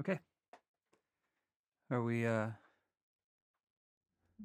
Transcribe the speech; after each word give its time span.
Okay. 0.00 0.18
Are 1.90 2.02
we 2.02 2.26
uh 2.26 2.48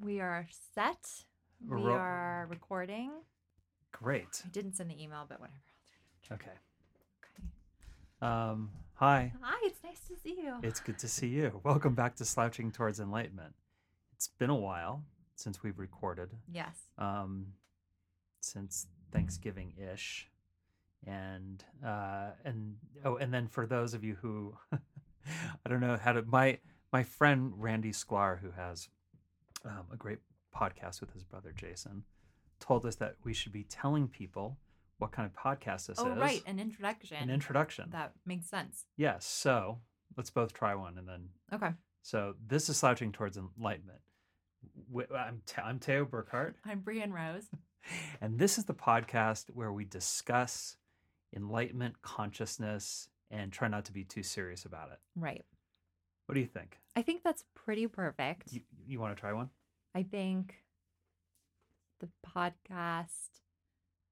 We 0.02 0.20
are 0.20 0.46
set. 0.74 1.24
We 1.66 1.76
Ro- 1.82 1.94
are 1.94 2.46
recording. 2.50 3.10
great. 3.92 4.42
I 4.44 4.48
didn't 4.48 4.74
send 4.76 4.90
the 4.90 5.02
email, 5.02 5.24
but 5.28 5.40
whatever. 5.40 5.58
Okay. 6.32 6.50
Okay. 7.40 7.48
Um 8.20 8.70
hi. 8.94 9.32
Hi, 9.40 9.58
it's 9.64 9.82
nice 9.82 10.00
to 10.08 10.16
see 10.22 10.36
you. 10.42 10.56
It's 10.62 10.80
good 10.80 10.98
to 10.98 11.08
see 11.08 11.28
you. 11.28 11.60
Welcome 11.64 11.94
back 11.94 12.16
to 12.16 12.24
Slouching 12.24 12.70
Towards 12.72 13.00
Enlightenment. 13.00 13.54
It's 14.14 14.28
been 14.28 14.50
a 14.50 14.54
while 14.56 15.04
since 15.36 15.62
we've 15.62 15.78
recorded. 15.78 16.30
yes. 16.52 16.76
Um 16.98 17.46
since 18.40 18.86
Thanksgiving 19.12 19.72
ish. 19.92 20.28
And 21.06 21.64
uh 21.84 22.30
and 22.44 22.76
oh 23.04 23.16
and 23.16 23.32
then 23.32 23.46
for 23.48 23.66
those 23.66 23.94
of 23.94 24.02
you 24.04 24.16
who 24.20 24.54
I 25.64 25.68
don't 25.68 25.80
know 25.80 25.96
how 26.02 26.12
to 26.12 26.22
my 26.22 26.58
my 26.92 27.02
friend 27.02 27.52
Randy 27.56 27.92
Sklar 27.92 28.40
who 28.40 28.50
has 28.52 28.88
um, 29.64 29.86
a 29.92 29.96
great 29.96 30.18
podcast 30.56 31.00
with 31.00 31.12
his 31.12 31.24
brother 31.24 31.52
Jason 31.56 32.04
told 32.60 32.86
us 32.86 32.96
that 32.96 33.16
we 33.24 33.34
should 33.34 33.52
be 33.52 33.64
telling 33.64 34.08
people 34.08 34.56
what 34.98 35.12
kind 35.12 35.30
of 35.30 35.34
podcast 35.38 35.86
this 35.88 35.98
Oh, 35.98 36.10
is. 36.12 36.18
right. 36.18 36.42
An 36.46 36.58
introduction. 36.58 37.18
An 37.18 37.28
introduction. 37.28 37.90
That 37.90 38.12
makes 38.24 38.48
sense. 38.48 38.86
Yes. 38.96 39.26
So 39.26 39.80
let's 40.16 40.30
both 40.30 40.54
try 40.54 40.74
one 40.74 40.96
and 40.96 41.06
then. 41.06 41.28
Okay. 41.52 41.70
So 42.02 42.34
this 42.46 42.70
is 42.70 42.78
Slouching 42.78 43.12
Towards 43.12 43.36
Enlightenment. 43.36 43.98
I'm, 45.14 45.42
Te- 45.44 45.60
I'm 45.62 45.78
Teo 45.78 46.04
Burkhart, 46.06 46.54
I'm 46.64 46.80
Brienne 46.80 47.12
Rose. 47.12 47.44
and 48.20 48.38
this 48.38 48.56
is 48.58 48.64
the 48.64 48.74
podcast 48.74 49.50
where 49.52 49.72
we 49.72 49.84
discuss 49.84 50.76
enlightenment, 51.34 52.00
consciousness, 52.02 53.08
and 53.30 53.52
try 53.52 53.68
not 53.68 53.84
to 53.86 53.92
be 53.92 54.04
too 54.04 54.22
serious 54.22 54.64
about 54.64 54.90
it. 54.92 54.98
Right. 55.14 55.44
What 56.26 56.34
do 56.34 56.40
you 56.40 56.46
think? 56.46 56.78
I 56.94 57.02
think 57.02 57.22
that's 57.22 57.44
pretty 57.54 57.86
perfect. 57.86 58.52
You, 58.52 58.60
you 58.86 59.00
want 59.00 59.16
to 59.16 59.20
try 59.20 59.32
one? 59.32 59.50
I 59.94 60.02
think 60.02 60.56
the 62.00 62.08
podcast 62.26 63.40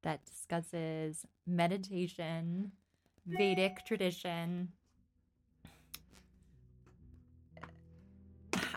that 0.02 0.24
discusses 0.24 1.26
meditation, 1.46 2.72
Vedic 3.26 3.84
tradition. 3.86 4.68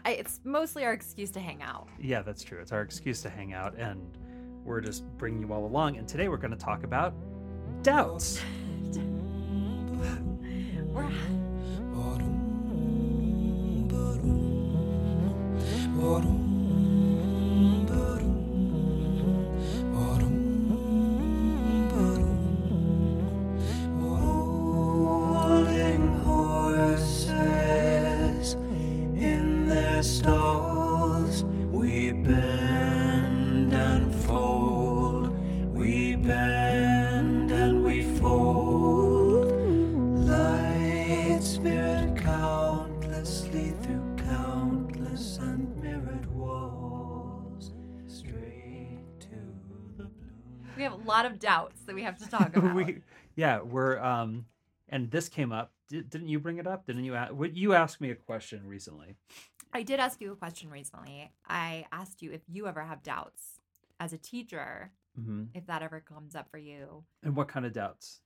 I, 0.05 0.11
it's 0.11 0.39
mostly 0.43 0.85
our 0.85 0.93
excuse 0.93 1.29
to 1.31 1.39
hang 1.39 1.61
out. 1.61 1.89
Yeah, 1.99 2.21
that's 2.21 2.43
true. 2.43 2.59
It's 2.59 2.71
our 2.71 2.81
excuse 2.81 3.21
to 3.23 3.29
hang 3.29 3.53
out, 3.53 3.75
and 3.77 4.17
we're 4.63 4.81
just 4.81 5.05
bringing 5.17 5.41
you 5.41 5.53
all 5.53 5.65
along. 5.65 5.97
And 5.97 6.07
today 6.07 6.29
we're 6.29 6.37
going 6.37 6.51
to 6.51 6.57
talk 6.57 6.83
about 6.83 7.13
doubts. 7.83 8.41
We're, 10.97 11.27
Spirit 41.67 42.17
countlessly 42.19 43.71
through 43.81 44.15
countless 44.19 45.37
unmirrored 45.37 46.25
walls, 46.33 47.73
straight 48.07 49.01
to 49.19 49.27
the 49.97 50.05
blue. 50.05 50.09
we 50.77 50.83
have 50.83 50.93
a 50.93 51.03
lot 51.05 51.25
of 51.25 51.39
doubts 51.39 51.81
that 51.81 51.93
we 51.93 52.03
have 52.03 52.17
to 52.19 52.29
talk 52.29 52.55
about. 52.55 52.73
we, 52.73 53.01
yeah, 53.35 53.59
we're 53.59 53.99
um, 53.99 54.45
and 54.87 55.11
this 55.11 55.27
came 55.27 55.51
up. 55.51 55.73
Did, 55.89 56.09
didn't 56.09 56.29
you 56.29 56.39
bring 56.39 56.57
it 56.57 56.67
up? 56.67 56.85
Didn't 56.85 57.03
you? 57.03 57.15
a- 57.15 57.33
What 57.33 57.53
you 57.57 57.73
asked 57.73 57.99
me 57.99 58.11
a 58.11 58.15
question 58.15 58.65
recently? 58.65 59.17
I 59.73 59.83
did 59.83 59.99
ask 59.99 60.21
you 60.21 60.31
a 60.31 60.35
question 60.37 60.69
recently. 60.69 61.33
I 61.49 61.85
asked 61.91 62.21
you 62.21 62.31
if 62.31 62.43
you 62.47 62.67
ever 62.67 62.83
have 62.83 63.03
doubts 63.03 63.59
as 63.99 64.13
a 64.13 64.17
teacher, 64.17 64.91
hmm 65.21 65.43
if 65.53 65.65
that 65.67 65.81
ever 65.81 65.99
comes 65.99 66.33
up 66.33 66.49
for 66.49 66.59
you. 66.59 67.03
And 67.23 67.35
what 67.35 67.49
kind 67.49 67.65
of 67.65 67.73
doubts? 67.73 68.21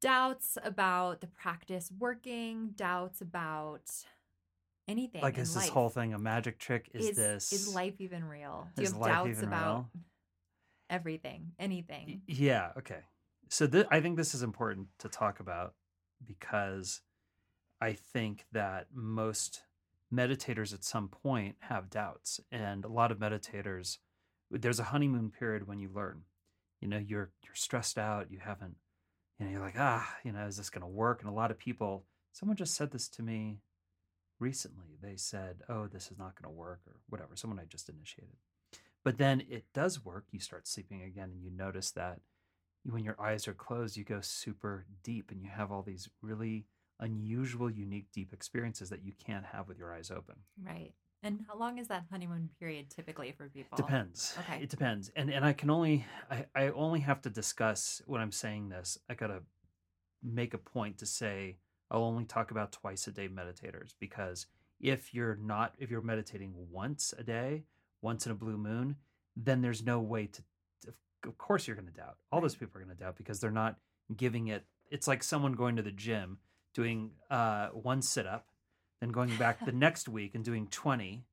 Doubts 0.00 0.56
about 0.62 1.20
the 1.20 1.26
practice 1.26 1.90
working, 1.98 2.70
doubts 2.76 3.20
about 3.20 3.90
anything. 4.86 5.22
Like, 5.22 5.38
is 5.38 5.54
this 5.54 5.68
whole 5.68 5.88
thing 5.88 6.14
a 6.14 6.18
magic 6.18 6.58
trick? 6.58 6.88
Is, 6.94 7.10
is 7.10 7.16
this 7.16 7.52
is 7.52 7.74
life 7.74 8.00
even 8.00 8.24
real? 8.24 8.68
Do 8.76 8.82
you 8.82 8.88
have 8.88 8.98
life 8.98 9.12
doubts 9.12 9.42
about 9.42 9.76
real? 9.76 9.90
everything, 10.90 11.52
anything? 11.58 12.22
Yeah. 12.26 12.70
Okay. 12.78 13.00
So 13.48 13.66
th- 13.66 13.86
I 13.90 14.00
think 14.00 14.16
this 14.16 14.34
is 14.34 14.42
important 14.42 14.88
to 14.98 15.08
talk 15.08 15.40
about 15.40 15.74
because 16.26 17.00
I 17.80 17.92
think 17.92 18.46
that 18.52 18.86
most 18.92 19.62
meditators 20.12 20.72
at 20.72 20.84
some 20.84 21.08
point 21.08 21.56
have 21.60 21.90
doubts, 21.90 22.40
and 22.50 22.84
a 22.84 22.88
lot 22.88 23.10
of 23.12 23.18
meditators, 23.18 23.98
there's 24.50 24.80
a 24.80 24.84
honeymoon 24.84 25.30
period 25.30 25.66
when 25.66 25.78
you 25.78 25.90
learn. 25.94 26.22
You 26.80 26.88
know, 26.88 26.98
you're 26.98 27.30
you're 27.44 27.54
stressed 27.54 27.98
out. 27.98 28.30
You 28.30 28.38
haven't. 28.38 28.76
You 29.38 29.46
know, 29.46 29.52
you're 29.52 29.60
like, 29.60 29.78
ah, 29.78 30.16
you 30.24 30.32
know, 30.32 30.46
is 30.46 30.56
this 30.56 30.70
going 30.70 30.82
to 30.82 30.88
work? 30.88 31.20
And 31.20 31.30
a 31.30 31.34
lot 31.34 31.50
of 31.50 31.58
people. 31.58 32.04
Someone 32.32 32.56
just 32.56 32.74
said 32.74 32.90
this 32.90 33.08
to 33.08 33.22
me 33.22 33.58
recently. 34.38 34.96
They 35.00 35.16
said, 35.16 35.62
oh, 35.68 35.86
this 35.86 36.10
is 36.10 36.18
not 36.18 36.40
going 36.40 36.52
to 36.52 36.56
work, 36.56 36.80
or 36.86 36.94
whatever. 37.08 37.34
Someone 37.34 37.58
I 37.58 37.64
just 37.64 37.88
initiated. 37.88 38.36
But 39.04 39.18
then 39.18 39.42
it 39.48 39.64
does 39.72 40.04
work. 40.04 40.26
You 40.30 40.40
start 40.40 40.68
sleeping 40.68 41.02
again, 41.02 41.30
and 41.32 41.42
you 41.42 41.50
notice 41.50 41.90
that 41.92 42.20
when 42.84 43.04
your 43.04 43.20
eyes 43.20 43.48
are 43.48 43.54
closed, 43.54 43.96
you 43.96 44.04
go 44.04 44.20
super 44.20 44.86
deep 45.02 45.30
and 45.30 45.42
you 45.42 45.48
have 45.48 45.72
all 45.72 45.82
these 45.82 46.08
really 46.22 46.66
unusual, 47.00 47.70
unique, 47.70 48.06
deep 48.12 48.32
experiences 48.32 48.90
that 48.90 49.04
you 49.04 49.12
can't 49.24 49.46
have 49.46 49.68
with 49.68 49.78
your 49.78 49.92
eyes 49.92 50.10
open. 50.10 50.36
Right. 50.62 50.92
And 51.22 51.40
how 51.48 51.58
long 51.58 51.78
is 51.78 51.88
that 51.88 52.04
honeymoon 52.10 52.48
period 52.58 52.90
typically 52.90 53.32
for 53.32 53.48
people? 53.48 53.76
Depends. 53.76 54.34
Okay. 54.40 54.62
It 54.62 54.68
depends. 54.68 55.10
And 55.16 55.30
and 55.30 55.44
I 55.44 55.52
can 55.52 55.70
only 55.70 56.06
I, 56.30 56.46
I 56.54 56.68
only 56.70 57.00
have 57.00 57.20
to 57.22 57.30
discuss 57.30 58.00
when 58.06 58.20
I'm 58.20 58.32
saying 58.32 58.68
this. 58.68 58.98
I 59.10 59.14
gotta 59.14 59.40
make 60.22 60.54
a 60.54 60.58
point 60.58 60.98
to 60.98 61.06
say 61.06 61.56
I'll 61.90 62.04
only 62.04 62.24
talk 62.24 62.50
about 62.50 62.72
twice 62.72 63.06
a 63.06 63.12
day 63.12 63.28
meditators 63.28 63.94
because 63.98 64.46
if 64.80 65.12
you're 65.12 65.36
not 65.36 65.74
if 65.78 65.90
you're 65.90 66.02
meditating 66.02 66.52
once 66.70 67.12
a 67.18 67.24
day, 67.24 67.64
once 68.00 68.26
in 68.26 68.32
a 68.32 68.36
blue 68.36 68.56
moon, 68.56 68.96
then 69.36 69.60
there's 69.60 69.84
no 69.84 70.00
way 70.00 70.26
to 70.26 70.42
of- 70.86 71.36
course 71.36 71.66
you're 71.66 71.76
gonna 71.76 71.90
doubt. 71.90 72.16
All 72.30 72.40
those 72.40 72.54
people 72.54 72.80
are 72.80 72.84
gonna 72.84 72.94
doubt 72.94 73.16
because 73.16 73.40
they're 73.40 73.50
not 73.50 73.76
giving 74.16 74.48
it 74.48 74.64
it's 74.90 75.06
like 75.06 75.22
someone 75.22 75.52
going 75.52 75.76
to 75.76 75.82
the 75.82 75.90
gym 75.90 76.38
doing 76.74 77.10
uh 77.30 77.68
one 77.68 78.02
sit 78.02 78.26
up, 78.26 78.46
then 79.00 79.10
going 79.10 79.34
back 79.36 79.64
the 79.64 79.72
next 79.86 80.08
week 80.08 80.34
and 80.34 80.44
doing 80.44 80.66
twenty 80.68 81.24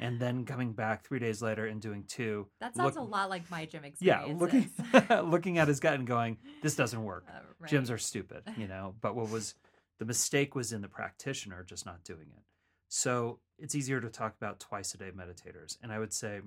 and 0.00 0.18
then 0.18 0.44
coming 0.44 0.72
back 0.72 1.04
three 1.04 1.18
days 1.18 1.40
later 1.42 1.66
and 1.66 1.80
doing 1.80 2.04
two. 2.08 2.48
That 2.60 2.74
sounds 2.74 2.96
look- 2.96 3.06
a 3.06 3.08
lot 3.08 3.30
like 3.30 3.48
my 3.50 3.66
gym 3.66 3.82
Yeah, 4.00 4.24
experience. 4.26 4.72
looking 4.90 5.30
looking 5.30 5.58
at 5.58 5.68
his 5.68 5.80
gut 5.80 5.94
and 5.94 6.06
going, 6.06 6.38
"This 6.62 6.74
doesn't 6.74 7.02
work. 7.02 7.26
Uh, 7.28 7.66
Gyms 7.66 7.90
are 7.90 7.98
stupid," 7.98 8.42
you 8.56 8.68
know. 8.68 8.94
But 9.00 9.14
what 9.14 9.30
was 9.30 9.54
the 9.98 10.04
mistake 10.04 10.54
was 10.54 10.72
in 10.72 10.82
the 10.82 10.88
practitioner 10.88 11.62
just 11.62 11.86
not 11.86 12.02
doing 12.04 12.26
it. 12.36 12.42
So 12.88 13.38
it's 13.58 13.74
easier 13.74 14.00
to 14.00 14.08
talk 14.08 14.34
about 14.36 14.60
twice 14.60 14.92
a 14.94 14.98
day 14.98 15.10
meditators, 15.16 15.78
and 15.82 15.92
I 15.92 15.98
would 15.98 16.12
say 16.12 16.40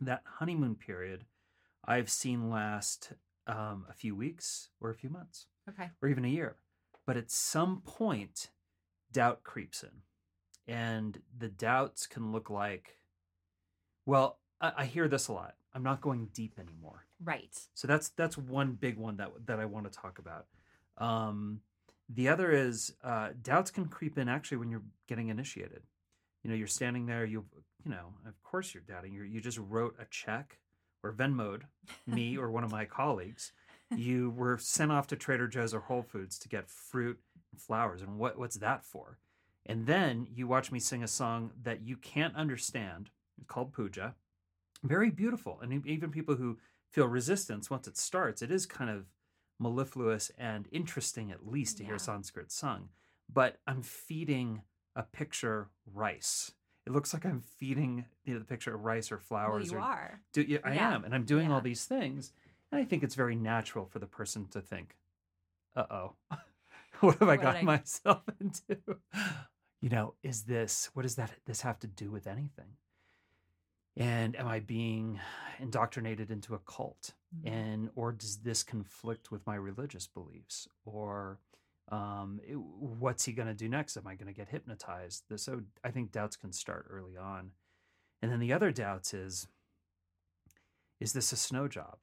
that 0.00 0.22
honeymoon 0.24 0.74
period 0.74 1.24
I've 1.84 2.08
seen 2.10 2.50
last 2.50 3.12
um, 3.46 3.86
a 3.90 3.92
few 3.92 4.14
weeks 4.14 4.68
or 4.80 4.90
a 4.90 4.94
few 4.94 5.10
months 5.10 5.46
okay. 5.68 5.90
or 6.00 6.08
even 6.08 6.24
a 6.24 6.28
year. 6.28 6.56
But 7.06 7.16
at 7.16 7.30
some 7.30 7.82
point, 7.84 8.50
doubt 9.12 9.42
creeps 9.42 9.82
in. 9.82 10.72
And 10.72 11.20
the 11.36 11.48
doubts 11.48 12.06
can 12.06 12.32
look 12.32 12.48
like, 12.48 12.98
well, 14.06 14.38
I, 14.60 14.72
I 14.78 14.84
hear 14.84 15.08
this 15.08 15.28
a 15.28 15.32
lot. 15.32 15.54
I'm 15.74 15.82
not 15.82 16.00
going 16.00 16.28
deep 16.32 16.58
anymore. 16.58 17.06
Right. 17.22 17.58
So 17.74 17.88
that's 17.88 18.10
that's 18.10 18.36
one 18.36 18.72
big 18.72 18.96
one 18.96 19.16
that 19.16 19.30
that 19.46 19.58
I 19.58 19.64
want 19.64 19.90
to 19.90 19.98
talk 19.98 20.18
about. 20.18 20.46
Um, 20.98 21.60
the 22.08 22.28
other 22.28 22.50
is 22.52 22.92
uh, 23.02 23.30
doubts 23.42 23.70
can 23.70 23.86
creep 23.86 24.18
in 24.18 24.28
actually 24.28 24.58
when 24.58 24.70
you're 24.70 24.82
getting 25.08 25.28
initiated. 25.28 25.82
You 26.42 26.50
know, 26.50 26.56
you're 26.56 26.66
standing 26.66 27.06
there. 27.06 27.24
You 27.24 27.44
you 27.84 27.90
know, 27.90 28.14
of 28.26 28.42
course 28.42 28.74
you're 28.74 28.82
doubting. 28.82 29.12
You 29.12 29.22
you 29.22 29.40
just 29.40 29.58
wrote 29.58 29.96
a 29.98 30.04
check 30.10 30.58
or 31.02 31.12
Venmoed 31.12 31.62
me 32.06 32.36
or 32.36 32.50
one 32.50 32.64
of 32.64 32.70
my 32.70 32.84
colleagues. 33.00 33.52
You 33.94 34.30
were 34.30 34.58
sent 34.58 34.90
off 34.90 35.06
to 35.08 35.16
Trader 35.16 35.48
Joe's 35.48 35.74
or 35.74 35.80
Whole 35.80 36.02
Foods 36.02 36.38
to 36.40 36.48
get 36.48 36.70
fruit 36.70 37.18
flowers, 37.60 38.02
and 38.02 38.18
what 38.18 38.38
what's 38.38 38.56
that 38.56 38.84
for? 38.84 39.18
And 39.66 39.86
then 39.86 40.26
you 40.34 40.46
watch 40.48 40.72
me 40.72 40.78
sing 40.80 41.02
a 41.02 41.08
song 41.08 41.52
that 41.62 41.82
you 41.86 41.96
can't 41.96 42.34
understand. 42.36 43.10
It's 43.38 43.46
called 43.46 43.72
Puja. 43.72 44.14
Very 44.82 45.10
beautiful, 45.10 45.60
and 45.60 45.86
even 45.86 46.10
people 46.10 46.34
who 46.36 46.58
feel 46.90 47.06
resistance 47.06 47.70
once 47.70 47.86
it 47.86 47.96
starts, 47.96 48.42
it 48.42 48.50
is 48.50 48.66
kind 48.66 48.90
of 48.90 49.06
mellifluous 49.60 50.30
and 50.36 50.66
interesting 50.72 51.30
at 51.30 51.46
least 51.46 51.78
to 51.78 51.84
hear 51.84 51.98
Sanskrit 51.98 52.50
sung. 52.50 52.88
but 53.32 53.58
I'm 53.66 53.82
feeding 53.82 54.62
a 54.96 55.02
picture 55.04 55.68
rice. 55.86 56.52
It 56.84 56.92
looks 56.92 57.14
like 57.14 57.24
I'm 57.24 57.40
feeding 57.40 58.06
you 58.24 58.34
know, 58.34 58.40
the 58.40 58.44
picture 58.44 58.74
of 58.74 58.82
rice 58.82 59.12
or 59.12 59.16
Well, 59.16 59.22
flowers. 59.22 59.70
you 59.70 59.78
or, 59.78 59.80
are. 59.80 60.20
Do, 60.32 60.42
yeah, 60.42 60.58
I 60.64 60.74
Yeah, 60.74 60.94
am, 60.96 61.04
and 61.04 61.14
I'm 61.14 61.24
doing 61.24 61.50
all 61.52 61.60
these 61.60 61.84
things, 61.84 62.32
and 62.70 62.80
I 62.80 62.84
think 62.84 63.02
it's 63.04 63.14
very 63.14 63.36
natural 63.36 63.86
for 63.86 64.00
the 64.00 64.06
person 64.06 64.48
to 64.48 64.60
think, 64.60 64.96
"Uh 65.76 65.86
oh, 65.90 66.16
what 67.06 67.18
have 67.18 67.28
I 67.28 67.36
What 67.36 67.36
did 67.36 67.42
got 67.42 67.56
I- 67.56 67.62
myself 67.62 68.22
into?" 68.40 68.78
You 69.80 69.88
know, 69.88 70.14
is 70.22 70.44
this 70.44 70.90
what 70.94 71.02
does 71.02 71.16
that 71.16 71.30
this 71.46 71.60
have 71.62 71.78
to 71.80 71.86
do 71.86 72.10
with 72.10 72.26
anything? 72.26 72.76
And 73.96 74.36
am 74.36 74.46
I 74.46 74.60
being 74.60 75.20
indoctrinated 75.58 76.30
into 76.30 76.54
a 76.54 76.58
cult? 76.60 77.12
Mhm. 77.44 77.52
And 77.52 77.90
or 77.94 78.12
does 78.12 78.38
this 78.38 78.62
conflict 78.62 79.30
with 79.30 79.46
my 79.46 79.54
religious 79.56 80.06
beliefs? 80.06 80.66
Or 80.84 81.38
um, 81.90 82.40
it- 82.46 82.56
what's 82.58 83.24
he 83.24 83.32
going 83.32 83.48
to 83.48 83.54
do 83.54 83.68
next? 83.68 83.96
Am 83.96 84.06
I 84.06 84.14
going 84.14 84.28
to 84.28 84.32
get 84.32 84.48
hypnotized? 84.48 85.24
So 85.36 85.62
I 85.84 85.90
think 85.90 86.10
doubts 86.12 86.36
can 86.36 86.52
start 86.52 86.86
early 86.88 87.16
on. 87.16 87.50
And 88.22 88.30
then 88.32 88.38
the 88.40 88.52
other 88.52 88.70
doubts 88.70 89.12
is 89.12 89.46
is 91.00 91.12
this 91.12 91.32
a 91.32 91.36
snow 91.36 91.66
job? 91.68 91.98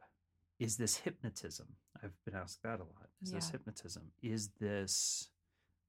Is 0.60 0.76
this 0.76 0.98
hypnotism? 0.98 1.68
I've 2.04 2.14
been 2.26 2.36
asked 2.36 2.62
that 2.64 2.80
a 2.80 2.84
lot. 2.84 3.08
Is 3.24 3.32
this 3.32 3.50
hypnotism? 3.50 4.12
Is 4.22 4.50
this 4.60 5.30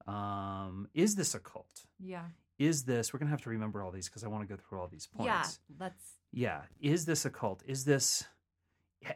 um 0.07 0.87
is 0.93 1.15
this 1.15 1.35
a 1.35 1.39
cult? 1.39 1.85
Yeah. 1.99 2.25
Is 2.57 2.83
this 2.83 3.11
we're 3.11 3.19
going 3.19 3.27
to 3.27 3.31
have 3.31 3.41
to 3.43 3.49
remember 3.49 3.83
all 3.83 3.91
these 3.91 4.07
because 4.07 4.23
I 4.23 4.27
want 4.27 4.47
to 4.47 4.55
go 4.55 4.59
through 4.61 4.79
all 4.79 4.87
these 4.87 5.07
points. 5.07 5.27
Yeah. 5.27 5.75
Let's. 5.79 6.03
Yeah. 6.31 6.61
Is 6.79 7.05
this 7.05 7.25
a 7.25 7.29
cult? 7.29 7.63
Is 7.67 7.85
this 7.85 8.23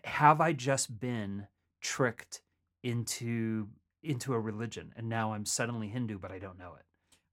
have 0.04 0.42
I 0.42 0.52
just 0.52 1.00
been 1.00 1.48
tricked 1.82 2.42
into 2.84 3.70
into 4.04 4.34
a 4.34 4.40
religion 4.40 4.94
and 4.96 5.08
now 5.08 5.34
I'm 5.34 5.46
suddenly 5.46 5.88
Hindu 5.88 6.20
but 6.20 6.32
I 6.32 6.40
don't 6.40 6.60
know 6.60 6.74
it? 6.78 6.86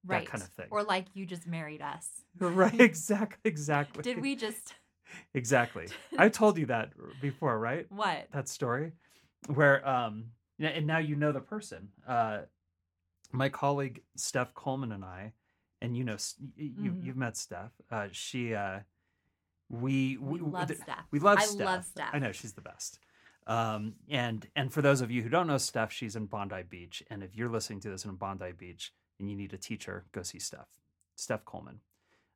Right. 0.04 0.24
That 0.24 0.30
kind 0.30 0.42
of 0.42 0.48
thing. 0.50 0.66
Or 0.70 0.82
like 0.82 1.06
you 1.14 1.26
just 1.26 1.46
married 1.46 1.82
us. 1.82 2.08
right, 2.38 2.80
exactly 2.80 3.38
exactly. 3.44 4.02
Did 4.02 4.20
we 4.20 4.36
just. 4.36 4.74
Exactly. 5.34 5.88
I 6.18 6.28
told 6.28 6.58
you 6.58 6.66
that 6.66 6.92
before, 7.20 7.58
right? 7.58 7.86
What? 7.90 8.28
That 8.32 8.48
story 8.48 8.92
where 9.46 9.86
um 9.88 10.26
and 10.58 10.86
now 10.86 10.98
you 10.98 11.16
know 11.16 11.32
the 11.32 11.40
person. 11.40 11.88
Uh 12.06 12.40
my 13.32 13.48
colleague 13.48 14.02
Steph 14.16 14.54
Coleman 14.54 14.92
and 14.92 15.04
I 15.04 15.32
and 15.80 15.96
you 15.96 16.04
know 16.04 16.14
S- 16.14 16.36
y- 16.40 16.48
y- 16.58 16.72
you 16.76 16.90
Mhm. 16.92 17.04
you've 17.04 17.16
met 17.16 17.36
Steph. 17.36 17.72
Uh 17.90 18.08
she 18.12 18.54
uh 18.54 18.80
we 19.68 20.16
We 20.18 20.38
love 20.40 20.68
th- 20.68 20.80
Steph. 20.80 21.04
We 21.10 21.18
love 21.18 21.38
I 21.38 21.44
Steph. 21.46 21.66
love 21.66 21.84
Steph. 21.84 22.10
I 22.14 22.18
know 22.18 22.32
she's 22.32 22.52
the 22.52 22.60
best. 22.60 22.98
Um, 23.46 23.94
and 24.08 24.46
and 24.54 24.72
for 24.72 24.82
those 24.82 25.00
of 25.00 25.10
you 25.10 25.22
who 25.22 25.28
don't 25.28 25.46
know 25.46 25.58
Steph, 25.58 25.92
she's 25.92 26.14
in 26.14 26.26
Bondi 26.26 26.62
Beach. 26.62 27.02
And 27.10 27.22
if 27.22 27.34
you're 27.34 27.48
listening 27.48 27.80
to 27.80 27.90
this 27.90 28.04
in 28.04 28.14
Bondi 28.16 28.52
Beach 28.52 28.92
and 29.18 29.28
you 29.30 29.36
need 29.36 29.52
a 29.54 29.58
teacher, 29.58 30.04
go 30.12 30.22
see 30.22 30.38
Steph, 30.38 30.68
Steph 31.16 31.44
Coleman. 31.44 31.80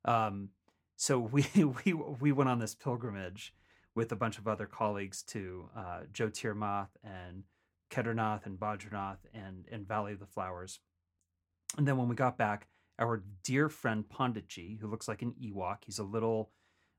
Um, 0.04 0.50
so 0.96 1.18
we 1.18 1.46
we 1.84 1.92
we 1.92 2.32
went 2.32 2.50
on 2.50 2.58
this 2.58 2.74
pilgrimage 2.74 3.54
with 3.94 4.12
a 4.12 4.16
bunch 4.16 4.38
of 4.38 4.46
other 4.48 4.66
colleagues 4.66 5.22
to 5.22 5.68
uh, 5.76 6.00
Jyotirmath 6.12 6.88
and 7.02 7.44
Kedarnath 7.90 8.46
and 8.46 8.58
Badrinath 8.58 9.18
and 9.32 9.66
and 9.70 9.86
Valley 9.86 10.12
of 10.12 10.20
the 10.20 10.26
Flowers. 10.26 10.80
And 11.76 11.86
then 11.86 11.96
when 11.96 12.08
we 12.08 12.14
got 12.14 12.38
back, 12.38 12.68
our 12.98 13.22
dear 13.44 13.68
friend 13.68 14.04
Panditji, 14.08 14.78
who 14.80 14.86
looks 14.86 15.08
like 15.08 15.22
an 15.22 15.34
Ewok, 15.42 15.78
he's 15.84 15.98
a 15.98 16.04
little 16.04 16.50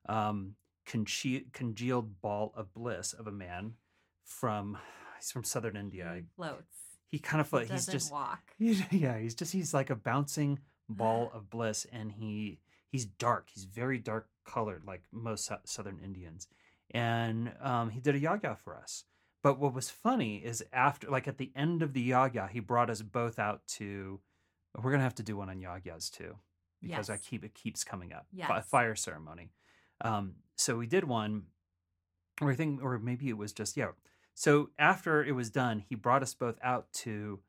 um, 0.07 0.55
conge- 0.85 1.51
congealed 1.53 2.21
ball 2.21 2.53
of 2.55 2.73
bliss 2.73 3.13
of 3.13 3.27
a 3.27 3.31
man 3.31 3.73
from 4.23 4.77
he's 5.17 5.31
from 5.31 5.43
southern 5.43 5.75
India. 5.75 6.13
He 6.15 6.23
floats. 6.35 6.75
He 7.07 7.19
kind 7.19 7.41
of 7.41 7.51
like 7.53 7.69
he's 7.69 7.85
just 7.85 8.11
walk. 8.11 8.53
he's, 8.57 8.81
yeah 8.91 9.17
he's 9.17 9.33
just 9.33 9.53
he's 9.53 9.73
like 9.73 9.89
a 9.89 9.95
bouncing 9.95 10.59
ball 10.89 11.31
of 11.33 11.49
bliss, 11.49 11.85
and 11.91 12.11
he 12.11 12.59
he's 12.89 13.05
dark. 13.05 13.49
He's 13.53 13.65
very 13.65 13.97
dark 13.97 14.27
colored, 14.45 14.83
like 14.85 15.03
most 15.11 15.45
Sou- 15.45 15.55
southern 15.65 15.99
Indians. 16.03 16.47
And 16.91 17.51
um, 17.61 17.89
he 17.89 17.99
did 17.99 18.15
a 18.15 18.19
yagya 18.19 18.57
for 18.57 18.75
us. 18.77 19.03
But 19.43 19.59
what 19.59 19.73
was 19.73 19.89
funny 19.89 20.37
is 20.37 20.63
after, 20.73 21.09
like 21.09 21.27
at 21.27 21.37
the 21.37 21.51
end 21.55 21.81
of 21.81 21.93
the 21.93 22.09
yagya, 22.11 22.49
he 22.49 22.59
brought 22.59 22.89
us 22.89 23.01
both 23.01 23.39
out 23.39 23.65
to. 23.77 24.19
We're 24.81 24.91
gonna 24.91 25.03
have 25.03 25.15
to 25.15 25.23
do 25.23 25.37
one 25.37 25.49
on 25.49 25.59
yagyas 25.59 26.09
too, 26.11 26.35
because 26.81 27.09
I 27.09 27.17
keep 27.17 27.43
it 27.43 27.53
keeps 27.53 27.83
coming 27.83 28.13
up. 28.13 28.27
Fi- 28.31 28.55
Yes. 28.57 28.69
fire 28.69 28.95
ceremony. 28.95 29.49
Um, 30.01 30.35
so 30.55 30.77
we 30.77 30.85
did 30.87 31.03
one, 31.03 31.43
or 32.41 32.51
I 32.51 32.55
think, 32.55 32.83
or 32.83 32.99
maybe 32.99 33.29
it 33.29 33.37
was 33.37 33.53
just 33.53 33.75
yeah. 33.77 33.91
So 34.33 34.69
after 34.77 35.23
it 35.23 35.31
was 35.31 35.49
done, 35.49 35.83
he 35.87 35.95
brought 35.95 36.21
us 36.21 36.33
both 36.35 36.57
out 36.61 36.91
to 37.03 37.39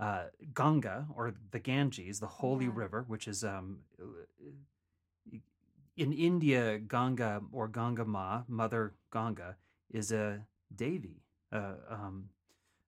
uh, 0.00 0.24
Ganga 0.54 1.06
or 1.14 1.34
the 1.52 1.60
Ganges, 1.60 2.18
the 2.20 2.26
holy 2.26 2.64
Yeah. 2.66 2.72
river, 2.74 3.04
which 3.06 3.28
is 3.28 3.44
um, 3.44 3.80
in 5.96 6.12
India, 6.12 6.78
Ganga 6.78 7.42
or 7.52 7.68
Ganga 7.68 8.04
Ma, 8.04 8.42
Mother 8.48 8.94
Ganga, 9.12 9.56
is 9.90 10.12
a 10.12 10.40
Devi, 10.74 11.22
uh, 11.52 11.74
um, 11.88 12.30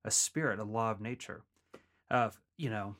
a 0.04 0.10
spirit, 0.10 0.58
a 0.58 0.64
law 0.64 0.90
of 0.90 1.00
nature. 1.00 1.42
Uh, 2.10 2.30
you 2.56 2.70
know, 2.70 2.96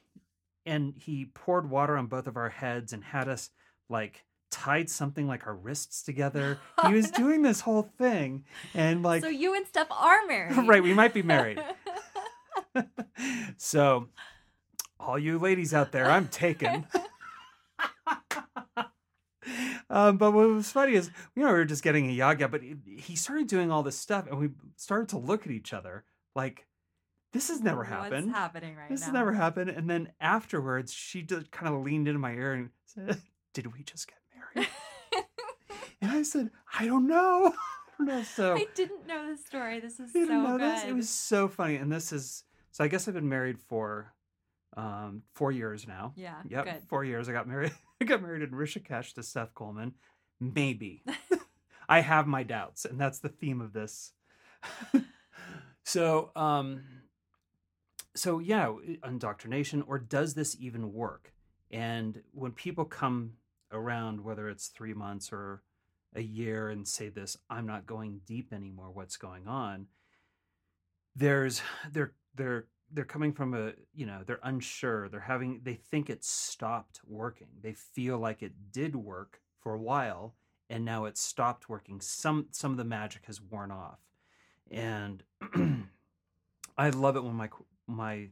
and 0.67 0.95
he 0.97 1.27
poured 1.27 1.71
water 1.71 1.97
on 1.97 2.07
both 2.07 2.27
of 2.27 2.37
our 2.37 2.49
heads 2.49 2.93
and 2.93 3.05
had 3.05 3.29
us 3.29 3.51
like 3.89 4.25
tied 4.51 4.89
something 4.89 5.27
like 5.27 5.47
our 5.47 5.55
wrists 5.55 6.03
together. 6.03 6.59
He 6.87 6.93
was 6.93 7.11
doing 7.11 7.43
this 7.43 7.61
whole 7.61 7.91
thing, 7.99 8.45
and 8.75 9.03
like, 9.03 9.23
so 9.23 9.29
you 9.29 9.55
and 9.55 9.67
Steph 9.67 9.91
are 9.91 10.27
married. 10.27 10.57
right, 10.67 10.83
we 10.83 10.95
might 10.95 11.15
be 11.15 11.23
married. 11.23 11.63
so, 13.57 14.09
all 14.99 15.19
you 15.19 15.39
ladies 15.39 15.75
out 15.75 15.93
there, 15.93 16.11
I'm 16.11 16.29
taken. 16.29 16.87
Um, 19.95 20.17
but 20.17 20.33
what 20.33 20.49
was 20.49 20.73
funny 20.73 20.95
is, 20.95 21.09
you 21.37 21.43
know, 21.45 21.53
we 21.53 21.59
were 21.59 21.65
just 21.65 21.85
getting 21.85 22.11
a 22.11 22.13
yagya, 22.17 22.51
but 22.51 22.63
he- 22.63 22.77
he 22.99 23.15
started 23.15 23.47
doing 23.47 23.71
all 23.71 23.85
this 23.85 23.97
stuff, 23.97 24.27
and 24.27 24.39
we 24.39 24.51
started 24.77 25.09
to 25.11 25.19
look 25.19 25.47
at 25.47 25.53
each 25.53 25.73
other 25.73 26.05
like, 26.35 26.67
this 27.33 27.49
has 27.49 27.61
never 27.61 27.85
happened. 27.85 28.27
What's 28.27 28.39
happening 28.39 28.77
right 28.77 28.89
this 28.89 29.01
now? 29.01 29.07
has 29.07 29.13
never 29.13 29.33
happened. 29.33 29.71
And 29.71 29.89
then 29.89 30.13
afterwards, 30.21 30.93
she 30.93 31.23
just 31.23 31.51
kind 31.53 31.73
of 31.73 31.81
leaned 31.83 32.09
into 32.09 32.19
my 32.19 32.33
ear 32.33 32.55
and 32.55 32.71
said, 32.87 33.21
Did 33.53 33.73
we 33.73 33.83
just 33.85 34.09
get 34.09 34.19
married? 34.55 34.69
and 36.01 36.11
I 36.11 36.23
said, 36.23 36.51
I 36.79 36.87
don't 36.87 37.07
know. 37.07 37.53
I 37.89 37.93
don't 37.99 38.07
know. 38.09 38.23
So 38.25 38.57
I 38.57 38.67
didn't 38.75 39.07
know 39.07 39.31
the 39.31 39.37
story. 39.37 39.79
This 39.81 40.01
is 40.01 40.13
so 40.13 40.19
good. 40.59 40.61
this? 40.61 40.85
It 40.85 40.93
was 40.95 41.09
so 41.09 41.47
funny. 41.49 41.77
And 41.77 41.91
this 41.91 42.13
is 42.13 42.45
so 42.73 42.83
I 42.83 42.89
guess 42.89 43.07
I've 43.07 43.15
been 43.15 43.29
married 43.29 43.61
for 43.61 44.13
um 44.77 45.23
four 45.35 45.53
years 45.53 45.87
now. 45.87 46.13
yeah. 46.17 46.37
Yep. 46.49 46.65
Good. 46.65 46.83
Four 46.89 47.05
years. 47.05 47.29
I 47.29 47.33
got 47.33 47.49
married. 47.49 47.73
I 48.01 48.05
got 48.05 48.23
married 48.23 48.43
in 48.43 48.51
Rishikesh 48.51 49.15
to 49.15 49.23
Steph 49.23 49.55
Coleman. 49.55 49.95
Maybe. 50.41 51.03
I 51.89 52.01
have 52.01 52.27
my 52.27 52.43
doubts, 52.43 52.85
and 52.85 53.01
that's 53.01 53.19
the 53.19 53.29
theme 53.29 53.61
of 53.61 53.73
this. 53.73 54.13
so 55.85 56.31
um 56.35 56.83
so 58.15 58.39
yeah, 58.39 58.73
indoctrination, 59.07 59.83
or 59.87 59.99
does 59.99 60.35
this 60.35 60.57
even 60.59 60.93
work? 60.93 61.33
And 61.71 62.23
when 62.33 62.53
people 62.53 62.85
come 62.85 63.35
around, 63.73 64.23
whether 64.23 64.49
it's 64.49 64.69
three 64.69 64.95
months 64.95 65.33
or 65.33 65.63
a 66.15 66.23
year, 66.23 66.71
and 66.71 66.87
say 66.87 67.09
this, 67.09 67.37
I'm 67.51 67.67
not 67.67 67.87
going 67.87 68.21
deep 68.25 68.53
anymore. 68.53 68.91
What's 68.93 69.17
going 69.17 69.49
on? 69.49 69.87
There's 71.17 71.61
they're 71.91 72.13
they're 72.35 72.67
they're 72.95 73.05
coming 73.05 73.33
from 73.33 73.55
a 73.55 73.73
you 73.93 74.07
know 74.07 74.21
they're 74.25 74.41
unsure. 74.43 75.09
They're 75.09 75.21
having 75.21 75.61
they 75.63 75.75
think 75.75 76.09
it 76.09 76.25
stopped 76.25 77.01
working. 77.07 77.49
They 77.63 77.73
feel 77.75 78.19
like 78.19 78.43
it 78.43 78.53
did 78.73 78.97
work 78.97 79.41
for 79.61 79.75
a 79.75 79.81
while, 79.81 80.35
and 80.71 80.85
now 80.85 81.05
it's 81.05 81.21
stopped 81.21 81.69
working. 81.69 82.01
Some 82.01 82.47
some 82.53 82.71
of 82.71 82.77
the 82.77 82.85
magic 82.85 83.27
has 83.27 83.41
worn 83.43 83.71
off, 83.71 83.99
and 84.71 85.23
I 86.79 86.91
love 86.91 87.17
it 87.17 87.25
when 87.25 87.35
my 87.35 87.51
my 87.87 88.29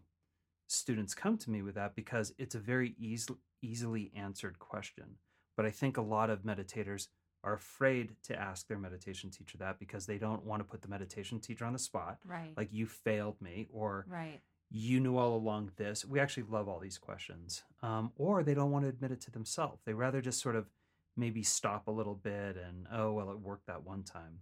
students 0.69 1.14
come 1.14 1.37
to 1.37 1.50
me 1.50 1.61
with 1.62 1.75
that 1.75 1.95
because 1.95 2.33
it's 2.38 2.54
a 2.54 2.61
very 2.61 2.95
easily 2.99 3.38
easily 3.61 4.12
answered 4.16 4.59
question. 4.59 5.16
But 5.57 5.66
I 5.66 5.71
think 5.71 5.97
a 5.97 6.02
lot 6.02 6.31
of 6.31 6.42
meditators 6.42 7.09
are 7.45 7.54
afraid 7.54 8.14
to 8.23 8.38
ask 8.38 8.69
their 8.69 8.78
meditation 8.78 9.31
teacher 9.31 9.59
that 9.59 9.78
because 9.78 10.07
they 10.07 10.19
don't 10.19 10.45
want 10.45 10.61
to 10.61 10.64
put 10.64 10.81
the 10.81 10.88
meditation 10.88 11.40
teacher 11.40 11.64
on 11.64 11.73
the 11.73 11.78
spot. 11.78 12.19
Right. 12.25 12.52
Like 12.57 12.69
you 12.73 12.87
failed 12.87 13.40
me, 13.40 13.66
or 13.73 14.07
right. 14.09 14.40
You 14.75 15.00
knew 15.00 15.19
all 15.19 15.37
along 15.37 15.71
this. 15.76 16.05
We 16.05 16.19
actually 16.19 16.45
love 16.49 16.67
all 16.69 16.81
these 16.81 16.97
questions. 16.99 17.62
Um, 17.83 18.11
or 18.17 18.43
they 18.43 18.55
don't 18.55 18.71
want 18.71 18.85
to 18.85 18.88
admit 18.88 19.12
it 19.12 19.21
to 19.23 19.31
themselves. 19.31 19.83
They 19.85 19.93
rather 19.93 20.21
just 20.23 20.41
sort 20.41 20.57
of 20.57 20.67
maybe 21.14 21.43
stop 21.43 21.88
a 21.88 21.91
little 21.91 22.14
bit 22.14 22.57
and, 22.57 22.87
oh, 22.91 23.12
well, 23.12 23.31
it 23.31 23.38
worked 23.38 23.67
that 23.67 23.85
one 23.85 24.02
time. 24.02 24.38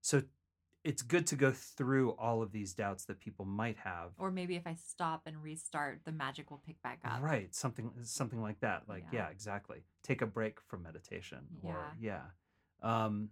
So 0.00 0.22
it's 0.84 1.02
good 1.02 1.26
to 1.28 1.34
go 1.34 1.50
through 1.50 2.10
all 2.12 2.40
of 2.40 2.52
these 2.52 2.72
doubts 2.74 3.06
that 3.06 3.18
people 3.18 3.44
might 3.46 3.78
have. 3.78 4.10
Or 4.18 4.30
maybe 4.30 4.54
if 4.54 4.66
I 4.66 4.74
stop 4.74 5.22
and 5.26 5.42
restart, 5.42 6.02
the 6.04 6.12
magic 6.12 6.50
will 6.50 6.62
pick 6.64 6.80
back 6.82 7.00
up. 7.04 7.20
Right, 7.22 7.52
something 7.54 7.90
something 8.02 8.40
like 8.40 8.60
that. 8.60 8.82
Like 8.86 9.06
yeah. 9.12 9.20
Yeah. 9.24 9.28
exactly. 9.30 9.78
Take 10.04 10.22
a 10.22 10.26
break 10.26 10.60
from 10.60 10.82
meditation 10.82 11.38
or 11.62 11.78
Yeah. 11.98 12.20
yeah. 12.82 13.06
Um 13.06 13.30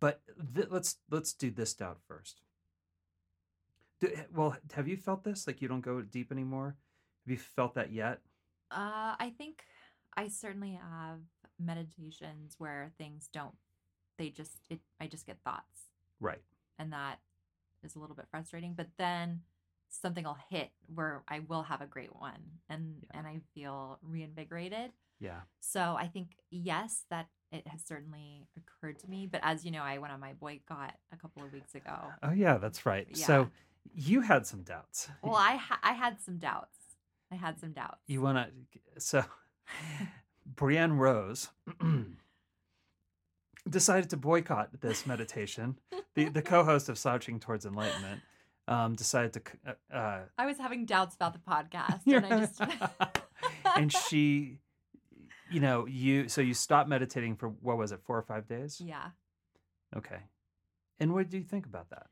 but 0.00 0.20
th- 0.54 0.68
let's 0.70 0.96
let's 1.10 1.32
do 1.32 1.50
this 1.50 1.72
doubt 1.72 1.98
first. 2.06 2.42
Do, 4.00 4.10
well, 4.34 4.56
have 4.74 4.86
you 4.88 4.96
felt 4.96 5.24
this 5.24 5.46
like 5.46 5.60
you 5.60 5.68
don't 5.68 5.80
go 5.80 6.00
deep 6.02 6.30
anymore? 6.30 6.76
Have 7.26 7.30
you 7.32 7.38
felt 7.38 7.74
that 7.74 7.92
yet? 7.92 8.20
Uh, 8.70 9.16
I 9.18 9.32
think 9.36 9.64
I 10.16 10.28
certainly 10.28 10.72
have 10.80 11.18
meditations 11.58 12.54
where 12.58 12.92
things 12.98 13.28
don't. 13.32 13.54
They 14.18 14.30
just 14.30 14.58
it. 14.68 14.80
I 15.00 15.06
just 15.06 15.26
get 15.26 15.38
thoughts, 15.44 15.90
Right. 16.20 16.40
and 16.78 16.92
that 16.92 17.18
is 17.84 17.94
a 17.96 17.98
little 18.00 18.16
bit 18.16 18.26
frustrating. 18.30 18.74
But 18.74 18.88
then 18.98 19.42
something 19.88 20.24
will 20.24 20.36
hit 20.50 20.70
where 20.92 21.22
I 21.28 21.40
will 21.40 21.62
have 21.62 21.80
a 21.80 21.86
great 21.86 22.14
one, 22.14 22.60
and 22.68 22.96
Yeah. 23.02 23.18
and 23.18 23.26
I 23.26 23.40
feel 23.54 23.98
reinvigorated. 24.02 24.92
Yeah. 25.20 25.40
So 25.60 25.96
I 25.96 26.08
think 26.08 26.36
yes, 26.50 27.04
that 27.10 27.28
it 27.50 27.66
has 27.68 27.82
certainly 27.84 28.46
occurred 28.56 28.98
to 29.00 29.08
me. 29.10 29.26
But 29.26 29.40
as 29.42 29.64
you 29.64 29.70
know, 29.70 29.82
I 29.82 29.98
went 29.98 30.12
on 30.12 30.20
my 30.20 30.34
boycott 30.34 30.94
a 31.12 31.16
couple 31.16 31.42
of 31.44 31.52
weeks 31.52 31.74
ago. 31.74 32.12
Oh 32.22 32.32
yeah, 32.32 32.58
that's 32.58 32.84
right. 32.86 33.06
Yeah. 33.10 33.26
So 33.26 33.50
you 33.94 34.20
had 34.20 34.46
some 34.46 34.62
doubts. 34.62 35.08
Well, 35.22 35.34
I 35.34 35.56
ha- 35.56 35.80
I 35.82 35.92
had 35.92 36.20
some 36.20 36.38
doubts. 36.38 36.76
I 37.30 37.36
had 37.36 37.60
some 37.60 37.72
doubts. 37.72 38.02
You 38.06 38.22
want 38.22 38.38
to 38.38 39.00
so 39.00 39.24
Brienne 40.46 40.94
Rose 40.94 41.48
decided 43.68 44.10
to 44.10 44.16
boycott 44.16 44.80
this 44.80 45.06
meditation. 45.06 45.78
the 46.14 46.28
the 46.28 46.42
co-host 46.54 46.88
of 46.88 46.98
Slouching 46.98 47.40
Towards 47.40 47.66
Enlightenment 47.66 48.22
um, 48.66 48.94
decided 48.94 49.32
to 49.34 49.42
uh, 49.66 49.96
uh, 49.96 50.20
I 50.36 50.46
was 50.46 50.58
having 50.58 50.84
doubts 50.86 51.14
about 51.14 51.32
the 51.32 51.40
podcast, 51.40 52.00
and 52.06 52.26
I 52.26 52.38
just 52.40 52.60
and 53.76 53.92
she 53.92 54.58
you 55.50 55.60
know 55.60 55.86
you 55.86 56.28
so 56.28 56.40
you 56.40 56.54
stopped 56.54 56.88
meditating 56.88 57.36
for 57.36 57.48
what 57.48 57.78
was 57.78 57.92
it 57.92 58.00
four 58.04 58.18
or 58.18 58.22
five 58.22 58.46
days 58.46 58.80
yeah. 58.80 59.08
okay 59.96 60.20
and 61.00 61.14
what 61.14 61.30
do 61.30 61.38
you 61.38 61.44
think 61.44 61.66
about 61.66 61.90
that 61.90 62.06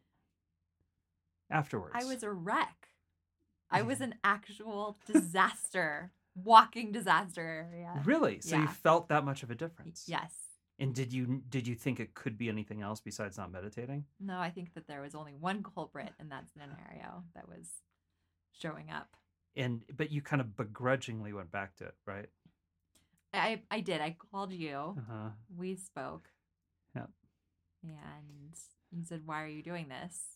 afterwards 1.50 1.94
I 1.98 2.04
was 2.04 2.22
a 2.22 2.30
wreck. 2.30 2.88
I 3.70 3.82
was 3.82 4.00
an 4.00 4.14
actual 4.22 4.96
disaster, 5.12 6.12
walking 6.34 6.92
disaster 6.92 7.40
area. 7.70 8.00
really 8.04 8.40
so 8.40 8.56
you 8.56 8.66
felt 8.68 9.08
that 9.08 9.24
much 9.24 9.42
of 9.42 9.50
a 9.50 9.54
difference 9.54 10.04
Yes. 10.06 10.32
and 10.78 10.94
did 10.94 11.12
you 11.12 11.42
did 11.48 11.66
you 11.66 11.74
think 11.74 11.98
it 12.00 12.14
could 12.14 12.36
be 12.38 12.48
anything 12.48 12.80
else 12.82 13.00
besides 13.00 13.36
not 13.38 13.50
meditating 13.50 14.04
No, 14.20 14.38
I 14.38 14.50
think 14.50 14.74
that 14.74 14.86
there 14.86 15.00
was 15.00 15.14
only 15.14 15.34
one 15.34 15.62
culprit 15.62 16.12
in 16.20 16.28
that 16.28 16.44
scenario 16.52 17.24
that 17.34 17.48
was 17.48 17.68
showing 18.52 18.90
up. 18.90 19.16
and 19.56 19.84
but 19.96 20.10
you 20.12 20.22
kind 20.22 20.40
of 20.40 20.56
begrudgingly 20.56 21.32
went 21.32 21.50
back 21.50 21.74
to 21.76 21.84
it 21.84 21.94
right 22.06 22.28
I 23.34 23.62
I 23.70 23.80
did. 23.80 24.00
I 24.00 24.16
called 24.30 24.52
you. 24.52 24.76
uh-huh 24.98 25.30
We 25.56 25.74
spoke. 25.76 26.28
Yep. 26.94 27.10
And 27.82 28.56
you 28.92 29.04
said, 29.04 29.22
"Why 29.26 29.42
are 29.42 29.46
you 29.48 29.62
doing 29.62 29.88
this?" 29.88 30.35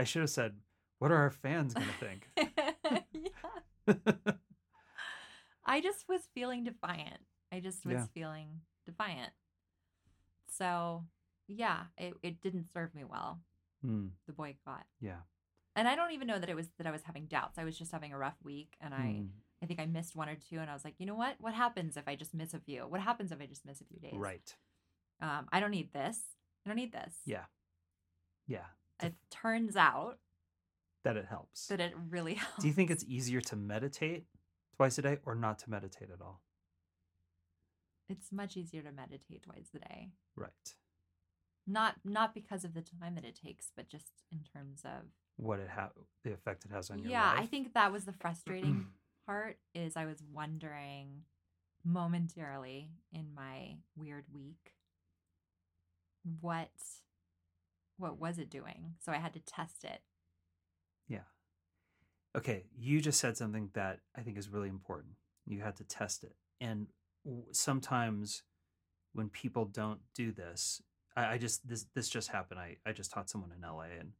I 0.00 0.04
should 0.04 0.22
have 0.22 0.30
said 0.30 0.52
what 0.98 1.10
are 1.12 1.16
our 1.16 1.30
fans 1.30 1.74
going 1.74 1.86
to 1.86 2.06
think 2.06 2.28
yeah. 3.12 3.94
I 5.64 5.80
just 5.80 6.08
was 6.08 6.22
feeling 6.34 6.64
defiant. 6.64 7.20
I 7.52 7.60
just 7.60 7.84
was 7.86 7.94
Yeah. 7.94 8.06
feeling 8.14 8.48
defiant. 8.86 9.32
So, 10.48 11.04
yeah, 11.46 11.84
it, 11.96 12.14
it 12.22 12.40
didn't 12.40 12.72
serve 12.72 12.94
me 12.94 13.04
well, 13.04 13.40
Hmm, 13.82 14.08
the 14.26 14.32
boycott. 14.32 14.84
yeah 15.00 15.20
And 15.76 15.86
I 15.88 15.94
don't 15.94 16.12
even 16.12 16.26
know 16.26 16.38
that 16.38 16.48
it 16.50 16.56
was 16.56 16.68
that 16.78 16.86
I 16.86 16.90
was 16.90 17.02
having 17.02 17.26
doubts. 17.26 17.56
I 17.58 17.64
was 17.64 17.78
just 17.78 17.92
having 17.92 18.12
a 18.12 18.18
rough 18.18 18.36
week 18.42 18.76
and 18.80 18.92
I 18.94 19.06
Hmm, 19.20 19.26
I 19.62 19.66
think 19.66 19.80
I 19.80 19.86
missed 19.86 20.16
one 20.16 20.28
or 20.28 20.36
two 20.36 20.58
and 20.58 20.68
I 20.70 20.74
was 20.74 20.84
like, 20.84 20.94
"You 20.98 21.06
know 21.06 21.14
what? 21.14 21.36
What 21.38 21.54
happens 21.54 21.96
if 21.96 22.08
I 22.08 22.16
just 22.16 22.34
miss 22.34 22.52
a 22.54 22.58
few? 22.60 22.82
What 22.88 23.00
happens 23.00 23.30
if 23.32 23.40
I 23.40 23.46
just 23.46 23.64
miss 23.64 23.80
a 23.80 23.84
few 23.84 24.00
days?" 24.00 24.14
right 24.14 24.56
Um 25.20 25.46
I 25.52 25.60
don't 25.60 25.70
need 25.70 25.92
this. 25.92 26.18
I 26.64 26.70
don't 26.70 26.76
need 26.76 26.92
this. 26.92 27.14
yeah 27.26 27.44
yeah 28.46 28.66
It 29.02 29.14
turns 29.30 29.76
out 29.76 30.18
that 31.04 31.16
it 31.16 31.26
helps 31.26 31.66
that 31.68 31.80
it 31.80 31.92
really 32.10 32.34
helps. 32.34 32.56
Do 32.62 32.68
you 32.68 32.74
think 32.74 32.90
it's 32.90 33.04
easier 33.04 33.40
to 33.42 33.56
meditate 33.56 34.26
twice 34.76 34.98
a 34.98 35.02
day 35.02 35.18
or 35.24 35.34
not 35.34 35.58
to 35.60 35.70
meditate 35.70 36.10
at 36.12 36.20
all? 36.20 36.40
it's 38.08 38.32
much 38.32 38.56
easier 38.56 38.82
to 38.82 38.90
meditate 38.90 39.44
twice 39.44 39.68
a 39.74 39.78
day? 39.78 40.08
Right. 40.34 40.74
not 41.66 41.94
not 42.04 42.34
because 42.34 42.64
of 42.64 42.74
the 42.74 42.82
time 42.82 43.14
that 43.14 43.24
it 43.24 43.38
takes 43.40 43.70
but 43.76 43.88
just 43.88 44.10
in 44.32 44.40
terms 44.52 44.80
of 44.84 45.02
What 45.36 45.60
it 45.60 45.68
ha- 45.68 45.90
the 46.24 46.32
effect 46.32 46.64
it 46.64 46.72
has 46.72 46.90
on 46.90 46.98
your 46.98 47.10
yeah 47.10 47.30
life. 47.32 47.40
i 47.40 47.46
think 47.46 47.72
that 47.74 47.92
was 47.92 48.04
the 48.06 48.12
frustrating 48.12 48.86
part 49.26 49.58
is 49.74 49.96
i 49.96 50.06
was 50.06 50.22
wondering 50.32 51.22
momentarily 51.84 52.90
in 53.12 53.26
my 53.34 53.76
weird 53.96 54.24
week 54.34 54.74
what 56.40 56.70
what 58.00 58.18
was 58.18 58.38
it 58.38 58.50
doing 58.50 58.94
so 58.98 59.12
i 59.12 59.16
had 59.16 59.32
to 59.32 59.40
test 59.40 59.84
it 59.84 60.00
Yeah. 61.08 61.26
Okay, 62.36 62.64
you 62.78 63.00
just 63.00 63.18
said 63.18 63.36
something 63.36 63.70
that 63.74 64.00
I 64.16 64.20
think 64.22 64.38
is 64.38 64.48
really 64.48 64.68
important. 64.68 65.14
You 65.46 65.60
had 65.60 65.76
to 65.76 65.84
test 65.84 66.22
it. 66.22 66.36
And 66.60 66.86
sometimes 67.50 68.44
when 69.12 69.28
people 69.28 69.64
don't 69.64 70.00
do 70.14 70.30
this, 70.30 70.80
I, 71.16 71.34
I 71.34 71.38
just 71.38 71.66
this 71.68 71.86
this 71.94 72.08
just 72.08 72.28
happened. 72.28 72.60
I, 72.60 72.76
I 72.86 72.92
just 72.92 73.10
taught 73.10 73.28
someone 73.28 73.50
in 73.50 73.68
LA 73.68 73.98
and 73.98 74.12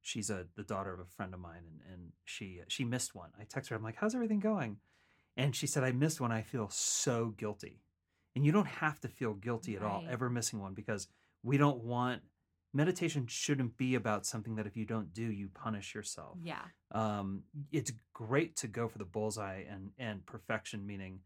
she's 0.00 0.28
a 0.28 0.46
the 0.56 0.64
daughter 0.64 0.92
of 0.92 0.98
a 1.00 1.04
friend 1.04 1.32
of 1.32 1.40
mine 1.40 1.62
and, 1.66 1.80
and 1.92 2.12
she 2.24 2.58
uh, 2.60 2.64
she 2.66 2.84
missed 2.84 3.14
one. 3.14 3.30
I 3.40 3.44
text 3.44 3.70
her, 3.70 3.76
I'm 3.76 3.84
like, 3.84 3.96
How's 3.96 4.14
everything 4.16 4.40
going? 4.40 4.78
And 5.36 5.54
she 5.54 5.68
said, 5.68 5.84
I 5.84 5.92
missed 5.92 6.20
one. 6.20 6.32
I 6.32 6.42
feel 6.42 6.68
so 6.70 7.32
guilty. 7.38 7.80
And 8.34 8.44
you 8.44 8.50
don't 8.52 8.66
have 8.66 8.98
to 9.00 9.08
feel 9.08 9.34
guilty 9.34 9.76
at 9.76 9.82
all 9.82 10.04
ever 10.10 10.28
missing 10.28 10.60
one 10.60 10.74
because 10.74 11.06
we 11.42 11.56
don't 11.58 11.84
want 11.84 12.22
meditation 12.72 13.26
shouldn't 13.26 13.76
be 13.76 13.94
about 13.94 14.26
something 14.26 14.56
that 14.56 14.66
if 14.66 14.76
you 14.76 14.84
don't 14.84 15.12
do, 15.12 15.22
you 15.22 15.48
punish 15.48 15.94
yourself. 15.94 16.38
yeah 16.42 16.62
Um, 16.92 17.42
it's 17.70 17.92
great 18.12 18.56
to 18.56 18.68
go 18.68 18.88
for 18.88 18.98
the 18.98 19.04
bullseye 19.04 19.62
and 19.68 19.90
and 19.98 20.24
perfection, 20.26 20.86
meaning 20.86 21.20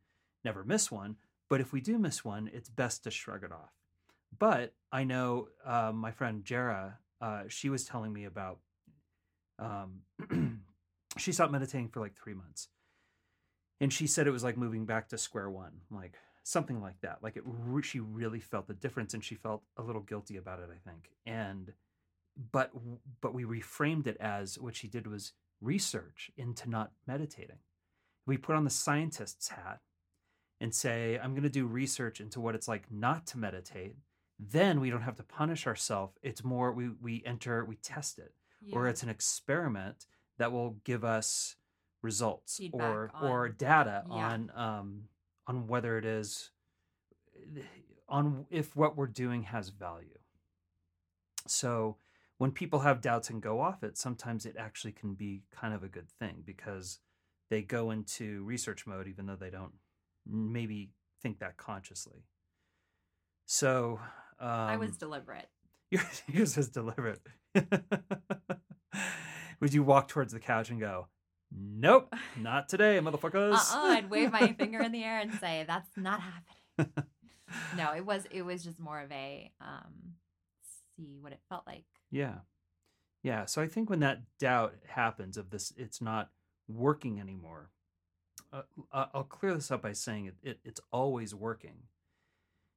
never 0.44 0.64
miss 0.64 0.90
one. 0.90 1.16
But 1.48 1.60
if 1.60 1.72
we 1.72 1.80
do 1.80 1.98
miss 1.98 2.24
one, 2.24 2.50
it's 2.52 2.68
best 2.68 3.04
to 3.04 3.10
shrug 3.10 3.44
it 3.44 3.52
off. 3.52 3.72
But 4.36 4.74
I 4.90 5.04
know 5.04 5.48
uh, 5.64 5.92
my 5.94 6.10
friend 6.10 6.44
Jara, 6.44 6.98
uh, 7.20 7.44
she 7.48 7.68
was 7.68 7.84
telling 7.84 8.12
me 8.12 8.24
about. 8.24 8.58
Um, 9.58 10.02
she 11.16 11.32
stopped 11.32 11.52
meditating 11.52 11.88
for 11.88 12.00
like 12.00 12.14
three 12.14 12.34
months, 12.34 12.68
and 13.80 13.92
she 13.92 14.06
said 14.06 14.26
it 14.26 14.32
was 14.32 14.44
like 14.44 14.58
moving 14.58 14.84
back 14.84 15.08
to 15.08 15.18
square 15.18 15.48
one, 15.48 15.80
like 15.90 16.16
something 16.46 16.80
like 16.80 17.00
that. 17.00 17.18
Like 17.22 17.36
it, 17.36 17.42
she 17.82 17.98
really 17.98 18.38
felt 18.38 18.68
the 18.68 18.74
difference, 18.74 19.14
and 19.14 19.24
she 19.24 19.34
felt 19.34 19.62
a 19.76 19.82
little 19.82 20.02
guilty 20.02 20.36
about 20.36 20.60
it. 20.60 20.68
I 20.70 20.88
think, 20.88 21.10
and 21.26 21.72
but 22.52 22.70
but 23.20 23.34
we 23.34 23.44
reframed 23.44 24.06
it 24.06 24.16
as 24.20 24.58
what 24.58 24.76
she 24.76 24.86
did 24.86 25.06
was 25.06 25.32
research 25.60 26.30
into 26.36 26.70
not 26.70 26.92
meditating. 27.06 27.58
We 28.26 28.36
put 28.36 28.54
on 28.54 28.64
the 28.64 28.70
scientist's 28.70 29.48
hat 29.48 29.80
and 30.60 30.74
say, 30.74 31.18
I'm 31.18 31.32
going 31.32 31.42
to 31.42 31.48
do 31.48 31.66
research 31.66 32.20
into 32.20 32.40
what 32.40 32.54
it's 32.54 32.68
like 32.68 32.90
not 32.90 33.26
to 33.28 33.38
meditate. 33.38 33.96
Then 34.38 34.80
we 34.80 34.90
don't 34.90 35.02
have 35.02 35.16
to 35.16 35.22
punish 35.22 35.66
ourselves. 35.66 36.16
It's 36.22 36.44
more 36.44 36.72
we 36.72 36.90
we 37.02 37.24
enter, 37.26 37.64
we 37.64 37.76
test 37.76 38.18
it, 38.18 38.32
or 38.72 38.86
it's 38.86 39.02
an 39.02 39.08
experiment 39.08 40.06
that 40.38 40.52
will 40.52 40.76
give 40.84 41.04
us 41.04 41.56
results 42.02 42.58
Feedback 42.58 42.82
or 42.82 43.10
or 43.20 43.48
data 43.48 44.04
yeah. 44.06 44.14
on 44.14 44.52
um 44.54 45.02
on 45.46 45.66
whether 45.66 45.98
it 45.98 46.04
is 46.04 46.50
on 48.08 48.46
if 48.50 48.76
what 48.76 48.96
we're 48.96 49.06
doing 49.06 49.44
has 49.44 49.68
value. 49.68 50.18
So 51.46 51.96
when 52.38 52.50
people 52.50 52.80
have 52.80 53.00
doubts 53.00 53.30
and 53.30 53.40
go 53.40 53.60
off 53.60 53.82
it, 53.82 53.96
sometimes 53.96 54.44
it 54.46 54.56
actually 54.58 54.92
can 54.92 55.14
be 55.14 55.42
kind 55.50 55.72
of 55.74 55.82
a 55.82 55.88
good 55.88 56.10
thing 56.10 56.42
because 56.44 56.98
they 57.50 57.62
go 57.62 57.90
into 57.90 58.42
research 58.44 58.86
mode 58.86 59.06
even 59.08 59.26
though 59.26 59.36
they 59.36 59.50
don't 59.50 59.72
maybe 60.26 60.90
think 61.22 61.38
that 61.38 61.56
consciously. 61.56 62.24
So 63.46 64.00
um, 64.40 64.48
i 64.48 64.76
was 64.76 64.96
deliberate 64.96 65.48
yours, 65.90 66.22
yours 66.28 66.56
was 66.56 66.68
deliberate. 66.68 67.20
Would 69.60 69.72
you 69.72 69.82
walk 69.82 70.08
towards 70.08 70.32
the 70.32 70.40
couch 70.40 70.68
and 70.68 70.80
go, 70.80 71.08
"Nope, 71.52 72.14
not 72.36 72.68
today, 72.68 72.98
motherfuckers"? 73.00 73.54
uh-uh 73.54 73.86
i'd 73.96 74.10
wave 74.10 74.32
my 74.32 74.52
finger 74.58 74.80
in 74.80 74.92
the 74.92 75.04
air 75.04 75.20
and 75.20 75.32
say 75.34 75.64
that's 75.66 75.96
not 75.96 76.20
happening 76.20 77.04
no 77.76 77.92
it 77.92 78.04
was 78.04 78.26
it 78.30 78.42
was 78.42 78.64
just 78.64 78.78
more 78.78 79.00
of 79.00 79.10
a 79.12 79.50
um 79.60 80.14
see 80.96 81.18
what 81.20 81.32
it 81.32 81.40
felt 81.48 81.66
like 81.66 81.84
Yeah. 82.10 82.38
Yeah. 83.22 83.44
So 83.46 83.60
I 83.60 83.66
think 83.68 83.90
when 83.90 84.00
that 84.00 84.22
doubt 84.38 84.74
happens 84.86 85.36
of 85.36 85.50
this, 85.50 85.72
it's 85.76 86.00
not 86.00 86.30
working 86.68 87.18
anymore. 87.20 87.70
Uh, 88.52 88.62
I'll 88.92 89.24
clear 89.24 89.52
this 89.54 89.70
up 89.70 89.82
by 89.82 89.92
saying 89.92 90.26
it, 90.26 90.34
it, 90.42 90.60
it's 90.64 90.80
always 90.92 91.34
working. 91.34 91.74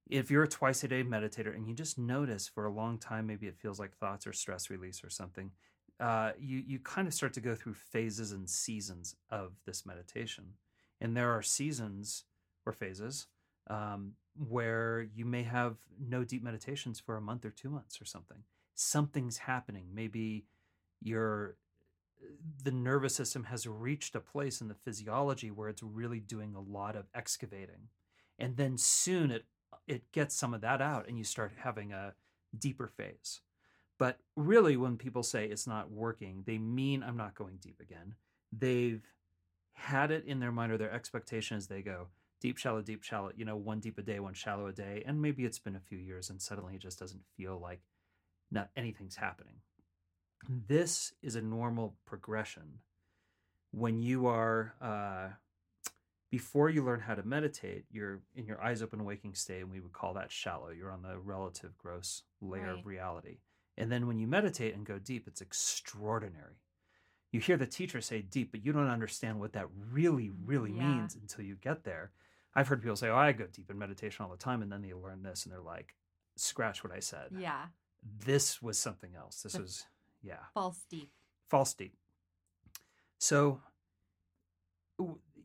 If 0.09 0.31
you're 0.31 0.43
a 0.43 0.47
twice 0.47 0.83
a 0.83 0.87
day 0.87 1.03
meditator 1.03 1.55
and 1.55 1.67
you 1.67 1.75
just 1.75 1.99
notice 1.99 2.47
for 2.47 2.65
a 2.65 2.71
long 2.71 2.97
time, 2.97 3.27
maybe 3.27 3.45
it 3.45 3.59
feels 3.59 3.79
like 3.79 3.95
thoughts 3.95 4.25
or 4.25 4.33
stress 4.33 4.69
release 4.71 5.03
or 5.03 5.09
something, 5.11 5.51
uh, 5.99 6.31
you, 6.39 6.63
you 6.65 6.79
kind 6.79 7.07
of 7.07 7.13
start 7.13 7.33
to 7.33 7.41
go 7.41 7.55
through 7.55 7.73
phases 7.73 8.31
and 8.31 8.49
seasons 8.49 9.15
of 9.29 9.53
this 9.65 9.85
meditation. 9.85 10.53
And 11.01 11.15
there 11.15 11.31
are 11.31 11.41
seasons 11.41 12.25
or 12.65 12.73
phases 12.73 13.27
um, 13.69 14.13
where 14.35 15.07
you 15.13 15.25
may 15.25 15.43
have 15.43 15.77
no 15.99 16.23
deep 16.23 16.43
meditations 16.43 16.99
for 16.99 17.17
a 17.17 17.21
month 17.21 17.45
or 17.45 17.51
two 17.51 17.69
months 17.69 18.01
or 18.01 18.05
something 18.05 18.43
something's 18.79 19.37
happening. 19.39 19.87
Maybe 19.93 20.45
you're 21.01 21.57
the 22.63 22.71
nervous 22.71 23.15
system 23.15 23.45
has 23.45 23.65
reached 23.65 24.15
a 24.15 24.19
place 24.19 24.59
in 24.59 24.67
the 24.67 24.73
physiology 24.73 25.51
where 25.51 25.69
it's 25.69 25.83
really 25.83 26.19
doing 26.19 26.53
a 26.53 26.59
lot 26.59 26.97
of 26.97 27.05
excavating 27.15 27.87
and 28.37 28.57
then 28.57 28.77
soon 28.77 29.31
it 29.31 29.45
it 29.87 30.11
gets 30.11 30.35
some 30.35 30.53
of 30.53 30.59
that 30.59 30.81
out 30.81 31.07
and 31.07 31.17
you 31.17 31.23
start 31.23 31.53
having 31.55 31.93
a 31.93 32.13
deeper 32.57 32.87
phase 32.87 33.39
but 33.99 34.17
really 34.35 34.75
when 34.77 34.97
people 34.97 35.21
say 35.21 35.45
it's 35.45 35.67
not 35.67 35.91
working 35.91 36.43
they 36.47 36.57
mean 36.57 37.03
i'm 37.03 37.17
not 37.17 37.35
going 37.35 37.57
deep 37.61 37.79
again. 37.79 38.15
They've 38.51 39.03
had 39.73 40.09
it 40.09 40.25
in 40.25 40.39
their 40.39 40.51
mind 40.51 40.71
or 40.71 40.77
their 40.77 40.91
expectation 40.91 41.55
as 41.57 41.67
they 41.67 41.81
go 41.83 42.07
deep 42.41 42.57
shallow 42.57 42.81
deep 42.81 43.03
shallow 43.03 43.31
you 43.35 43.45
know 43.45 43.55
one 43.55 43.79
deep 43.79 43.97
a 43.99 44.01
day 44.01 44.19
one 44.19 44.33
shallow 44.33 44.65
a 44.67 44.73
day 44.73 45.03
and 45.05 45.21
maybe 45.21 45.45
it's 45.45 45.59
been 45.59 45.75
a 45.75 45.79
few 45.79 45.97
years 45.99 46.29
and 46.31 46.41
suddenly 46.41 46.73
it 46.75 46.81
just 46.81 46.97
doesn't 46.97 47.21
feel 47.37 47.59
like 47.59 47.81
not 48.51 48.69
anything's 48.75 49.15
happening. 49.17 49.55
This 50.67 51.13
is 51.21 51.35
a 51.35 51.41
normal 51.41 51.95
progression 52.05 52.79
when 53.71 53.99
you 53.99 54.25
are 54.25 54.73
uh, 54.81 55.27
before 56.31 56.69
you 56.69 56.83
learn 56.83 56.99
how 57.01 57.13
to 57.15 57.23
meditate 57.23 57.85
you're 57.91 58.21
in 58.35 58.45
your 58.45 58.61
eyes 58.63 58.81
open 58.81 59.03
waking 59.05 59.33
state 59.35 59.61
and 59.61 59.71
we 59.71 59.79
would 59.79 59.93
call 59.93 60.13
that 60.15 60.31
shallow. 60.31 60.69
You're 60.69 60.91
on 60.91 61.03
the 61.03 61.17
relative 61.19 61.77
gross 61.77 62.23
layer 62.41 62.67
Right. 62.71 62.79
of 62.79 62.85
reality 62.85 63.37
and 63.79 63.91
then 63.91 64.05
when 64.07 64.19
you 64.19 64.27
meditate 64.27 64.75
and 64.75 64.85
go 64.85 64.99
deep 64.99 65.27
it's 65.27 65.41
extraordinary 65.41 66.55
you 67.31 67.39
hear 67.39 67.57
the 67.57 67.65
teacher 67.67 68.01
say 68.01 68.21
deep 68.21 68.51
but 68.51 68.63
you 68.65 68.71
don't 68.71 68.87
understand 68.89 69.39
what 69.39 69.53
that 69.53 69.67
really 69.91 70.29
really 70.45 70.71
Yeah. 70.73 70.83
means 70.87 71.15
until 71.15 71.43
you 71.45 71.55
get 71.55 71.83
there 71.83 72.11
i've 72.55 72.67
heard 72.67 72.81
people 72.81 72.95
say 72.95 73.09
oh 73.09 73.15
i 73.15 73.31
go 73.31 73.45
deep 73.51 73.69
in 73.71 73.77
meditation 73.77 74.23
all 74.25 74.31
the 74.31 74.37
time 74.37 74.61
and 74.61 74.71
then 74.71 74.81
they 74.81 74.93
learn 74.93 75.23
this 75.23 75.45
and 75.45 75.53
they're 75.53 75.61
like 75.61 75.95
scratch 76.35 76.83
what 76.83 76.93
i 76.93 76.99
said 76.99 77.27
Yeah. 77.31 77.65
this 78.25 78.61
was 78.61 78.77
something 78.79 79.15
else 79.15 79.41
this 79.43 79.53
The- 79.53 79.61
was 79.61 79.85
yeah 80.21 80.43
False 80.53 80.83
deep. 80.89 81.09
false 81.49 81.73
deep. 81.73 81.95
So, 83.21 83.61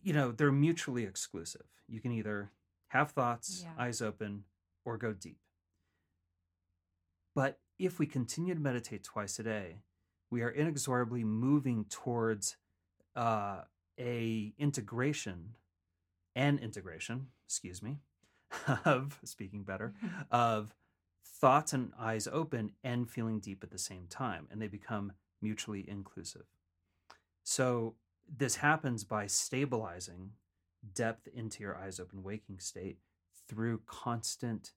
you 0.02 0.12
know, 0.12 0.30
they're 0.32 0.52
mutually 0.52 1.02
exclusive. 1.04 1.66
You 1.88 2.00
can 2.00 2.12
either 2.12 2.50
have 2.88 3.10
thoughts, 3.10 3.62
Yeah. 3.64 3.72
eyes 3.78 4.00
open, 4.02 4.44
or 4.84 4.96
go 4.96 5.12
deep. 5.12 5.38
But 7.34 7.58
if 7.78 7.98
we 7.98 8.06
continue 8.06 8.54
to 8.54 8.60
meditate 8.60 9.04
twice 9.04 9.38
a 9.38 9.42
day, 9.42 9.76
we 10.30 10.42
are 10.42 10.50
inexorably 10.50 11.24
moving 11.24 11.84
towards 11.88 12.56
uh, 13.16 13.62
a 13.98 14.52
integration 14.58 15.56
and 16.34 16.58
integration, 16.58 17.28
excuse 17.46 17.82
me, 17.82 17.98
of 18.84 19.18
speaking 19.24 19.62
better, 19.62 19.94
of 20.30 20.74
thoughts 21.24 21.72
and 21.72 21.92
eyes 21.98 22.28
open 22.30 22.72
and 22.82 23.10
feeling 23.10 23.40
deep 23.40 23.62
at 23.62 23.70
the 23.70 23.78
same 23.78 24.06
time, 24.08 24.48
and 24.50 24.60
they 24.60 24.68
become 24.68 25.12
mutually 25.42 25.84
inclusive. 25.88 26.46
So, 27.42 27.94
this 28.26 28.56
happens 28.56 29.04
by 29.04 29.26
stabilizing 29.26 30.30
depth 30.94 31.28
into 31.34 31.62
your 31.62 31.76
eyes 31.76 32.00
open 32.00 32.22
waking 32.22 32.58
state 32.58 32.98
through 33.48 33.82
constant 33.86 34.72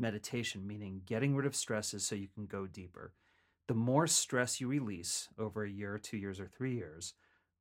meditation, 0.00 0.66
meaning 0.66 1.02
getting 1.06 1.36
rid 1.36 1.46
of 1.46 1.54
stresses 1.54 2.04
so 2.04 2.14
you 2.14 2.28
can 2.28 2.46
go 2.46 2.66
deeper. 2.66 3.12
The 3.68 3.74
more 3.74 4.06
stress 4.06 4.60
you 4.60 4.68
release 4.68 5.28
over 5.38 5.62
a 5.62 5.70
year, 5.70 5.98
two 5.98 6.16
years, 6.16 6.40
or 6.40 6.46
three 6.46 6.74
years, 6.74 7.14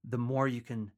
the 0.03 0.17
more 0.17 0.47
you 0.47 0.61
can 0.61 0.91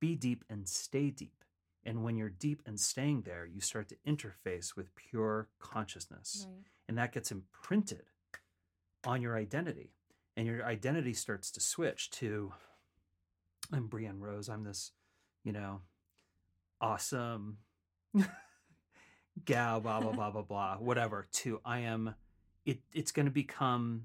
be 0.00 0.14
deep 0.14 0.44
and 0.50 0.68
stay 0.68 1.10
deep. 1.10 1.44
And 1.84 2.04
when 2.04 2.16
you're 2.16 2.28
deep 2.28 2.62
and 2.66 2.78
staying 2.78 3.22
there, 3.22 3.46
you 3.46 3.60
start 3.60 3.88
to 3.88 3.96
interface 4.06 4.76
with 4.76 4.94
pure 4.94 5.48
consciousness. 5.58 6.46
Right. 6.48 6.64
And 6.88 6.98
that 6.98 7.12
gets 7.12 7.30
imprinted 7.30 8.02
on 9.06 9.22
your 9.22 9.36
identity. 9.36 9.92
And 10.36 10.46
your 10.46 10.64
identity 10.64 11.14
starts 11.14 11.50
to 11.52 11.60
switch 11.60 12.10
to 12.10 12.52
I'm 13.72 13.86
Brienne 13.86 14.20
Rose. 14.20 14.48
I'm 14.48 14.64
this, 14.64 14.92
you 15.44 15.52
know, 15.52 15.80
awesome 16.80 17.58
gal, 19.44 19.80
blah, 19.80 20.00
blah, 20.00 20.12
blah, 20.12 20.30
blah, 20.30 20.42
blah, 20.42 20.76
whatever, 20.76 21.26
to 21.32 21.60
I 21.64 21.80
am 21.80 22.14
it 22.64 22.80
it's 22.92 23.12
gonna 23.12 23.30
become 23.30 24.04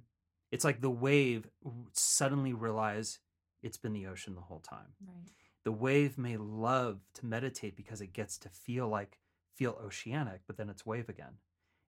it's 0.52 0.64
like 0.64 0.82
the 0.82 0.90
wave 0.90 1.48
suddenly 1.94 2.54
realize 2.54 3.20
it's 3.62 3.78
been 3.78 3.94
the 3.94 4.08
ocean 4.08 4.36
the 4.36 4.42
whole 4.42 4.60
time. 4.60 4.94
Right. 5.06 5.30
the 5.64 5.72
wave 5.72 6.18
may 6.18 6.38
love 6.38 7.00
to 7.16 7.26
meditate 7.26 7.76
because 7.76 8.02
it 8.02 8.14
gets 8.14 8.38
to 8.40 8.50
feel 8.50 8.88
like 8.88 9.18
feel 9.56 9.78
oceanic 9.84 10.42
but 10.48 10.58
then 10.58 10.70
it's 10.70 10.86
wave 10.86 11.10
again. 11.10 11.38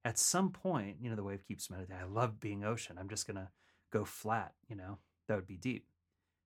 At 0.04 0.20
some 0.20 0.52
point 0.52 0.98
you 1.00 1.10
know 1.10 1.16
the 1.16 1.24
wave 1.24 1.46
keeps 1.48 1.70
meditating 1.70 2.02
i 2.02 2.06
love 2.06 2.40
being 2.40 2.64
ocean 2.64 2.98
i'm 3.00 3.10
just 3.10 3.26
going 3.26 3.38
to 3.38 3.50
go 3.92 4.06
flat 4.06 4.54
you 4.68 4.76
know? 4.76 4.98
That 5.28 5.36
would 5.36 5.48
be 5.48 5.58
deep. 5.58 5.88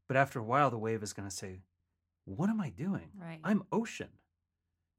But 0.07 0.15
after 0.15 0.39
a 0.39 0.43
while 0.43 0.69
the 0.69 0.77
wave 0.77 1.03
is 1.03 1.13
going 1.13 1.27
to 1.27 1.35
say 1.35 1.59
what 2.25 2.49
am 2.49 2.62
i 2.62 2.69
doing? 2.69 3.09
Right. 3.19 3.39
i'm 3.43 3.63
ocean 3.71 4.09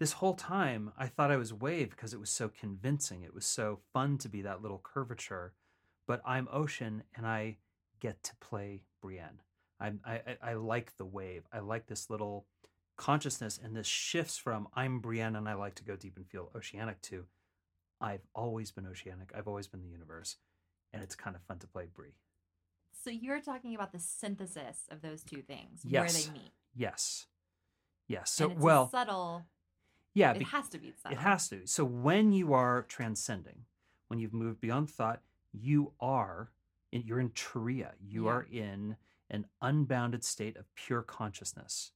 this 0.01 0.13
whole 0.15 0.35
time 0.35 0.91
i 0.99 1.07
thought 1.07 1.31
i 1.31 1.37
was 1.37 1.53
wave 1.55 1.91
because 1.91 2.13
it 2.13 2.19
was 2.19 2.31
so 2.31 2.49
convincing 2.49 3.23
it 3.23 3.33
was 3.35 3.47
so 3.47 3.79
fun 3.93 4.19
to 4.19 4.29
be 4.29 4.43
that 4.43 4.63
little 4.63 4.81
curvature 4.83 5.53
but 6.09 6.21
i'm 6.25 6.49
ocean 6.53 7.05
and 7.15 7.27
i 7.27 7.57
get 8.01 8.21
to 8.25 8.35
play 8.41 8.83
brienne 9.01 9.41
I, 9.81 9.93
I 10.05 10.21
I 10.43 10.53
like 10.55 10.97
the 10.99 11.07
wave. 11.07 11.45
I 11.53 11.61
like 11.61 11.87
this 11.87 12.11
little 12.11 12.47
consciousness, 12.99 13.59
and 13.63 13.75
this 13.75 13.87
shifts 13.87 14.37
from 14.37 14.69
I'm 14.75 15.01
Brienne 15.01 15.37
and 15.37 15.49
I 15.49 15.55
like 15.55 15.75
to 15.77 15.85
go 15.85 15.97
deep 15.97 16.17
and 16.19 16.27
feel 16.29 16.51
oceanic 16.55 17.01
to 17.03 17.25
I've 18.01 18.27
always 18.35 18.71
been 18.71 18.87
oceanic. 18.87 19.33
I've 19.35 19.49
always 19.49 19.69
been 19.69 19.81
the 19.81 19.89
universe, 19.89 20.37
and 20.93 21.03
it's 21.03 21.15
kind 21.15 21.35
of 21.35 21.43
fun 21.45 21.59
to 21.61 21.67
play 21.67 21.87
Brie. 21.93 22.15
So 23.03 23.09
you're 23.09 23.41
talking 23.41 23.75
about 23.75 23.93
the 23.93 23.99
synthesis 23.99 24.81
of 24.91 25.01
those 25.01 25.23
two 25.23 25.41
things 25.41 25.81
Yes. 25.83 26.15
where 26.15 26.25
they 26.25 26.39
meet. 26.39 26.53
Yes, 26.75 27.27
yes. 28.07 28.31
So 28.31 28.45
and 28.45 28.53
it's 28.53 28.63
a 28.63 28.65
well, 28.65 28.91
subtle. 28.91 29.47
Yeah, 30.21 30.33
it 30.33 30.39
be- 30.41 30.45
has 30.45 30.69
to 30.71 30.79
be. 30.79 30.93
It 31.11 31.19
has 31.19 31.49
to. 31.49 31.67
So 31.67 31.85
when 31.85 32.33
you 32.33 32.53
are 32.55 32.83
transcending, 32.83 33.65
when 34.09 34.19
you've 34.21 34.33
moved 34.35 34.61
beyond 34.61 34.91
thought, 34.91 35.21
you 35.53 35.93
are 36.01 36.51
in, 36.93 37.03
you're 37.03 37.21
in 37.21 37.31
Turiya. 37.31 37.93
You 38.01 38.25
Yeah. 38.27 38.31
are 38.33 38.43
in 38.51 38.97
an 39.31 39.47
unbounded 39.63 40.25
state 40.25 40.57
of 40.57 40.65
pure 40.75 41.03
consciousness. 41.03 41.93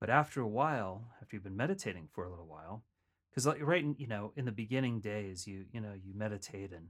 But 0.00 0.10
after 0.10 0.40
a 0.40 0.48
while, 0.48 1.12
after 1.20 1.36
you've 1.36 1.44
been 1.44 1.56
meditating 1.56 2.08
for 2.12 2.24
a 2.24 2.30
little 2.30 2.46
while, 2.46 2.84
because 3.30 3.46
like 3.46 3.60
right, 3.62 3.82
in, 3.84 3.94
you 3.98 4.06
know, 4.08 4.32
in 4.36 4.44
the 4.44 4.52
beginning 4.52 5.00
days, 5.00 5.46
you 5.46 5.66
you 5.72 5.80
know 5.80 5.94
you 5.94 6.12
meditate 6.14 6.72
and 6.72 6.88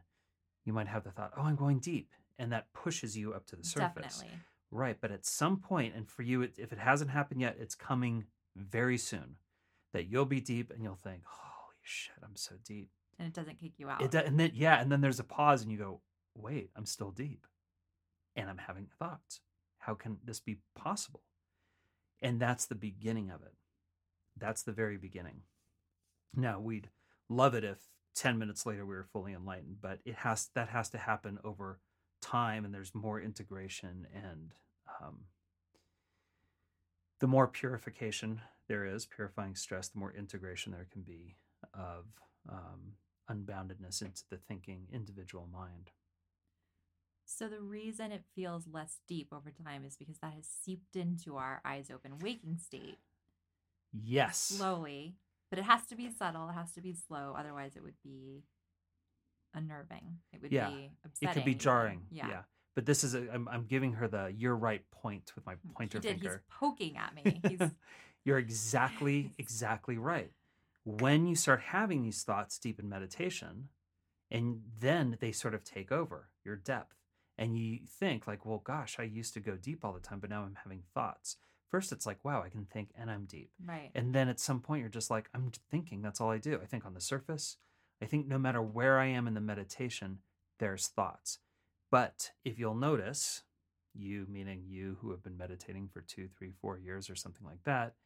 you 0.64 0.72
might 0.72 0.88
have 0.88 1.04
the 1.04 1.10
thought, 1.10 1.32
oh, 1.36 1.42
I'm 1.42 1.56
going 1.56 1.80
deep, 1.80 2.10
and 2.38 2.52
that 2.52 2.72
pushes 2.72 3.16
you 3.16 3.34
up 3.34 3.46
to 3.48 3.56
the 3.56 3.64
surface. 3.64 4.18
Definitely. 4.18 4.38
Right, 4.70 4.96
but 5.00 5.10
at 5.10 5.26
some 5.26 5.58
point, 5.58 5.94
and 5.94 6.08
for 6.08 6.22
you, 6.22 6.40
it, 6.42 6.54
if 6.58 6.72
it 6.72 6.78
hasn't 6.78 7.10
happened 7.10 7.40
yet, 7.42 7.56
it's 7.60 7.74
coming 7.74 8.24
very 8.56 8.96
soon. 8.96 9.36
That 9.92 10.06
you'll 10.06 10.24
be 10.24 10.40
deep 10.40 10.70
and 10.70 10.82
you'll 10.82 10.98
think, 11.02 11.22
"Holy 11.26 11.76
shit, 11.82 12.16
I'm 12.22 12.36
so 12.36 12.54
deep." 12.64 12.90
And 13.18 13.28
it 13.28 13.34
doesn't 13.34 13.60
kick 13.60 13.78
you 13.78 13.88
out. 13.88 14.00
It 14.02 14.10
do- 14.10 14.18
and 14.18 14.38
then 14.38 14.52
yeah, 14.54 14.80
and 14.80 14.90
then 14.90 15.00
there's 15.00 15.20
a 15.20 15.24
pause, 15.24 15.62
and 15.62 15.70
you 15.70 15.78
go, 15.78 16.00
"Wait, 16.34 16.70
I'm 16.74 16.86
still 16.86 17.10
deep, 17.10 17.46
and 18.34 18.48
I'm 18.48 18.58
having 18.58 18.86
thoughts. 18.98 19.40
How 19.78 19.94
can 19.94 20.18
this 20.24 20.40
be 20.40 20.58
possible?" 20.74 21.22
And 22.20 22.40
that's 22.40 22.66
the 22.66 22.74
beginning 22.74 23.30
of 23.30 23.42
it. 23.42 23.54
That's 24.36 24.62
the 24.62 24.72
very 24.72 24.96
beginning. 24.96 25.42
Now 26.34 26.58
we'd 26.60 26.88
love 27.28 27.54
it 27.54 27.64
if 27.64 27.78
ten 28.14 28.38
minutes 28.38 28.64
later 28.64 28.86
we 28.86 28.94
were 28.94 29.04
fully 29.12 29.32
enlightened, 29.34 29.80
but 29.80 30.00
it 30.04 30.14
has 30.16 30.48
that 30.54 30.68
has 30.68 30.88
to 30.90 30.98
happen 30.98 31.38
over 31.44 31.80
time, 32.22 32.64
and 32.64 32.72
there's 32.72 32.94
more 32.94 33.20
integration 33.20 34.06
and 34.14 34.54
um, 35.00 35.24
the 37.22 37.28
more 37.28 37.46
purification 37.46 38.40
there 38.68 38.84
is, 38.84 39.06
purifying 39.06 39.54
stress, 39.54 39.86
the 39.86 39.98
more 40.00 40.12
integration 40.12 40.72
there 40.72 40.88
can 40.90 41.02
be 41.02 41.36
of 41.72 42.04
um, 42.50 42.94
unboundedness 43.30 44.02
into 44.02 44.22
the 44.28 44.36
thinking 44.48 44.88
individual 44.92 45.46
mind. 45.52 45.92
So 47.24 47.46
the 47.46 47.60
reason 47.60 48.10
it 48.10 48.24
feels 48.34 48.64
less 48.66 48.98
deep 49.06 49.28
over 49.32 49.52
time 49.52 49.84
is 49.84 49.96
because 49.96 50.18
that 50.18 50.32
has 50.34 50.48
seeped 50.64 50.96
into 50.96 51.36
our 51.36 51.62
eyes 51.64 51.92
open 51.94 52.18
waking 52.18 52.58
state 52.58 52.98
Yes. 53.92 54.38
slowly. 54.38 55.14
But 55.48 55.60
it 55.60 55.64
has 55.64 55.86
to 55.90 55.94
be 55.94 56.10
subtle. 56.10 56.48
It 56.48 56.54
has 56.54 56.72
to 56.72 56.80
be 56.80 56.92
slow. 56.92 57.36
Otherwise, 57.38 57.76
it 57.76 57.84
would 57.84 58.02
be 58.02 58.42
unnerving. 59.54 60.18
It 60.32 60.42
would 60.42 60.50
Yeah. 60.50 60.70
be 60.70 60.90
It 61.20 61.32
could 61.32 61.44
be 61.44 61.54
jarring. 61.54 62.08
Yeah. 62.10 62.28
Yeah. 62.28 62.42
But 62.74 62.86
this 62.86 63.04
is, 63.04 63.14
a, 63.14 63.30
I'm, 63.32 63.48
I'm 63.48 63.64
giving 63.66 63.92
her 63.94 64.08
the 64.08 64.32
you're 64.34 64.56
right 64.56 64.82
point 64.90 65.32
with 65.34 65.44
my 65.44 65.54
mm, 65.54 65.74
pointer 65.76 65.98
he 65.98 66.02
did. 66.02 66.14
He's 66.14 66.22
finger. 66.22 66.42
poking 66.50 66.96
at 66.96 67.14
me. 67.14 67.40
He's 67.48 67.70
You're 68.24 68.38
exactly, 68.38 69.32
exactly 69.38 69.98
right. 69.98 70.30
When 70.84 71.26
you 71.26 71.34
start 71.34 71.60
having 71.60 72.02
these 72.02 72.22
thoughts 72.22 72.58
deep 72.58 72.78
in 72.78 72.88
meditation, 72.88 73.68
and 74.30 74.62
then 74.80 75.18
they 75.20 75.32
sort 75.32 75.54
of 75.54 75.64
take 75.64 75.92
over 75.92 76.28
your 76.44 76.56
depth, 76.56 76.96
and 77.38 77.56
you 77.56 77.80
think, 77.86 78.26
like, 78.26 78.44
well, 78.46 78.62
gosh, 78.64 78.96
I 78.98 79.04
used 79.04 79.34
to 79.34 79.40
go 79.40 79.56
deep 79.56 79.84
all 79.84 79.92
the 79.92 80.00
time, 80.00 80.20
but 80.20 80.30
now 80.30 80.42
I'm 80.42 80.56
having 80.62 80.82
thoughts. 80.94 81.36
First, 81.70 81.92
it's 81.92 82.06
like, 82.06 82.24
wow, 82.24 82.42
I 82.42 82.50
can 82.50 82.66
think 82.66 82.90
and 82.98 83.10
I'm 83.10 83.24
deep. 83.24 83.50
right. 83.64 83.90
And 83.94 84.14
then 84.14 84.28
at 84.28 84.38
some 84.38 84.60
point, 84.60 84.80
you're 84.80 84.90
just 84.90 85.10
like, 85.10 85.30
I'm 85.34 85.50
thinking. 85.70 86.02
That's 86.02 86.20
all 86.20 86.30
I 86.30 86.38
do. 86.38 86.58
I 86.62 86.66
think 86.66 86.84
on 86.84 86.94
the 86.94 87.00
surface. 87.00 87.56
I 88.02 88.04
think 88.04 88.26
no 88.26 88.38
matter 88.38 88.60
where 88.60 88.98
I 88.98 89.06
am 89.06 89.26
in 89.26 89.34
the 89.34 89.40
meditation, 89.40 90.18
there's 90.58 90.88
thoughts. 90.88 91.38
But 91.92 92.30
if 92.42 92.58
you'll 92.58 92.74
notice, 92.74 93.42
you 93.94 94.26
meaning 94.26 94.62
you 94.66 94.96
who 95.02 95.10
have 95.10 95.22
been 95.22 95.36
meditating 95.36 95.90
for 95.92 96.00
two, 96.00 96.26
three, 96.26 96.50
four 96.58 96.78
years 96.78 97.10
or 97.10 97.14
something 97.14 97.46
like 97.46 97.62
that, 97.64 97.96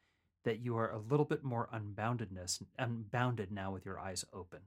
that 0.44 0.58
you 0.58 0.76
are 0.76 0.90
a 0.90 0.98
little 0.98 1.24
bit 1.24 1.44
more 1.44 1.68
unboundedness, 1.72 2.60
unbounded 2.80 3.52
now 3.52 3.70
with 3.70 3.86
your 3.86 4.00
eyes 4.00 4.24
open. 4.32 4.58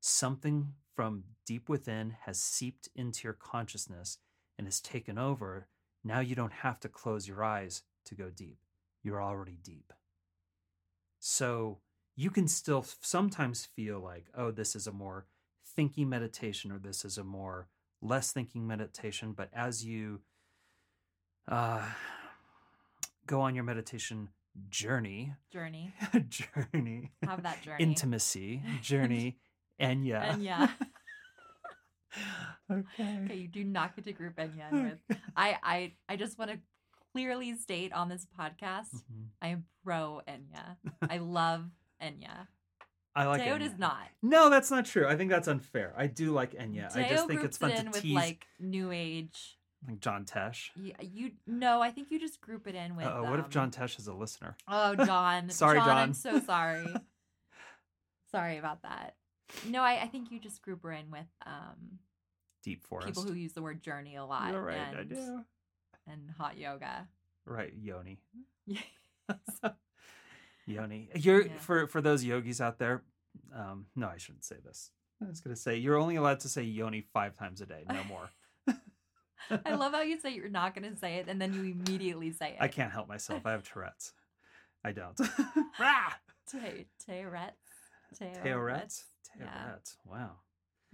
Something 0.00 0.72
from 0.96 1.24
deep 1.44 1.68
within 1.68 2.16
has 2.22 2.40
seeped 2.40 2.88
into 2.96 3.24
your 3.24 3.34
consciousness 3.34 4.16
and 4.56 4.66
has 4.66 4.80
taken 4.80 5.18
over. 5.18 5.68
Now 6.02 6.20
you 6.20 6.34
don't 6.34 6.52
have 6.52 6.80
to 6.80 6.88
close 6.88 7.28
your 7.28 7.44
eyes 7.44 7.82
to 8.06 8.14
go 8.14 8.30
deep. 8.30 8.56
You're 9.02 9.22
already 9.22 9.58
deep. 9.62 9.92
So 11.18 11.80
you 12.16 12.30
can 12.30 12.48
still 12.48 12.86
sometimes 13.02 13.66
feel 13.66 14.00
like, 14.00 14.28
oh, 14.34 14.50
this 14.50 14.74
is 14.74 14.86
a 14.86 14.92
more 14.92 15.26
thinking 15.66 16.08
meditation 16.08 16.72
or 16.72 16.78
this 16.78 17.04
is 17.04 17.18
a 17.18 17.24
more 17.24 17.68
less 18.04 18.30
thinking 18.30 18.66
meditation. 18.68 19.32
But 19.32 19.48
as 19.52 19.84
you 19.84 20.20
uh, 21.50 21.82
go 23.26 23.40
on 23.40 23.54
your 23.56 23.64
meditation 23.64 24.28
journey, 24.68 25.32
Journey. 25.50 25.92
journey, 26.28 27.10
Have 27.26 27.42
that 27.42 27.62
journey. 27.62 27.82
intimacy, 27.82 28.62
journey, 28.82 29.38
and 29.80 30.06
yeah. 30.06 30.32
And 30.34 30.42
yeah. 30.42 30.68
okay. 32.70 33.18
Okay, 33.24 33.34
you 33.36 33.48
do 33.48 33.64
not 33.64 33.96
get 33.96 34.04
to 34.04 34.12
group 34.12 34.36
Enya 34.36 34.70
with. 34.70 35.18
I 35.36 35.56
I 35.62 35.92
I 36.08 36.16
just 36.16 36.38
want 36.38 36.50
to 36.52 36.58
clearly 37.12 37.56
state 37.56 37.92
on 37.92 38.08
this 38.08 38.26
podcast, 38.38 38.90
Mhm. 38.94 39.26
I 39.42 39.48
am 39.48 39.64
pro 39.84 40.20
Enya. 40.28 40.76
I 41.08 41.18
love 41.18 41.64
Enya. 42.02 42.46
I 43.16 43.26
like 43.26 43.44
Teo 43.44 43.56
Enya. 43.56 43.60
does 43.60 43.78
not. 43.78 44.08
No, 44.22 44.50
that's 44.50 44.70
not 44.70 44.86
true. 44.86 45.06
I 45.06 45.16
think 45.16 45.30
that's 45.30 45.46
unfair. 45.46 45.94
I 45.96 46.06
do 46.06 46.32
like 46.32 46.54
Enya. 46.54 46.94
I 46.96 47.08
just 47.08 47.26
think 47.26 47.44
it's 47.44 47.58
fun 47.58 47.70
it 47.70 47.74
to 47.76 47.80
in 47.80 47.90
with 47.90 48.02
tease 48.02 48.14
like 48.14 48.46
new 48.58 48.90
age. 48.90 49.56
like 49.86 50.00
John 50.00 50.24
Tesh. 50.24 50.70
You, 50.74 50.92
you 51.00 51.30
no, 51.46 51.80
I 51.80 51.90
think 51.90 52.10
you 52.10 52.18
just 52.18 52.40
group 52.40 52.66
it 52.66 52.74
in 52.74 52.96
with. 52.96 53.06
Uh, 53.06 53.22
what 53.22 53.38
if 53.38 53.44
um, 53.46 53.50
John 53.50 53.70
Tesh 53.70 53.98
is 53.98 54.08
a 54.08 54.14
listener? 54.14 54.56
Oh, 54.66 54.96
John. 54.96 55.50
Sorry, 55.50 55.78
John. 55.78 55.88
I'm 55.90 56.14
so 56.14 56.40
sorry. 56.40 56.86
sorry 58.30 58.58
about 58.58 58.82
that. 58.82 59.14
No, 59.68 59.82
I, 59.82 60.02
I 60.02 60.06
think 60.08 60.32
you 60.32 60.40
just 60.40 60.62
group 60.62 60.82
her 60.82 60.90
in 60.90 61.10
with 61.10 61.26
um, 61.46 61.98
Deep 62.64 62.82
Forest. 62.84 63.08
people 63.08 63.22
who 63.22 63.34
use 63.34 63.52
the 63.52 63.62
word 63.62 63.82
journey 63.82 64.16
a 64.16 64.24
lot. 64.24 64.50
You're 64.50 64.62
right. 64.62 64.76
and, 64.76 64.98
I 64.98 65.02
do. 65.04 65.44
And 66.10 66.30
hot 66.36 66.58
yoga. 66.58 67.06
Right, 67.46 67.72
Yoni. 67.80 68.18
Yes. 68.66 69.72
Yoni. 70.66 71.10
You're 71.14 71.46
Yeah. 71.46 71.56
for 71.58 71.86
for 71.86 72.00
those 72.00 72.24
yogis 72.24 72.60
out 72.60 72.78
there. 72.78 73.02
Um, 73.54 73.86
no, 73.96 74.08
I 74.08 74.16
shouldn't 74.18 74.44
say 74.44 74.56
this. 74.64 74.90
I 75.22 75.26
was 75.28 75.40
gonna 75.40 75.56
say 75.56 75.76
you're 75.76 75.96
only 75.96 76.16
allowed 76.16 76.40
to 76.40 76.48
say 76.48 76.62
Yoni 76.62 77.00
five 77.00 77.36
times 77.36 77.60
a 77.60 77.66
day, 77.66 77.84
no 77.88 78.04
more. 78.04 78.30
I 79.66 79.74
love 79.74 79.92
how 79.92 80.00
you 80.02 80.18
say 80.18 80.34
you're 80.34 80.48
not 80.48 80.74
going 80.74 80.90
to 80.90 80.96
say 80.98 81.16
it 81.16 81.28
and 81.28 81.38
then 81.38 81.52
you 81.52 81.60
immediately 81.64 82.32
say 82.32 82.50
it. 82.52 82.56
I 82.60 82.68
can't 82.68 82.90
help 82.90 83.08
myself. 83.08 83.44
I 83.44 83.50
have 83.50 83.62
Tourette's. 83.70 84.14
I 84.82 84.92
don't. 84.92 85.14
Te- 86.50 86.86
Teoretz. 87.06 87.50
Teoretz. 88.18 89.02
Yeah. 89.38 89.74
Wow. 90.06 90.30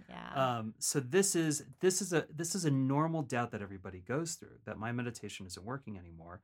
Yeah. 0.09 0.33
Um, 0.57 0.73
so 0.79 0.99
this 0.99 1.35
is 1.35 1.63
this 1.79 2.01
is 2.01 2.11
a 2.11 2.25
this 2.33 2.55
is 2.55 2.65
a 2.65 2.71
normal 2.71 3.21
doubt 3.21 3.51
that 3.51 3.61
everybody 3.61 3.99
goes 3.99 4.33
through 4.35 4.57
that 4.65 4.77
my 4.77 4.91
meditation 4.91 5.45
isn't 5.45 5.65
working 5.65 5.97
anymore. 5.97 6.41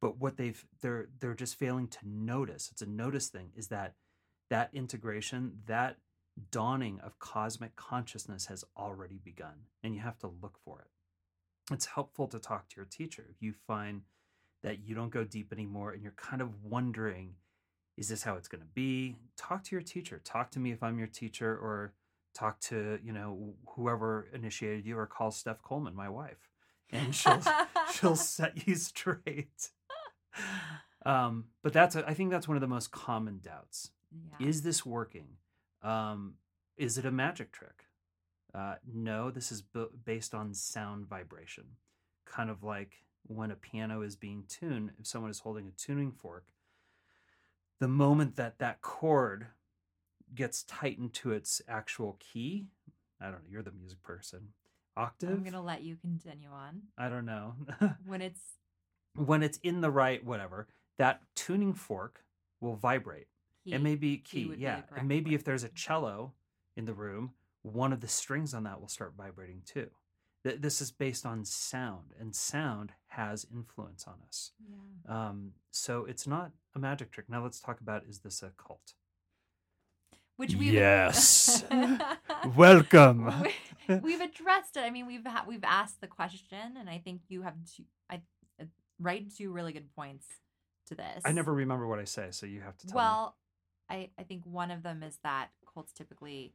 But 0.00 0.18
what 0.18 0.36
they've 0.36 0.64
they're 0.80 1.08
they're 1.20 1.34
just 1.34 1.58
failing 1.58 1.88
to 1.88 1.98
notice. 2.04 2.68
It's 2.70 2.82
a 2.82 2.86
notice 2.86 3.28
thing. 3.28 3.50
Is 3.56 3.68
that 3.68 3.94
that 4.50 4.70
integration, 4.72 5.60
that 5.66 5.96
dawning 6.50 7.00
of 7.00 7.18
cosmic 7.18 7.76
consciousness 7.76 8.46
has 8.46 8.64
already 8.76 9.18
begun, 9.22 9.66
and 9.82 9.94
you 9.94 10.00
have 10.00 10.18
to 10.18 10.30
look 10.42 10.58
for 10.64 10.80
it. 10.80 11.72
It's 11.72 11.86
helpful 11.86 12.28
to 12.28 12.38
talk 12.38 12.68
to 12.68 12.76
your 12.76 12.84
teacher. 12.84 13.24
If 13.30 13.40
you 13.40 13.54
find 13.66 14.02
that 14.62 14.80
you 14.86 14.94
don't 14.94 15.10
go 15.10 15.24
deep 15.24 15.52
anymore, 15.52 15.92
and 15.92 16.02
you're 16.02 16.12
kind 16.12 16.42
of 16.42 16.62
wondering, 16.62 17.34
is 17.96 18.08
this 18.08 18.22
how 18.22 18.34
it's 18.34 18.48
going 18.48 18.60
to 18.60 18.68
be? 18.74 19.16
Talk 19.36 19.64
to 19.64 19.76
your 19.76 19.82
teacher. 19.82 20.20
Talk 20.24 20.50
to 20.52 20.58
me 20.58 20.72
if 20.72 20.82
I'm 20.82 20.98
your 20.98 21.08
teacher, 21.08 21.52
or 21.52 21.94
talk 22.34 22.58
to 22.60 22.98
you 23.02 23.12
know 23.12 23.54
whoever 23.68 24.28
initiated 24.34 24.84
you 24.84 24.98
or 24.98 25.06
call 25.06 25.30
steph 25.30 25.62
coleman 25.62 25.94
my 25.94 26.08
wife 26.08 26.50
and 26.92 27.14
she'll 27.14 27.40
she'll 27.94 28.16
set 28.16 28.66
you 28.66 28.74
straight 28.74 29.70
um 31.06 31.44
but 31.62 31.72
that's 31.72 31.96
a, 31.96 32.08
i 32.08 32.14
think 32.14 32.30
that's 32.30 32.48
one 32.48 32.56
of 32.56 32.60
the 32.60 32.66
most 32.66 32.90
common 32.90 33.40
doubts. 33.42 33.90
Yeah. 34.40 34.46
is 34.46 34.62
this 34.62 34.84
working? 34.86 35.28
Um 35.82 36.34
is 36.76 36.98
it 36.98 37.04
a 37.04 37.10
magic 37.10 37.52
trick? 37.52 37.84
Uh 38.54 38.76
no 38.92 39.30
this 39.30 39.50
is 39.52 39.62
bu- 39.62 39.90
based 40.04 40.34
on 40.34 40.54
sound 40.54 41.06
vibration. 41.06 41.64
Kind 42.26 42.50
of 42.50 42.62
like 42.62 43.04
when 43.26 43.50
a 43.50 43.56
piano 43.56 44.02
is 44.02 44.16
being 44.16 44.44
tuned 44.48 44.90
if 44.98 45.06
someone 45.06 45.30
is 45.30 45.40
holding 45.40 45.66
a 45.66 45.70
tuning 45.70 46.12
fork 46.12 46.44
the 47.80 47.88
moment 47.88 48.36
that 48.36 48.58
that 48.58 48.80
chord 48.82 49.46
gets 50.34 50.62
tightened 50.64 51.12
to 51.14 51.32
its 51.32 51.62
actual 51.66 52.16
key 52.20 52.66
i 53.20 53.24
don't 53.24 53.34
know 53.36 53.48
you're 53.50 53.62
the 53.62 53.72
music 53.72 54.02
person 54.02 54.48
octave 54.96 55.30
I'm 55.30 55.40
going 55.40 55.52
to 55.54 55.60
let 55.60 55.82
you 55.82 55.96
continue 55.96 56.50
on. 56.50 56.82
i 56.98 57.08
don't 57.08 57.24
know. 57.24 57.54
When 58.06 58.20
it's 58.20 58.40
when 59.16 59.42
it's 59.42 59.58
in 59.62 59.80
the 59.80 59.90
right 59.90 60.24
whatever 60.24 60.66
that 60.98 61.20
tuning 61.34 61.72
fork 61.74 62.24
will 62.60 62.74
vibrate 62.76 63.26
key. 63.64 63.72
it 63.72 63.80
may 63.82 63.94
be 63.94 64.16
Key 64.18 64.42
key, 64.42 64.46
would 64.46 64.58
be 64.58 64.62
yeah 64.64 64.82
and 64.96 65.08
maybe 65.08 65.30
word. 65.30 65.36
if 65.36 65.44
there's 65.44 65.64
a 65.64 65.68
cello 65.70 66.32
in 66.76 66.84
the 66.84 66.94
room 66.94 67.32
one 67.62 67.92
of 67.92 68.00
the 68.00 68.08
strings 68.08 68.52
on 68.54 68.64
that 68.64 68.80
will 68.80 68.88
start 68.88 69.14
vibrating 69.16 69.62
too 69.64 69.88
Th- 70.44 70.60
this 70.60 70.80
is 70.82 70.90
based 70.90 71.24
on 71.24 71.44
sound 71.44 72.12
and 72.20 72.34
sound 72.34 72.92
has 73.08 73.46
influence 73.52 74.06
on 74.06 74.14
us 74.26 74.52
Yeah. 75.06 75.28
um, 75.28 75.52
so 75.70 76.04
it's 76.04 76.26
not 76.26 76.50
a 76.74 76.78
magic 76.78 77.10
trick 77.12 77.28
now 77.28 77.42
let's 77.42 77.60
talk 77.60 77.80
about 77.80 78.04
is 78.08 78.18
this 78.20 78.42
a 78.42 78.50
cult 78.56 78.94
Which 80.36 80.54
we 80.56 80.70
Yes. 80.70 81.64
welcome 82.56 83.42
We- 83.42 83.94
we've 84.02 84.20
addressed 84.22 84.78
it. 84.78 84.80
I 84.80 84.88
mean, 84.90 85.06
we've 85.06 85.26
ha- 85.26 85.44
we've 85.46 85.62
asked 85.62 86.00
the 86.00 86.06
question, 86.06 86.78
and 86.80 86.88
I 86.88 86.96
think 87.04 87.20
you 87.28 87.42
have 87.42 87.52
uh, 87.52 87.82
right 88.98 89.26
two 89.36 89.52
really 89.52 89.72
good 89.72 89.94
points 89.94 90.26
to 90.86 90.94
this. 90.94 91.22
i 91.24 91.32
never 91.32 91.52
remember 91.52 91.86
what 91.86 91.98
i 91.98 92.04
say 92.04 92.28
so 92.30 92.46
you 92.46 92.60
have 92.60 92.76
to 92.78 92.86
tell 92.86 92.94
me 92.94 92.96
Well, 92.96 93.36
I 93.90 94.10
I 94.18 94.22
think 94.22 94.44
one 94.44 94.70
of 94.70 94.82
them 94.82 95.02
is 95.02 95.18
that 95.22 95.48
cults 95.72 95.92
typically 95.92 96.54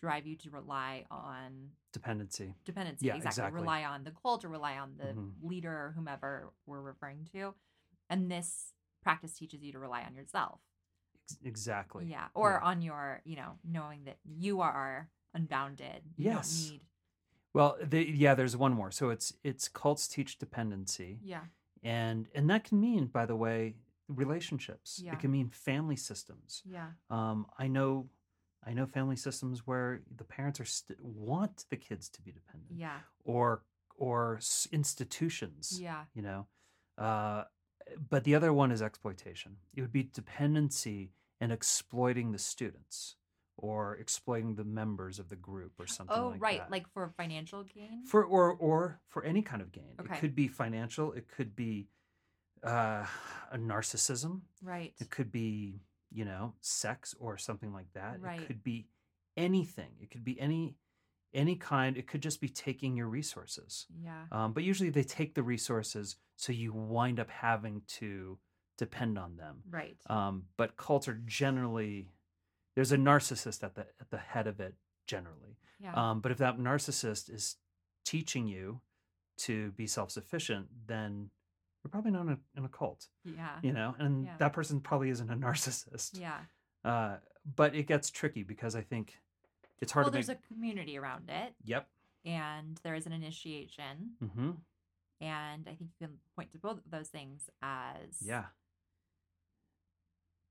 drive 0.00 0.26
you 0.26 0.36
to 0.36 0.50
rely 0.50 1.04
on 1.10 1.70
dependency 1.92 2.54
dependency. 2.64 3.06
Yeah, 3.06 3.14
exactly. 3.14 3.30
exactly. 3.42 3.60
Rely 3.62 3.84
on 3.84 4.04
the 4.04 4.12
cult 4.12 4.44
or 4.44 4.48
rely 4.48 4.78
on 4.78 4.96
the 4.98 5.06
Mhm. 5.14 5.32
leader 5.42 5.72
or 5.86 5.92
whomever 5.96 6.52
we're 6.66 6.80
referring 6.82 7.24
to, 7.32 7.54
and 8.08 8.30
this 8.30 8.72
practice 9.02 9.32
teaches 9.36 9.62
you 9.62 9.72
to 9.72 9.78
rely 9.78 10.02
on 10.04 10.14
yourself. 10.14 10.60
Exactly 11.44 12.06
Yeah, 12.06 12.28
or 12.34 12.52
Yeah. 12.52 12.60
on 12.68 12.80
your, 12.82 13.22
you 13.24 13.36
know, 13.36 13.58
knowing 13.64 14.04
that 14.04 14.18
you 14.24 14.60
are 14.60 15.10
unbounded. 15.34 16.02
You 16.16 16.24
Yes. 16.26 16.34
don't 16.34 16.70
need. 16.70 16.80
Well 17.54 17.76
the, 17.82 18.02
yeah 18.04 18.34
there's 18.34 18.56
one 18.56 18.72
more 18.72 18.90
so 18.90 19.10
it's 19.10 19.32
it's 19.44 19.68
cults 19.68 20.06
teach 20.08 20.38
dependency 20.38 21.18
Yeah. 21.22 21.44
and 21.82 22.28
and 22.34 22.48
that 22.50 22.64
can 22.64 22.80
mean 22.80 23.06
by 23.06 23.26
the 23.26 23.36
way 23.36 23.76
relationships 24.08 25.00
Yeah. 25.02 25.12
it 25.12 25.20
can 25.20 25.30
mean 25.30 25.48
family 25.50 25.96
systems 25.96 26.62
Yeah. 26.64 26.88
um 27.10 27.46
i 27.58 27.68
know 27.68 28.08
i 28.66 28.72
know 28.72 28.86
family 28.86 29.16
systems 29.16 29.66
where 29.66 30.00
the 30.16 30.24
parents 30.24 30.60
are 30.60 30.64
st- 30.64 31.00
want 31.02 31.64
the 31.70 31.76
kids 31.76 32.08
to 32.10 32.22
be 32.22 32.32
dependent 32.32 32.72
Yeah. 32.78 32.98
or 33.24 33.62
or 33.96 34.36
s- 34.36 34.68
institutions 34.72 35.78
Yeah. 35.80 36.04
you 36.14 36.22
know 36.22 36.46
uh 36.98 37.44
but 38.10 38.24
the 38.24 38.34
other 38.34 38.52
one 38.52 38.70
is 38.70 38.82
exploitation 38.82 39.56
it 39.74 39.80
would 39.80 39.92
be 39.92 40.02
dependency 40.02 41.12
and 41.40 41.52
exploiting 41.52 42.32
the 42.32 42.38
students 42.38 43.16
or 43.58 43.96
exploiting 43.96 44.54
the 44.54 44.64
members 44.64 45.18
of 45.18 45.28
the 45.28 45.36
group 45.36 45.72
or 45.78 45.86
something 45.86 46.14
like 46.16 46.22
that. 46.22 46.26
Oh, 46.26 46.30
like 46.30 46.40
right. 46.40 46.58
that 46.60 46.70
Like 46.70 46.88
for 46.92 47.08
financial 47.16 47.64
gain. 47.64 48.04
for 48.06 48.24
or 48.24 48.52
or 48.54 49.00
for 49.08 49.24
any 49.24 49.42
kind 49.42 49.60
of 49.60 49.72
gain 49.72 49.94
Okay. 50.00 50.14
it 50.14 50.20
could 50.20 50.34
be 50.34 50.48
financial 50.48 51.12
it 51.12 51.26
could 51.28 51.54
be 51.56 51.88
uh 52.64 53.04
a 53.52 53.58
narcissism 53.58 54.40
right. 54.62 54.92
it 55.00 55.10
could 55.10 55.30
be 55.30 55.80
you 56.10 56.24
know 56.24 56.54
sex 56.60 57.14
or 57.20 57.36
something 57.38 57.72
like 57.72 57.92
that 57.94 58.20
Right. 58.20 58.40
it 58.40 58.46
could 58.46 58.62
be 58.64 58.86
anything 59.36 59.90
it 60.00 60.10
could 60.10 60.24
be 60.24 60.40
any 60.40 60.74
any 61.34 61.54
kind 61.56 61.96
it 61.96 62.06
could 62.08 62.22
just 62.22 62.40
be 62.40 62.48
taking 62.48 62.96
your 62.96 63.06
resources 63.08 63.86
Yeah. 64.02 64.24
um, 64.32 64.52
but 64.54 64.64
usually 64.64 64.90
they 64.90 65.04
take 65.04 65.34
the 65.34 65.42
resources 65.42 66.16
so 66.36 66.52
you 66.52 66.72
wind 66.72 67.20
up 67.20 67.30
having 67.30 67.82
to 67.98 68.38
depend 68.76 69.18
on 69.18 69.36
them 69.36 69.62
Right. 69.70 69.96
um, 70.08 70.44
but 70.56 70.76
cults 70.76 71.06
are 71.08 71.20
generally 71.26 72.08
there's 72.78 72.92
a 72.92 72.96
narcissist 72.96 73.64
at 73.64 73.74
the 73.74 73.80
at 74.00 74.08
the 74.10 74.18
head 74.18 74.46
of 74.46 74.60
it 74.60 74.74
generally 75.06 75.56
yeah. 75.80 75.92
um, 75.94 76.20
but 76.20 76.30
if 76.30 76.38
that 76.38 76.58
narcissist 76.58 77.28
is 77.34 77.56
teaching 78.04 78.46
you 78.46 78.80
to 79.36 79.72
be 79.72 79.86
self-sufficient 79.86 80.66
then 80.86 81.30
you're 81.82 81.90
probably 81.90 82.10
not 82.12 82.22
in 82.22 82.28
a, 82.30 82.38
in 82.56 82.64
a 82.64 82.68
cult 82.68 83.08
yeah. 83.24 83.56
you 83.62 83.72
know 83.72 83.94
and 83.98 84.26
Yeah. 84.26 84.34
that 84.38 84.52
person 84.52 84.80
probably 84.80 85.10
isn't 85.10 85.28
a 85.30 85.34
narcissist 85.46 86.20
Yeah. 86.20 86.38
uh, 86.84 87.16
but 87.56 87.74
it 87.74 87.86
gets 87.88 88.10
tricky 88.10 88.44
because 88.44 88.76
i 88.76 88.80
think 88.82 89.14
it's 89.80 89.90
hard 89.92 90.04
Well, 90.06 90.12
to 90.12 90.18
make 90.18 90.26
there's 90.26 90.38
a 90.38 90.54
community 90.54 90.96
around 90.98 91.28
it, 91.30 91.54
yep 91.64 91.88
and 92.24 92.78
there 92.84 92.94
is 92.94 93.06
an 93.06 93.12
initiation. 93.12 94.12
hmm 94.20 94.50
And 95.20 95.62
I 95.66 95.74
think 95.74 95.90
you 95.98 96.06
can 96.06 96.18
point 96.36 96.52
to 96.52 96.58
both 96.58 96.78
of 96.84 96.90
those 96.90 97.08
things 97.08 97.48
as 97.62 98.20
Yeah. 98.20 98.46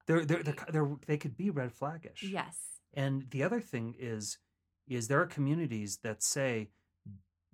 They're, 0.08 0.26
they're, 0.26 0.44
they're, 0.44 0.56
they're, 0.72 0.96
they 1.06 1.18
could 1.18 1.36
be 1.38 1.50
red 1.50 1.72
flaggish. 1.78 2.22
Yes. 2.24 2.58
And 2.94 3.26
the 3.30 3.44
other 3.44 3.60
thing 3.60 3.96
is, 4.00 4.38
is 4.88 5.08
there 5.08 5.22
are 5.22 5.26
communities 5.28 6.00
that 6.04 6.24
say, 6.24 6.70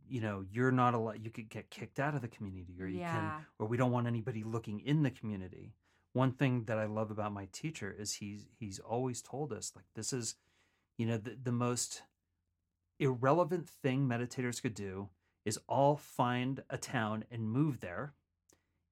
you 0.08 0.22
know, 0.22 0.46
you're 0.52 0.72
not 0.72 0.94
allowed, 0.94 1.24
you 1.24 1.32
could 1.32 1.50
get 1.50 1.70
kicked 1.72 2.00
out 2.00 2.14
of 2.14 2.22
the 2.22 2.28
community 2.28 2.76
or 2.80 2.88
you 2.88 3.00
Yeah. 3.00 3.12
can, 3.12 3.46
or 3.58 3.68
we 3.68 3.78
don't 3.78 3.92
want 3.92 4.06
anybody 4.08 4.44
looking 4.44 4.80
in 4.80 5.02
the 5.02 5.10
community. 5.10 5.74
One 6.14 6.32
thing 6.32 6.66
that 6.66 6.78
I 6.78 6.86
love 6.86 7.10
about 7.10 7.34
my 7.34 7.48
teacher 7.52 7.94
is 7.98 8.14
he's, 8.16 8.46
he's 8.60 8.78
always 8.78 9.22
told 9.22 9.52
us 9.52 9.72
like, 9.76 9.86
this 9.96 10.14
is, 10.14 10.36
you 10.98 11.08
know, 11.08 11.18
the, 11.18 11.36
the 11.42 11.52
most 11.52 12.04
irrelevant 13.00 13.68
thing 13.68 14.08
meditators 14.08 14.62
could 14.62 14.76
do 14.76 15.10
is 15.44 15.60
all 15.68 15.98
find 15.98 16.64
a 16.70 16.78
town 16.78 17.26
and 17.32 17.50
move 17.50 17.80
there 17.80 18.14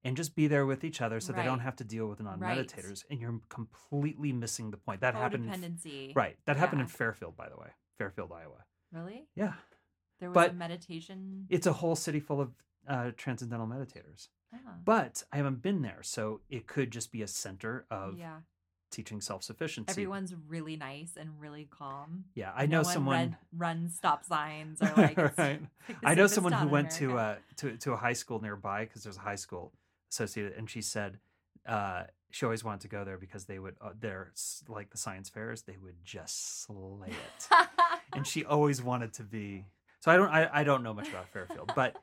and 0.03 0.17
just 0.17 0.35
be 0.35 0.47
there 0.47 0.65
with 0.65 0.83
each 0.83 1.01
other 1.01 1.19
so 1.19 1.31
they 1.33 1.43
don't 1.43 1.59
have 1.59 1.75
to 1.77 1.83
deal 1.83 2.07
with 2.07 2.19
non-meditators 2.21 3.03
and 3.09 3.19
you're 3.21 3.39
completely 3.49 4.31
missing 4.33 4.71
the 4.71 4.77
point. 4.77 5.01
That 5.01 5.13
happened 5.15 5.45
in, 5.53 6.11
right. 6.15 6.37
That 6.45 6.57
happened 6.57 6.81
in 6.81 6.87
fairfield 6.87 7.35
by 7.37 7.49
the 7.49 7.57
way 7.57 7.67
fairfield 7.97 8.31
iowa. 8.31 8.65
Really? 8.91 9.27
yeah. 9.35 9.53
There 10.19 10.29
was 10.29 10.35
But 10.35 10.51
a 10.51 10.53
meditation. 10.53 11.45
it's 11.49 11.65
a 11.67 11.73
whole 11.73 11.95
city 11.95 12.19
full 12.19 12.41
of 12.41 12.51
uh, 12.87 13.11
transcendental 13.17 13.67
meditators. 13.67 14.27
Oh, 14.53 14.57
but 14.83 15.23
i 15.31 15.37
haven't 15.37 15.61
been 15.61 15.81
there 15.81 15.99
so 16.01 16.41
it 16.49 16.67
could 16.67 16.91
just 16.91 17.11
be 17.11 17.21
a 17.21 17.27
center 17.27 17.85
of 17.89 18.17
yeah. 18.19 18.37
teaching 18.91 19.21
self-sufficiency. 19.21 19.89
Everyone's 19.91 20.35
really 20.47 20.75
nice 20.75 21.11
and 21.17 21.29
really 21.39 21.67
calm. 21.71 22.25
yeah 22.35 22.51
i 22.55 22.65
No 22.65 22.77
know 22.77 22.83
one 22.83 22.93
someone 22.93 23.17
read- 23.17 23.37
runs 23.57 23.95
stop 23.95 24.25
signs 24.25 24.81
or 24.81 24.91
like. 24.97 25.17
right. 25.17 25.37
like 25.37 25.59
I 26.03 26.15
know 26.15 26.27
someone 26.27 26.51
who 26.53 26.67
went 26.67 26.91
to 26.91 27.17
uh 27.17 27.35
to 27.57 27.77
to 27.77 27.93
a 27.93 27.97
high 27.97 28.13
school 28.13 28.41
nearby 28.41 28.83
because 28.85 29.03
there's 29.03 29.17
a 29.17 29.21
high 29.21 29.35
school 29.35 29.71
associated, 30.11 30.53
and 30.57 30.69
she 30.69 30.81
said 30.81 31.19
uh 31.67 32.03
she 32.31 32.45
always 32.45 32.63
wanted 32.63 32.81
to 32.81 32.87
go 32.87 33.03
there 33.03 33.17
because 33.17 33.45
they 33.45 33.59
would 33.59 33.75
uh, 33.81 33.91
they're 33.99 34.31
like 34.67 34.89
the 34.89 34.97
science 34.97 35.29
fairs 35.29 35.63
they 35.63 35.77
would 35.81 35.95
just 36.03 36.63
slay 36.63 37.09
it, 37.09 37.67
and 38.13 38.25
she 38.25 38.43
always 38.55 38.81
wanted 38.81 39.13
to 39.13 39.23
be. 39.23 39.65
So 39.99 40.11
I 40.11 40.17
don't 40.17 40.29
I, 40.29 40.49
I 40.51 40.63
don't 40.63 40.83
know 40.83 40.93
much 40.93 41.09
about 41.09 41.29
Fairfield, 41.29 41.71
but 41.75 41.95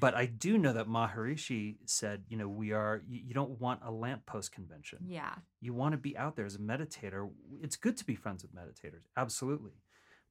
but 0.00 0.14
I 0.14 0.26
do 0.26 0.58
know 0.58 0.74
that 0.74 0.86
Maharishi 0.86 1.76
said 1.86 2.24
you 2.28 2.36
know 2.36 2.48
we 2.48 2.72
are 2.72 3.02
you, 3.08 3.20
you 3.28 3.34
don't 3.34 3.58
want 3.60 3.80
a 3.84 3.90
lamppost 3.90 4.52
convention 4.52 4.98
yeah. 5.06 5.34
you 5.60 5.72
want 5.72 5.92
to 5.92 5.98
be 5.98 6.16
out 6.16 6.36
there 6.36 6.44
as 6.44 6.56
a 6.56 6.58
meditator. 6.58 7.30
It's 7.62 7.76
good 7.76 7.96
to 7.96 8.04
be 8.04 8.14
friends 8.14 8.42
with 8.42 8.54
meditators, 8.54 9.06
absolutely. 9.16 9.72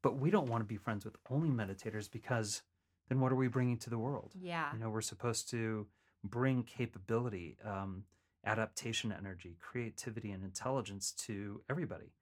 But 0.03 0.19
we 0.19 0.29
don't 0.29 0.47
want 0.47 0.61
to 0.61 0.67
be 0.67 0.77
friends 0.77 1.05
with 1.05 1.15
only 1.29 1.49
meditators 1.49 2.09
because 2.11 2.61
then 3.09 3.19
what 3.19 3.31
are 3.31 3.35
we 3.35 3.47
bringing 3.47 3.77
to 3.79 3.89
the 3.89 3.97
world? 3.97 4.33
Yeah. 4.39 4.71
You 4.73 4.79
know, 4.79 4.89
we're 4.89 5.01
supposed 5.01 5.49
to 5.51 5.87
bring 6.23 6.63
capability, 6.63 7.57
um, 7.65 8.03
adaptation 8.45 9.11
energy, 9.11 9.57
creativity, 9.59 10.31
and 10.31 10.43
intelligence 10.43 11.11
to 11.11 11.61
everybody. 11.69 12.13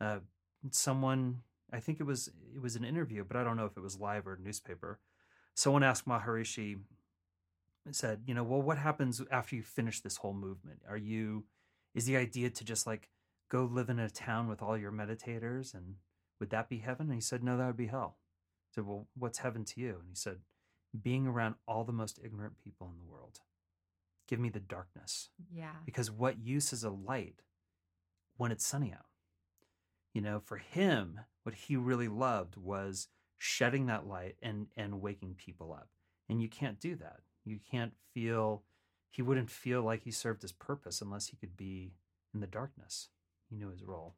Uh, 0.00 0.18
someone, 0.70 1.42
I 1.72 1.80
think 1.80 2.00
it 2.00 2.04
was 2.04 2.30
it 2.54 2.62
was 2.62 2.76
an 2.76 2.84
interview, 2.84 3.24
but 3.24 3.36
I 3.36 3.44
don't 3.44 3.56
know 3.56 3.66
if 3.66 3.76
it 3.76 3.82
was 3.82 3.98
live 3.98 4.26
or 4.26 4.38
newspaper. 4.42 4.98
Someone 5.54 5.82
asked 5.82 6.06
Maharishi, 6.06 6.78
said, 7.90 8.22
you 8.26 8.34
know, 8.34 8.44
well, 8.44 8.62
what 8.62 8.78
happens 8.78 9.22
after 9.30 9.56
you 9.56 9.62
finish 9.62 10.00
this 10.00 10.18
whole 10.18 10.34
movement? 10.34 10.80
Are 10.88 10.96
you 10.96 11.44
is 11.94 12.04
the 12.04 12.16
idea 12.16 12.50
to 12.50 12.64
just 12.64 12.86
like 12.86 13.08
go 13.48 13.64
live 13.64 13.88
in 13.88 13.98
a 13.98 14.10
town 14.10 14.48
with 14.48 14.62
all 14.62 14.76
your 14.76 14.92
meditators 14.92 15.74
and 15.74 15.94
would 16.38 16.50
that 16.50 16.68
be 16.68 16.78
heaven? 16.78 17.06
And 17.06 17.14
he 17.14 17.20
said, 17.20 17.42
no, 17.42 17.56
that 17.56 17.66
would 17.66 17.76
be 17.76 17.86
hell. 17.86 18.18
I 18.18 18.74
said, 18.74 18.86
well, 18.86 19.08
what's 19.16 19.38
heaven 19.38 19.64
to 19.64 19.80
you? 19.80 19.96
And 20.00 20.08
he 20.10 20.14
said, 20.14 20.38
being 21.00 21.26
around 21.26 21.56
all 21.66 21.84
the 21.84 21.92
most 21.92 22.18
ignorant 22.22 22.54
people 22.62 22.88
in 22.88 22.98
the 22.98 23.10
world. 23.10 23.40
Give 24.26 24.38
me 24.40 24.48
the 24.50 24.60
darkness. 24.60 25.30
Yeah. 25.50 25.72
Because 25.84 26.10
what 26.10 26.38
use 26.38 26.72
is 26.72 26.84
a 26.84 26.90
light 26.90 27.42
when 28.36 28.52
it's 28.52 28.66
sunny 28.66 28.92
out? 28.92 29.06
You 30.12 30.20
know, 30.20 30.40
for 30.44 30.56
him, 30.56 31.20
what 31.42 31.54
he 31.54 31.76
really 31.76 32.08
loved 32.08 32.56
was 32.56 33.08
shedding 33.38 33.86
that 33.86 34.06
light 34.06 34.36
and 34.42 34.66
and 34.76 35.00
waking 35.00 35.34
people 35.34 35.72
up. 35.72 35.88
And 36.28 36.42
you 36.42 36.48
can't 36.48 36.80
do 36.80 36.96
that. 36.96 37.20
You 37.44 37.58
can't 37.70 37.92
feel 38.12 38.64
he 39.10 39.22
wouldn't 39.22 39.50
feel 39.50 39.82
like 39.82 40.02
he 40.02 40.10
served 40.10 40.42
his 40.42 40.52
purpose 40.52 41.00
unless 41.00 41.28
he 41.28 41.36
could 41.36 41.56
be 41.56 41.94
in 42.34 42.40
the 42.40 42.46
darkness. 42.46 43.08
He 43.48 43.56
knew 43.56 43.70
his 43.70 43.82
role. 43.82 44.16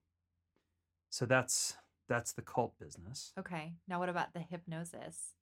So 1.10 1.26
that's 1.26 1.76
that's 2.08 2.32
the 2.32 2.42
cult 2.42 2.78
business. 2.78 3.32
Okay. 3.38 3.74
Now, 3.86 4.00
what 4.00 4.08
about 4.08 4.32
the 4.32 4.40
hypnosis? 4.40 5.34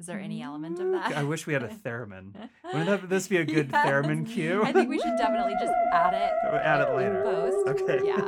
Is 0.00 0.06
there 0.06 0.18
any 0.18 0.42
element 0.42 0.80
of 0.80 0.90
that? 0.92 1.16
I 1.16 1.22
wish 1.22 1.46
we 1.46 1.52
had 1.52 1.62
a 1.62 1.68
theremin. 1.68 2.34
Wouldn't 2.64 2.86
that 2.86 3.08
this 3.08 3.28
be 3.28 3.36
a 3.36 3.44
good 3.44 3.68
theremin 3.72 4.28
cue? 4.28 4.62
I 4.64 4.72
think 4.72 4.88
we 4.88 4.98
should 4.98 5.16
definitely 5.16 5.54
just 5.60 5.72
add 5.92 6.14
it. 6.14 6.32
We'll 6.44 6.60
add 6.60 6.80
it 6.80 6.94
later. 6.96 7.22
Post. 7.22 7.80
Okay. 7.80 8.00
Yeah. 8.04 8.20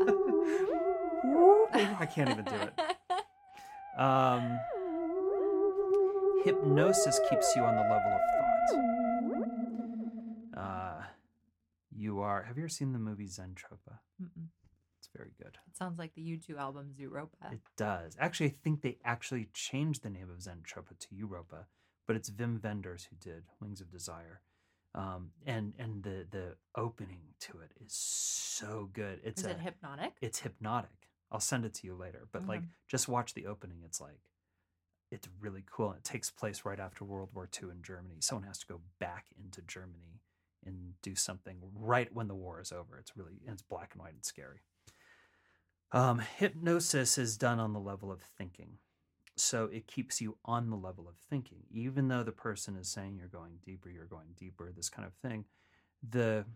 I 1.98 2.07
can't 2.07 2.31
even 2.31 2.44
do 2.44 2.55
it. 2.55 2.72
Um, 3.98 4.59
hypnosis 6.44 7.18
keeps 7.31 7.57
you 7.57 7.62
on 7.64 7.76
the 7.76 7.81
level 7.81 8.12
of 8.12 8.20
thought. 10.55 10.62
Uh, 10.62 11.02
you 11.96 12.20
are. 12.20 12.42
Have 12.42 12.59
you 12.59 12.64
ever 12.64 12.68
seen 12.68 12.92
the 12.92 12.98
movie 12.98 13.26
Zentropa? 13.26 13.98
Mm-mm. 14.22 14.48
It's 15.07 15.16
very 15.16 15.31
good. 15.40 15.59
It 15.69 15.77
sounds 15.77 15.99
like 15.99 16.14
the 16.14 16.23
U2 16.23 16.59
album 16.59 16.90
Zooropa. 16.99 17.53
It 17.53 17.61
does. 17.77 18.16
Actually, 18.19 18.47
I 18.47 18.55
think 18.64 18.83
they 18.83 18.99
actually 19.05 19.49
changed 19.53 20.03
the 20.03 20.11
name 20.11 20.29
of 20.31 20.38
Zentropa 20.38 20.99
to 20.99 21.07
Europa, 21.14 21.66
but 22.07 22.16
it's 22.16 22.31
Wim 22.31 22.62
Wenders 22.62 23.09
who 23.09 23.16
did 23.16 23.45
Wings 23.61 23.81
of 23.81 23.90
Desire. 23.90 24.40
Um, 24.95 25.31
and 25.45 25.75
and 25.79 26.03
the 26.03 26.27
the 26.31 26.57
opening 26.75 27.21
to 27.40 27.59
it 27.61 27.71
is 27.85 27.92
so 27.92 28.88
good. 28.92 29.21
It's 29.23 29.42
Is 29.42 29.47
a, 29.47 29.51
it 29.51 29.61
hypnotic? 29.61 30.14
it's 30.23 30.40
hypnotic. 30.40 31.09
I'll 31.31 31.38
send 31.40 31.64
it 31.66 31.75
to 31.75 31.87
you 31.87 31.95
later, 31.95 32.27
but 32.33 32.47
like 32.47 32.62
Mhm. 32.62 32.69
just 32.88 33.07
watch 33.07 33.35
the 33.35 33.47
opening. 33.47 33.83
It's 33.85 34.01
like 34.01 34.33
it's 35.12 35.29
really 35.38 35.64
cool. 35.71 35.92
It 35.92 36.03
takes 36.03 36.31
place 36.31 36.64
right 36.64 36.81
after 36.81 37.05
World 37.05 37.29
War 37.35 37.49
II 37.62 37.71
in 37.71 37.83
Germany. 37.83 38.16
Someone 38.21 38.47
has 38.47 38.59
to 38.61 38.66
go 38.66 38.81
back 38.99 39.27
into 39.38 39.61
Germany 39.62 40.21
and 40.64 41.01
do 41.03 41.14
something 41.14 41.59
right 41.75 42.12
when 42.12 42.27
the 42.27 42.35
war 42.35 42.61
is 42.61 42.73
over. 42.73 42.99
It's 42.99 43.16
really 43.16 43.38
it's 43.47 43.62
black 43.62 43.90
and 43.92 44.03
white 44.03 44.14
and 44.14 44.25
scary. 44.25 44.62
Um, 45.92 46.18
hypnosis 46.18 47.16
is 47.18 47.37
done 47.37 47.59
on 47.61 47.72
the 47.72 47.81
level 47.81 48.11
of 48.11 48.20
thinking. 48.20 48.79
So 49.37 49.64
it 49.66 49.87
keeps 49.87 50.20
you 50.20 50.38
on 50.44 50.70
the 50.70 50.77
level 50.77 51.07
of 51.09 51.16
thinking, 51.29 51.59
even 51.70 52.09
though 52.09 52.22
the 52.22 52.33
person 52.33 52.77
is 52.77 52.88
saying 52.88 53.16
you're 53.18 53.29
going 53.29 53.59
deeper, 53.64 53.90
you're 53.90 54.07
going 54.07 54.29
deeper, 54.37 54.72
this 54.75 54.88
kind 54.88 55.07
of 55.07 55.12
thing. 55.14 55.44
The 56.09 56.46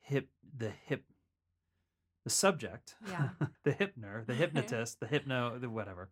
hip, 0.00 0.28
the 0.56 0.70
hip, 0.86 1.04
the 2.24 2.30
subject, 2.30 2.94
Yeah. 3.08 3.30
the 3.64 3.72
hypner, 3.72 4.24
the 4.24 4.34
hypnotist, 4.42 5.00
the 5.00 5.06
hypno, 5.08 5.58
the 5.58 5.68
whatever. 5.68 6.10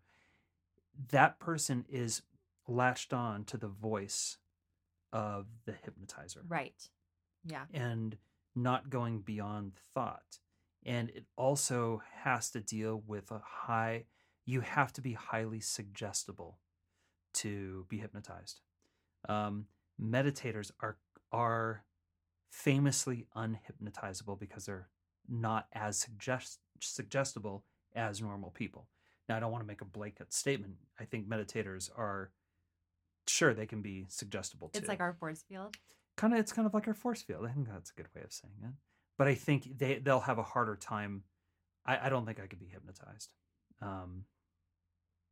That 1.10 1.38
person 1.38 1.86
is 1.88 2.22
latched 2.66 3.12
on 3.12 3.44
to 3.44 3.56
the 3.56 3.68
voice 3.68 4.38
of 5.12 5.46
the 5.64 5.72
hypnotizer 5.72 6.42
Right. 6.48 6.88
Yeah. 7.44 7.64
and 7.72 8.16
not 8.56 8.90
going 8.90 9.20
beyond 9.20 9.72
thought. 9.94 10.40
And 10.84 11.10
it 11.10 11.24
also 11.36 12.02
has 12.22 12.50
to 12.50 12.60
deal 12.60 13.02
with 13.06 13.30
a 13.30 13.40
high, 13.44 14.04
you 14.46 14.60
have 14.60 14.92
to 14.94 15.00
be 15.02 15.12
highly 15.12 15.60
suggestible 15.60 16.58
to 17.34 17.86
be 17.88 17.98
hypnotized. 17.98 18.60
Um, 19.28 19.66
meditators 20.00 20.70
are, 20.80 20.96
are 21.32 21.84
famously 22.50 23.26
unhypnotizable 23.36 24.40
because 24.40 24.64
they're 24.66 24.88
not 25.28 25.66
as 25.72 25.98
suggest, 25.98 26.58
suggestible 26.80 27.64
as 27.94 28.22
normal 28.22 28.50
people. 28.50 28.88
Now, 29.28 29.36
I 29.36 29.40
don't 29.40 29.52
want 29.52 29.62
to 29.62 29.68
make 29.68 29.80
a 29.80 29.84
blanket 29.84 30.32
statement. 30.32 30.74
I 30.98 31.04
think 31.04 31.28
meditators 31.28 31.90
are, 31.96 32.32
sure, 33.28 33.54
they 33.54 33.66
can 33.66 33.82
be 33.82 34.06
suggestible 34.08 34.68
too 34.70 34.78
It's 34.78 34.88
like 34.88 35.00
our 35.00 35.12
force 35.12 35.44
field. 35.48 35.76
kind 36.16 36.32
of 36.32 36.40
it's 36.40 36.52
kind 36.52 36.66
of 36.66 36.74
like 36.74 36.88
our 36.88 36.94
force 36.94 37.22
field. 37.22 37.46
I 37.46 37.52
think 37.52 37.68
that's 37.68 37.90
a 37.90 37.94
good 37.94 38.08
way 38.16 38.22
of 38.22 38.32
saying 38.32 38.54
it. 38.64 38.72
But 39.20 39.28
I 39.28 39.34
think 39.34 39.76
they 39.78 39.98
they'll 39.98 40.20
have 40.20 40.38
a 40.38 40.42
harder 40.42 40.76
time. 40.76 41.24
I, 41.84 42.06
I 42.06 42.08
don't 42.08 42.24
think 42.24 42.40
I 42.40 42.46
could 42.46 42.58
be 42.58 42.64
hypnotized. 42.64 43.34
Um, 43.82 44.24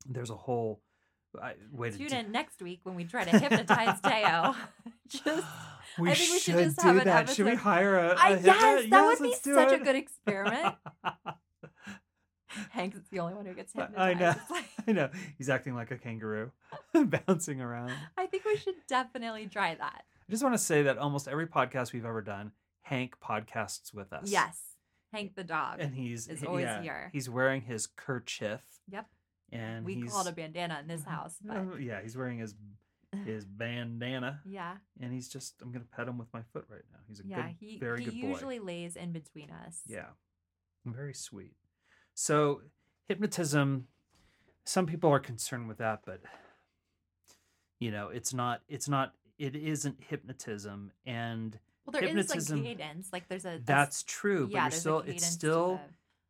there's 0.05 0.29
a 0.29 0.37
whole 0.37 0.83
I, 1.43 1.55
way 1.73 1.91
to 1.91 1.97
Tune 1.97 2.13
in 2.13 2.31
next 2.31 2.61
week 2.61 2.81
when 2.83 2.97
we 2.97 3.05
try 3.05 3.25
to 3.25 3.39
hypnotize 3.39 3.99
Teo. 4.03 4.55
just 5.09 5.47
we 5.99 6.11
I 6.11 6.15
think 6.15 6.33
we 6.33 6.39
should 6.39 6.43
should 6.43 6.65
just 6.65 6.81
do 6.81 6.87
have 6.87 6.97
an 6.99 7.05
that. 7.07 7.31
Should 7.31 7.47
we 7.47 7.55
hire 7.55 7.99
a, 7.99 8.09
a 8.11 8.15
I, 8.15 8.29
yes, 8.45 8.91
that 8.91 9.05
would 9.07 9.23
be 9.23 9.35
such 9.43 9.73
a 9.73 9.83
good 9.83 9.97
experiment. 9.97 10.75
Hank's 12.69 12.99
is 12.99 13.09
the 13.11 13.21
only 13.21 13.37
one 13.37 13.47
who 13.47 13.55
gets 13.55 13.73
hypnotized. 13.73 13.99
I 13.99 14.13
know. 14.13 14.35
Like- 14.51 14.65
I 14.87 14.93
know. 14.93 15.09
He's 15.39 15.49
acting 15.49 15.75
like 15.75 15.93
a 15.93 15.97
kangaroo, 15.97 16.53
bouncing 16.93 17.63
around. 17.63 17.95
I 18.19 18.27
think 18.27 18.45
we 18.45 18.59
should 18.59 18.75
definitely 18.87 19.47
try 19.47 19.77
that. 19.77 20.05
I 20.29 20.31
just 20.31 20.43
want 20.43 20.55
to 20.55 20.59
say 20.59 20.83
that 20.83 20.99
almost 20.99 21.27
every 21.27 21.47
podcast 21.47 21.95
we've 21.95 22.05
ever 22.05 22.21
done, 22.21 22.53
Hank 22.89 23.17
podcasts 23.21 23.93
with 23.93 24.13
us. 24.13 24.31
Yes. 24.31 24.61
Hank 25.13 25.35
the 25.35 25.45
dog. 25.45 25.81
and 25.81 25.95
he's 25.95 26.29
is 26.29 26.45
always 26.45 26.65
yeah, 26.65 26.83
here. 26.83 27.11
He's 27.13 27.31
wearing 27.31 27.63
his 27.63 27.87
kerchief. 27.87 28.61
Yep. 28.91 29.07
and 29.53 29.85
we 29.85 30.03
call 30.03 30.23
it 30.23 30.29
a 30.29 30.33
bandana 30.33 30.79
in 30.81 30.89
this 30.89 31.03
uh-huh. 31.03 31.11
house, 31.11 31.37
but 31.43 31.81
yeah, 31.81 32.01
he's 32.03 32.17
wearing 32.17 32.39
his 32.39 32.55
his 33.25 33.45
bandana, 33.47 34.41
yeah, 34.45 34.77
and 35.01 35.13
he's 35.13 35.29
just 35.29 35.55
I'm 35.63 35.73
gonna 35.73 35.87
pet 35.97 36.09
him 36.09 36.19
with 36.19 36.29
my 36.35 36.43
foot 36.53 36.67
right 36.69 36.83
now. 36.93 36.99
He's 37.09 37.21
a 37.21 37.23
yeah. 37.27 37.43
good, 37.43 37.55
he 37.59 37.79
very 37.79 38.01
he 38.01 38.05
good 38.07 38.15
boy. 38.15 38.21
He 38.21 38.27
usually 38.27 38.59
lays 38.59 38.97
in 38.97 39.13
between 39.13 39.51
us. 39.51 39.81
Yeah. 39.87 40.09
Very 40.85 41.15
sweet. 41.15 41.55
So, 42.15 42.63
hypnotism, 43.07 43.87
some 44.65 44.87
people 44.87 45.11
are 45.11 45.21
concerned 45.21 45.69
with 45.69 45.79
that, 45.79 46.01
but 46.05 46.21
you 47.79 47.91
know, 47.91 48.09
it's 48.09 48.35
not 48.35 48.63
it's 48.69 48.89
not 48.89 49.15
it 49.39 49.55
isn't 49.55 49.97
hypnotism 50.09 50.93
and 51.07 51.59
Well, 51.89 52.03
there 52.03 52.11
is 52.11 52.31
Hypnotism- 52.31 52.59
like 52.59 52.79
cadence. 52.79 53.09
Like 53.13 53.29
there's 53.29 53.47
a, 53.47 53.61
that's 53.65 54.03
true, 54.03 54.47
but 54.47 54.53
yeah, 54.53 54.65
you're 54.65 54.71
still 54.73 55.01
it's 55.01 55.25
still 55.25 55.81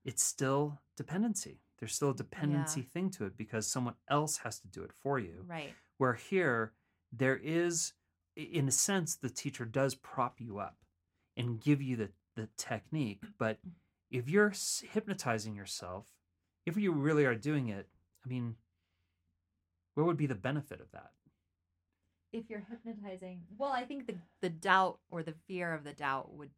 the- 0.05 0.11
it's 0.11 0.23
still 0.23 0.81
dependency. 0.97 1.59
There's 1.81 1.95
still 1.95 2.11
a 2.11 2.15
dependency 2.15 2.83
thing 2.83 3.11
to 3.11 3.27
it 3.27 3.37
because 3.37 3.67
someone 3.67 3.95
else 4.09 4.39
has 4.39 4.61
to 4.61 4.69
do 4.69 4.83
it 4.83 4.93
for 4.93 5.19
you. 5.19 5.45
right. 5.49 5.75
Where 5.97 6.15
here 6.15 6.75
there 7.13 7.37
is 7.37 7.95
in 8.37 8.69
a 8.69 8.71
sense 8.71 9.17
the 9.17 9.31
teacher 9.31 9.65
does 9.65 9.97
prop 9.97 10.41
you 10.41 10.59
up 10.59 10.77
and 11.37 11.61
give 11.61 11.83
you 11.83 11.97
the 11.97 12.11
the 12.37 12.49
technique, 12.57 13.25
but 13.37 13.59
mm. 13.67 13.73
if 14.13 14.29
you're 14.29 14.53
hypnotizing 14.93 15.57
yourself, 15.57 16.07
if 16.67 16.77
you 16.77 16.93
really 16.93 17.25
are 17.25 17.35
doing 17.35 17.69
it, 17.69 17.89
I 18.25 18.29
mean, 18.29 18.55
what 19.95 20.07
would 20.07 20.17
be 20.17 20.27
the 20.27 20.37
benefit 20.37 20.81
of 20.81 20.93
that? 20.93 21.11
If 22.33 22.51
you're 22.51 22.67
hypnotizing, 22.69 23.43
well, 23.57 23.73
I 23.73 23.85
think 23.85 24.07
the 24.07 24.17
the 24.43 24.51
doubt 24.51 24.99
or 25.11 25.23
the 25.23 25.35
fear 25.47 25.73
of 25.73 25.85
the 25.85 25.93
doubt 25.95 26.33
would 26.35 26.51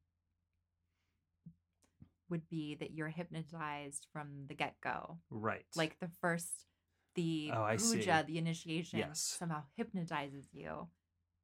would 2.28 2.48
be 2.48 2.74
that 2.76 2.92
you're 2.92 3.08
hypnotized 3.08 4.06
from 4.12 4.46
the 4.48 4.54
get 4.54 4.74
go. 4.82 5.18
Right. 5.30 5.64
Like 5.76 5.98
the 6.00 6.08
first, 6.20 6.66
the 7.14 7.50
Oh, 7.54 7.68
puja, 7.76 8.24
the 8.26 8.38
initiation, 8.38 8.98
Yes. 9.00 9.20
somehow 9.38 9.62
hypnotizes 9.76 10.48
you. 10.52 10.88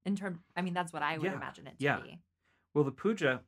In 0.04 0.14
term, 0.14 0.40
I 0.56 0.62
mean, 0.62 0.74
that's 0.74 0.92
what 0.92 1.02
I 1.02 1.18
would 1.18 1.24
Yeah, 1.24 1.34
imagine 1.36 1.66
it 1.66 1.78
to 1.78 1.84
yeah. 1.84 2.00
be. 2.00 2.20
well, 2.74 2.84
the 2.84 2.92
puja, 2.92 3.40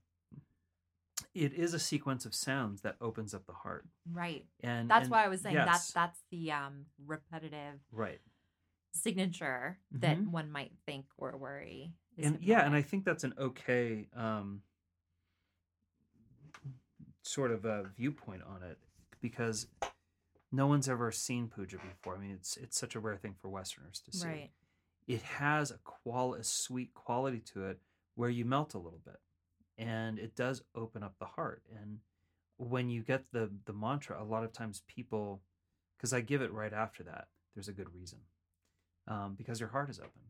it 1.34 1.52
is 1.52 1.74
a 1.74 1.78
sequence 1.78 2.24
of 2.26 2.34
sounds 2.34 2.80
that 2.82 2.96
opens 3.00 3.34
up 3.34 3.46
the 3.46 3.52
heart, 3.52 3.86
Right. 4.10 4.44
and 4.60 4.88
That's 4.90 5.04
and 5.04 5.12
why 5.12 5.24
I 5.24 5.28
was 5.28 5.40
saying 5.42 5.54
yes, 5.54 5.66
that's 5.66 5.92
that's 5.92 6.20
the 6.30 6.50
um 6.52 6.86
repetitive 7.06 7.80
right. 7.92 8.20
Signature 8.92 9.79
that 9.92 10.18
Mhm. 10.18 10.31
one 10.31 10.51
might 10.51 10.72
think 10.87 11.07
or 11.16 11.37
worry. 11.37 11.92
and 12.16 12.38
yeah 12.42 12.64
and 12.66 12.74
i 12.74 12.83
think 12.83 13.05
that's 13.05 13.22
an 13.22 13.33
okay 13.38 14.09
um 14.14 14.62
sort 17.22 17.51
of 17.51 17.64
a 17.64 17.85
viewpoint 17.96 18.42
on 18.42 18.62
it 18.62 18.79
because 19.20 19.66
no 20.51 20.66
one's 20.66 20.88
ever 20.88 21.12
seen 21.12 21.48
puja 21.48 21.77
before 21.79 22.16
i 22.16 22.18
mean 22.18 22.33
it's 22.33 22.57
it's 22.57 22.79
such 22.79 22.94
a 22.96 23.01
rare 23.01 23.16
thing 23.16 23.35
for 23.40 23.48
westerners 23.48 24.01
to 24.01 24.11
see 24.16 24.27
right. 24.27 24.51
it 25.07 25.22
has 25.22 25.70
a 25.70 25.79
qual 25.85 26.35
a 26.35 26.42
sweet 26.42 26.92
quality 26.94 27.38
to 27.38 27.66
it 27.66 27.79
where 28.14 28.31
you 28.31 28.44
melt 28.44 28.74
a 28.74 28.79
little 28.79 29.01
bit 29.05 29.20
and 29.77 30.18
it 30.18 30.35
does 30.35 30.62
open 30.74 31.03
up 31.03 31.14
the 31.18 31.27
heart 31.27 31.62
and 31.81 31.98
when 32.57 32.88
you 32.88 33.03
get 33.03 33.31
the 33.33 33.51
the 33.66 33.72
mantra 33.72 34.20
a 34.20 34.24
lot 34.24 34.42
of 34.42 34.53
times 34.53 34.83
people 34.88 35.40
because 35.96 36.12
i 36.12 36.20
give 36.20 36.40
it 36.42 36.53
right 36.53 36.72
after 36.72 37.03
that 37.05 37.29
there's 37.55 37.68
a 37.68 37.72
good 37.72 37.92
reason 37.94 38.18
um, 39.08 39.34
because 39.36 39.58
your 39.60 39.70
heart 39.70 39.90
is 39.90 39.98
open 39.98 40.22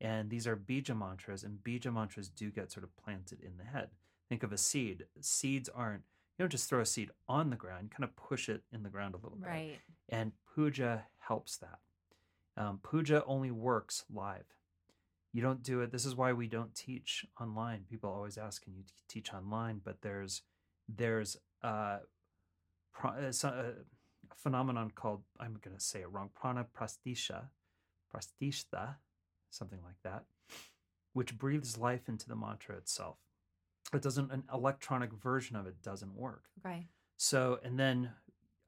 and 0.00 0.30
these 0.30 0.46
are 0.46 0.56
bija 0.56 0.96
mantras 0.96 1.44
and 1.44 1.58
bija 1.62 1.92
mantras 1.92 2.28
do 2.28 2.50
get 2.50 2.72
sort 2.72 2.82
of 2.84 2.96
planted 2.96 3.40
in 3.40 3.56
the 3.58 3.64
head 3.64 3.90
think 4.28 4.42
of 4.42 4.52
a 4.52 4.58
seed 4.58 5.06
seeds 5.20 5.68
aren't 5.68 6.02
you 6.38 6.42
don't 6.42 6.50
just 6.50 6.68
throw 6.68 6.80
a 6.80 6.86
seed 6.86 7.10
on 7.28 7.50
the 7.50 7.56
ground 7.56 7.84
you 7.84 7.90
kind 7.90 8.04
of 8.04 8.16
push 8.16 8.48
it 8.48 8.62
in 8.72 8.82
the 8.82 8.88
ground 8.88 9.14
a 9.14 9.18
little 9.18 9.38
bit 9.38 9.48
Right. 9.48 9.78
and 10.08 10.32
puja 10.54 11.04
helps 11.18 11.56
that. 11.58 11.78
Um, 12.56 12.80
puja 12.82 13.22
only 13.26 13.50
works 13.50 14.04
live. 14.12 14.44
You 15.32 15.40
don't 15.40 15.62
do 15.62 15.80
it. 15.80 15.90
This 15.90 16.04
is 16.04 16.14
why 16.14 16.34
we 16.34 16.46
don't 16.46 16.74
teach 16.74 17.24
online. 17.40 17.84
People 17.88 18.10
always 18.10 18.36
ask, 18.36 18.62
"Can 18.64 18.74
you 18.74 18.82
t- 18.82 18.92
teach 19.08 19.32
online?" 19.32 19.80
But 19.82 20.02
there's 20.02 20.42
there's 20.86 21.38
uh, 21.62 22.00
pro- 22.92 23.12
uh, 23.12 23.32
so- 23.32 23.48
uh, 23.48 23.72
a 24.30 24.34
phenomenon 24.34 24.90
called 24.94 25.22
I'm 25.40 25.54
going 25.62 25.74
to 25.74 25.82
say 25.82 26.00
it 26.02 26.10
wrong. 26.10 26.28
Prana 26.34 26.66
prastisha, 26.78 27.44
prastishta, 28.12 28.96
something 29.50 29.80
like 29.84 30.00
that, 30.04 30.24
which 31.12 31.38
breathes 31.38 31.78
life 31.78 32.08
into 32.08 32.28
the 32.28 32.36
mantra 32.36 32.76
itself. 32.76 33.18
It 33.92 34.02
doesn't. 34.02 34.32
An 34.32 34.44
electronic 34.52 35.12
version 35.12 35.56
of 35.56 35.66
it 35.66 35.82
doesn't 35.82 36.14
work. 36.14 36.44
Okay. 36.64 36.86
So, 37.16 37.60
and 37.62 37.78
then 37.78 38.10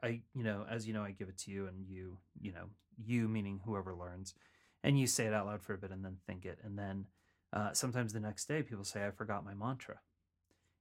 I, 0.02 0.20
you 0.34 0.44
know, 0.44 0.66
as 0.70 0.86
you 0.86 0.92
know, 0.92 1.02
I 1.02 1.12
give 1.12 1.28
it 1.28 1.38
to 1.38 1.50
you, 1.50 1.66
and 1.66 1.86
you, 1.88 2.18
you 2.40 2.52
know, 2.52 2.66
you 3.02 3.28
meaning 3.28 3.60
whoever 3.64 3.94
learns, 3.94 4.34
and 4.82 4.98
you 4.98 5.06
say 5.06 5.26
it 5.26 5.32
out 5.32 5.46
loud 5.46 5.62
for 5.62 5.74
a 5.74 5.78
bit, 5.78 5.90
and 5.90 6.04
then 6.04 6.18
think 6.26 6.44
it, 6.44 6.58
and 6.62 6.78
then 6.78 7.06
uh, 7.52 7.72
sometimes 7.72 8.12
the 8.12 8.20
next 8.20 8.46
day 8.46 8.62
people 8.62 8.84
say, 8.84 9.06
"I 9.06 9.10
forgot 9.10 9.44
my 9.44 9.54
mantra." 9.54 10.00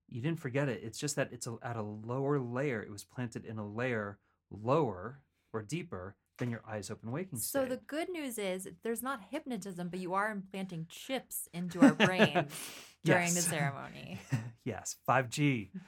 You 0.09 0.21
didn't 0.21 0.41
forget 0.41 0.67
it. 0.67 0.81
It's 0.83 0.99
just 0.99 1.15
that 1.15 1.29
it's 1.31 1.47
a, 1.47 1.55
at 1.63 1.77
a 1.77 1.81
lower 1.81 2.37
layer. 2.37 2.81
It 2.81 2.91
was 2.91 3.03
planted 3.03 3.45
in 3.45 3.57
a 3.57 3.67
layer 3.67 4.19
lower 4.51 5.21
or 5.53 5.61
deeper 5.61 6.17
than 6.43 6.51
your 6.51 6.61
eyes 6.67 6.91
open 6.91 7.11
waking 7.11 7.39
So 7.39 7.65
the 7.65 7.77
good 7.77 8.09
news 8.09 8.37
is 8.37 8.67
there's 8.83 9.01
not 9.01 9.21
hypnotism, 9.31 9.87
but 9.87 9.99
you 9.99 10.13
are 10.13 10.29
implanting 10.29 10.87
chips 10.89 11.47
into 11.53 11.81
our 11.81 11.93
brain 11.93 12.47
during 13.05 13.33
the 13.33 13.41
ceremony. 13.41 14.19
yes, 14.65 14.97
five 15.05 15.29
G. 15.29 15.71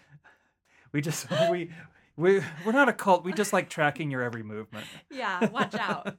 We 0.92 1.02
just 1.02 1.28
we 1.52 1.72
we 2.16 2.42
we're 2.66 2.72
not 2.72 2.88
a 2.88 2.94
cult. 2.94 3.26
We 3.26 3.34
just 3.34 3.52
like 3.52 3.68
tracking 3.68 4.10
your 4.10 4.22
every 4.22 4.44
movement. 4.44 4.86
Yeah, 5.12 5.50
watch 5.50 5.76
out. 5.76 6.16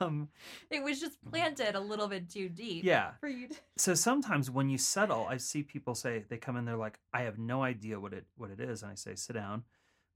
um, 0.00 0.30
It 0.70 0.82
was 0.82 0.98
just 0.98 1.22
planted 1.22 1.74
a 1.74 1.80
little 1.80 2.08
bit 2.08 2.30
too 2.30 2.48
deep. 2.48 2.82
yeah. 2.82 3.10
For 3.20 3.28
you 3.28 3.48
to... 3.48 3.54
So 3.76 3.92
sometimes 3.92 4.50
when 4.50 4.70
you 4.70 4.78
settle, 4.78 5.26
I 5.28 5.36
see 5.36 5.62
people 5.62 5.94
say 5.94 6.24
they 6.30 6.38
come 6.38 6.56
in, 6.56 6.64
they're 6.64 6.78
like, 6.78 6.98
I 7.12 7.24
have 7.24 7.38
no 7.38 7.62
idea 7.62 8.00
what 8.00 8.14
it 8.14 8.24
what 8.38 8.48
it 8.48 8.58
is, 8.58 8.82
and 8.82 8.90
I 8.90 8.94
say, 8.94 9.16
sit 9.16 9.34
down, 9.34 9.64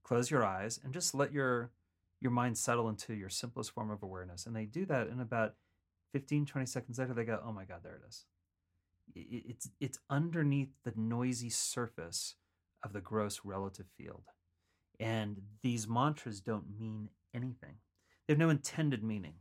close 0.01 0.31
your 0.31 0.43
eyes, 0.43 0.79
and 0.83 0.91
just 0.91 1.13
let 1.13 1.31
your 1.31 1.69
your 2.21 2.31
mind 2.31 2.57
settle 2.57 2.87
into 2.87 3.13
your 3.13 3.29
simplest 3.29 3.71
form 3.71 3.89
of 3.89 4.03
awareness. 4.03 4.45
And 4.45 4.55
they 4.55 4.65
do 4.65 4.85
that, 4.85 5.07
in 5.07 5.19
about 5.19 5.55
15, 6.13 6.45
20 6.45 6.65
seconds 6.67 6.99
later, 6.99 7.13
they 7.13 7.25
go, 7.25 7.41
oh 7.45 7.51
my 7.51 7.65
God, 7.65 7.79
there 7.83 7.95
it 7.95 8.07
is. 8.07 8.25
It's 9.13 9.69
it's 9.81 9.99
underneath 10.09 10.69
the 10.85 10.93
noisy 10.95 11.49
surface 11.49 12.35
of 12.83 12.93
the 12.93 13.01
gross 13.01 13.41
relative 13.43 13.87
field, 13.97 14.23
and 15.01 15.41
these 15.61 15.85
mantras 15.85 16.39
don't 16.39 16.79
mean 16.79 17.09
anything. 17.33 17.75
They 18.25 18.33
have 18.33 18.39
no 18.39 18.49
intended 18.49 19.03
meaning. 19.03 19.33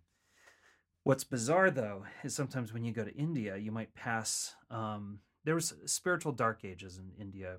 What's 1.05 1.23
bizarre 1.23 1.71
though 1.71 2.05
is 2.25 2.35
sometimes 2.35 2.73
when 2.73 2.85
you 2.85 2.93
go 2.93 3.05
to 3.05 3.15
India, 3.15 3.57
you 3.59 3.71
might 3.71 3.95
pass. 3.95 4.55
Um, 4.71 5.21
there 5.45 5.55
was 5.55 5.73
spiritual 5.87 6.33
dark 6.33 6.65
ages 6.65 6.99
in 6.99 7.13
India, 7.21 7.59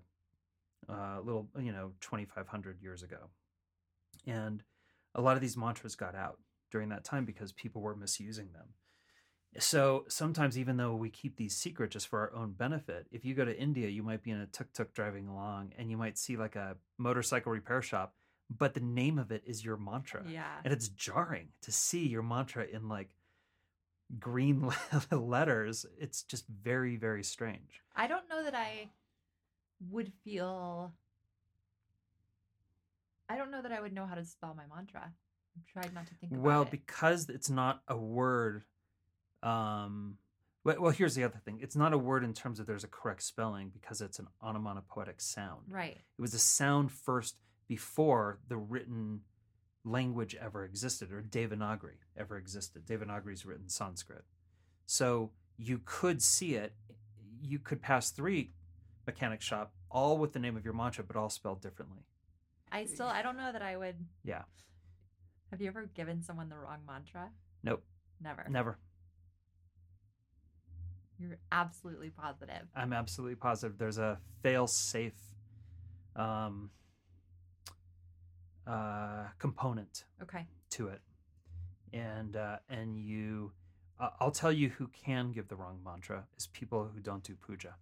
uh, 0.90 1.20
a 1.20 1.22
little 1.24 1.48
you 1.58 1.72
know, 1.72 1.94
twenty 2.02 2.26
five 2.26 2.48
hundred 2.48 2.82
years 2.82 3.04
ago, 3.04 3.30
and 4.28 4.64
a 5.16 5.22
lot 5.22 5.36
of 5.36 5.42
these 5.42 5.58
mantras 5.58 5.96
got 5.96 6.16
out 6.16 6.40
during 6.72 6.90
that 6.90 7.04
time 7.04 7.26
because 7.26 7.52
people 7.52 7.82
were 7.82 7.96
misusing 7.96 8.52
them. 8.54 8.68
So 9.60 10.06
sometimes, 10.08 10.58
even 10.58 10.78
though 10.78 10.96
we 10.96 11.10
keep 11.10 11.36
these 11.36 11.58
secret 11.58 11.92
just 11.92 12.08
for 12.08 12.20
our 12.22 12.34
own 12.34 12.54
benefit, 12.54 13.08
if 13.12 13.26
you 13.26 13.34
go 13.36 13.44
to 13.44 13.58
India, 13.60 13.90
you 13.90 14.02
might 14.02 14.24
be 14.24 14.32
in 14.32 14.40
a 14.40 14.46
tuk 14.46 14.72
tuk 14.72 14.94
driving 14.94 15.28
along, 15.28 15.74
and 15.78 15.92
you 15.92 15.98
might 15.98 16.18
see 16.18 16.38
like 16.38 16.56
a 16.56 16.78
motorcycle 16.98 17.52
repair 17.52 17.82
shop, 17.82 18.16
but 18.50 18.74
the 18.74 18.80
name 18.80 19.20
of 19.20 19.30
it 19.32 19.44
is 19.46 19.64
your 19.66 19.76
mantra 19.76 20.24
Yeah. 20.26 20.46
and 20.64 20.72
it's 20.74 20.88
jarring 20.90 21.50
to 21.64 21.72
see 21.74 22.08
your 22.08 22.24
mantra 22.24 22.66
in 22.66 22.88
like 22.88 23.16
green 24.20 24.70
letters 25.12 25.86
it's 25.98 26.24
just 26.24 26.46
very 26.48 26.98
very 26.98 27.24
strange 27.24 27.82
I 27.96 28.08
don't 28.08 28.28
know 28.30 28.44
that 28.44 28.54
I 28.54 28.90
would 29.90 30.12
feel. 30.26 30.92
I 33.32 33.38
don't 33.38 33.52
know 33.52 33.62
that 33.62 33.72
I 33.72 33.80
would 33.80 33.94
know 33.94 34.06
how 34.06 34.16
to 34.16 34.26
spell 34.26 34.54
my 34.56 34.64
mantra. 34.76 35.12
I've 35.58 35.66
tried 35.66 35.94
not 35.94 36.08
to 36.08 36.14
think 36.16 36.32
about 36.32 36.42
it. 36.42 36.44
well 36.44 36.62
it. 36.64 36.72
because 36.72 37.30
it's 37.30 37.50
not 37.50 37.82
a 37.88 37.98
word 37.98 38.64
um 39.44 40.18
well, 40.64 40.76
well 40.80 40.92
here's 40.92 41.16
the 41.16 41.24
other 41.24 41.40
thing 41.44 41.60
it's 41.62 41.76
not 41.76 41.94
a 41.94 41.98
word 41.98 42.24
in 42.24 42.34
terms 42.34 42.60
of 42.60 42.68
there's 42.68 42.84
a 42.84 42.88
correct 42.88 43.24
spelling 43.24 43.70
because 43.74 44.02
it's 44.02 44.20
an 44.20 44.28
onomatopoetic 44.42 45.20
sound 45.20 45.62
right. 45.70 45.98
it 45.98 46.22
was 46.22 46.34
a 46.34 46.40
sound 46.40 46.92
first 46.92 47.36
before 47.68 48.40
the 48.48 48.58
written 48.58 49.22
language 49.84 50.36
ever 50.40 50.64
existed 50.64 51.12
or 51.12 51.22
devanagari 51.24 51.98
ever 52.16 52.38
existed 52.38 52.86
Devanagari's 52.86 53.46
written 53.46 53.68
sanskrit 53.68 54.24
so 54.86 55.32
you 55.58 55.82
could 55.84 56.22
see 56.22 56.56
it 56.56 56.74
you 57.42 57.58
could 57.58 57.82
pass 57.82 58.12
three 58.12 58.52
mechanic 59.08 59.42
shop 59.42 59.74
all 59.90 60.20
with 60.20 60.34
the 60.34 60.40
name 60.40 60.56
of 60.56 60.64
your 60.64 60.76
mantra 60.76 61.04
but 61.04 61.16
all 61.16 61.30
spelled 61.30 61.62
differently 61.62 62.04
I 62.72 62.86
still. 62.86 63.08
I 63.08 63.22
don't 63.22 63.38
know 63.38 63.52
that 63.52 63.62
I 63.62 63.76
would. 63.78 63.96
Yeah. 64.24 64.44
Have 65.52 65.60
you 65.62 65.68
ever 65.68 65.86
given 65.94 66.22
someone 66.22 66.48
the 66.50 66.58
wrong 66.58 66.80
mantra? 66.88 67.30
Nope. 67.64 67.84
Never. 68.24 68.46
never 68.50 68.78
You're 71.20 71.38
absolutely 71.52 72.10
positive. 72.12 72.68
i'm 72.76 72.94
absolutely 72.94 73.36
positive 73.36 73.78
there's 73.80 73.98
a 73.98 74.20
fail 74.44 74.68
safe 74.68 75.20
um, 76.16 76.70
uh, 78.68 79.26
component 79.40 80.06
Okay. 80.22 80.46
to 80.72 80.88
it, 80.88 81.02
and 81.94 82.36
uh, 82.36 82.58
and 82.70 82.98
you, 82.98 83.52
uh, 84.00 84.10
I'll 84.20 84.32
tell 84.32 84.52
you 84.52 84.70
who 84.70 84.88
can 84.90 85.32
give 85.32 85.48
the 85.48 85.56
wrong 85.56 85.80
mantra 85.84 86.26
is 86.38 86.48
people 86.48 86.90
who 86.94 87.00
don't 87.00 87.24
do 87.24 87.34
puja. 87.36 87.76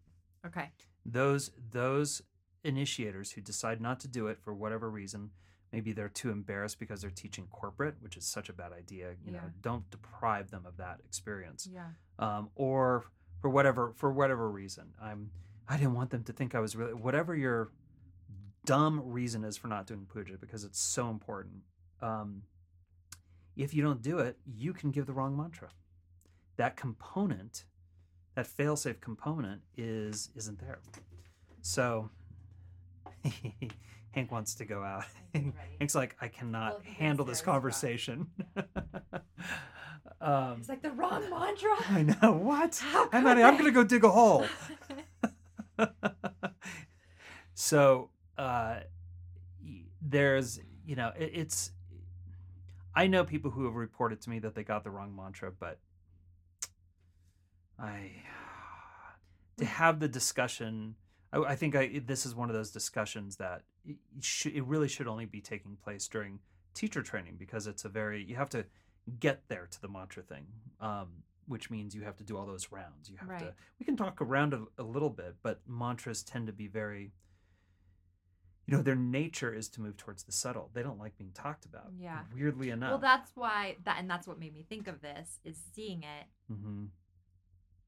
Okay. 0.45 0.69
Those 1.05 1.51
those 1.71 2.21
initiators 2.63 3.31
who 3.31 3.41
decide 3.41 3.79
not 3.81 3.99
to 4.01 4.07
do 4.07 4.27
it 4.27 4.39
for 4.39 4.53
whatever 4.53 4.89
reason, 4.89 5.31
maybe 5.71 5.91
they're 5.93 6.09
too 6.09 6.29
embarrassed 6.31 6.79
because 6.79 7.01
they're 7.01 7.09
teaching 7.09 7.47
corporate, 7.51 7.95
which 8.01 8.17
is 8.17 8.25
such 8.25 8.49
a 8.49 8.53
bad 8.53 8.71
idea. 8.73 9.11
You 9.25 9.31
know, 9.31 9.39
don't 9.61 9.89
deprive 9.91 10.51
them 10.51 10.65
of 10.65 10.77
that 10.77 10.99
experience 11.05 11.67
Yeah. 11.71 11.89
um, 12.17 12.49
or 12.55 13.05
for 13.41 13.49
whatever 13.49 13.93
for 13.95 14.11
whatever 14.11 14.49
reason. 14.49 14.93
I'm 15.01 15.31
I 15.67 15.77
didn't 15.77 15.93
want 15.93 16.09
them 16.09 16.23
to 16.23 16.33
think 16.33 16.55
I 16.55 16.59
was 16.59 16.75
really 16.75 16.93
whatever 16.93 17.35
your 17.35 17.69
dumb 18.65 19.01
reason 19.05 19.43
is 19.43 19.55
for 19.57 19.67
not 19.67 19.87
doing 19.87 20.05
puja 20.11 20.37
because 20.39 20.63
it's 20.63 20.79
so 20.79 21.09
important. 21.09 21.63
Um, 22.01 22.43
if 23.55 23.73
you 23.73 23.81
don't 23.83 24.01
do 24.01 24.19
it, 24.19 24.37
you 24.45 24.73
can 24.73 24.91
give 24.91 25.05
the 25.05 25.13
wrong 25.13 25.35
mantra. 25.37 25.69
That 26.57 26.75
component, 26.75 27.65
that 28.35 28.47
failsafe 28.47 28.99
component, 28.99 29.61
is 29.77 30.29
isn't 30.35 30.59
there. 30.59 30.79
So 31.61 32.09
Hank 34.11 34.31
wants 34.31 34.55
to 34.55 34.65
go 34.65 34.83
out. 34.83 35.05
Hank's 35.79 35.95
like, 35.95 36.15
I 36.19 36.27
cannot 36.27 36.73
Well, 36.73 36.81
handle 36.97 37.25
this 37.25 37.41
conversation. 37.41 38.27
um, 40.21 40.57
It's 40.59 40.69
like 40.69 40.81
the 40.81 40.91
wrong 40.91 41.29
mantra. 41.29 41.75
I 41.89 42.03
know 42.03 42.31
what. 42.31 42.77
How 42.83 43.03
I'm 43.11 43.23
could 43.23 43.37
I'm 43.37 43.57
gonna 43.57 43.71
go 43.71 43.83
dig 43.83 44.03
a 44.03 44.09
hole. 44.09 44.45
so 47.53 48.09
uh, 48.37 48.79
there's 50.01 50.59
you 50.85 50.95
know 50.95 51.11
it, 51.17 51.31
it's 51.33 51.71
I 52.95 53.07
know 53.07 53.23
people 53.23 53.51
who 53.51 53.65
have 53.65 53.75
reported 53.75 54.21
to 54.21 54.29
me 54.29 54.39
that 54.39 54.55
they 54.55 54.63
got 54.63 54.83
the 54.83 54.89
wrong 54.89 55.15
mantra, 55.15 55.51
but 55.51 55.79
I 57.77 58.11
to 59.57 59.65
have 59.65 59.99
the 59.99 60.07
discussion. 60.07 60.95
I, 61.31 61.39
I 61.39 61.55
think 61.55 61.75
I 61.75 62.01
this 62.05 62.25
is 62.25 62.35
one 62.35 62.49
of 62.49 62.55
those 62.55 62.71
discussions 62.71 63.37
that 63.37 63.63
it, 63.85 63.97
should, 64.21 64.53
it 64.53 64.63
really 64.63 64.87
should 64.87 65.07
only 65.07 65.25
be 65.25 65.41
taking 65.41 65.77
place 65.83 66.07
during 66.07 66.39
teacher 66.73 67.01
training 67.01 67.35
because 67.37 67.67
it's 67.67 67.85
a 67.85 67.89
very 67.89 68.23
you 68.23 68.35
have 68.35 68.49
to 68.49 68.65
get 69.19 69.43
there 69.47 69.67
to 69.71 69.81
the 69.81 69.87
mantra 69.87 70.23
thing, 70.23 70.45
um, 70.79 71.07
which 71.47 71.69
means 71.71 71.95
you 71.95 72.03
have 72.03 72.15
to 72.17 72.23
do 72.23 72.37
all 72.37 72.45
those 72.45 72.71
rounds. 72.71 73.09
You 73.09 73.17
have 73.17 73.39
to. 73.39 73.53
We 73.79 73.85
can 73.85 73.97
talk 73.97 74.21
around 74.21 74.53
a, 74.53 74.65
a 74.77 74.83
little 74.83 75.09
bit, 75.09 75.35
but 75.41 75.61
mantras 75.67 76.23
tend 76.23 76.47
to 76.47 76.53
be 76.53 76.67
very. 76.67 77.11
You 78.67 78.77
know, 78.77 78.83
their 78.83 78.95
nature 78.95 79.51
is 79.51 79.67
to 79.69 79.81
move 79.81 79.97
towards 79.97 80.21
the 80.21 80.31
subtle. 80.31 80.69
They 80.73 80.83
don't 80.83 80.99
like 80.99 81.17
being 81.17 81.31
talked 81.33 81.65
about. 81.65 81.87
Yeah. 81.99 82.19
Weirdly 82.35 82.69
enough. 82.69 82.91
Well, 82.91 82.99
that's 82.99 83.31
why 83.33 83.77
that, 83.83 83.97
and 83.97 84.07
that's 84.07 84.27
what 84.27 84.37
made 84.37 84.53
me 84.53 84.63
think 84.69 84.87
of 84.87 85.01
this 85.01 85.39
is 85.43 85.57
seeing 85.73 86.03
it. 86.03 86.27
hmm 86.53 86.85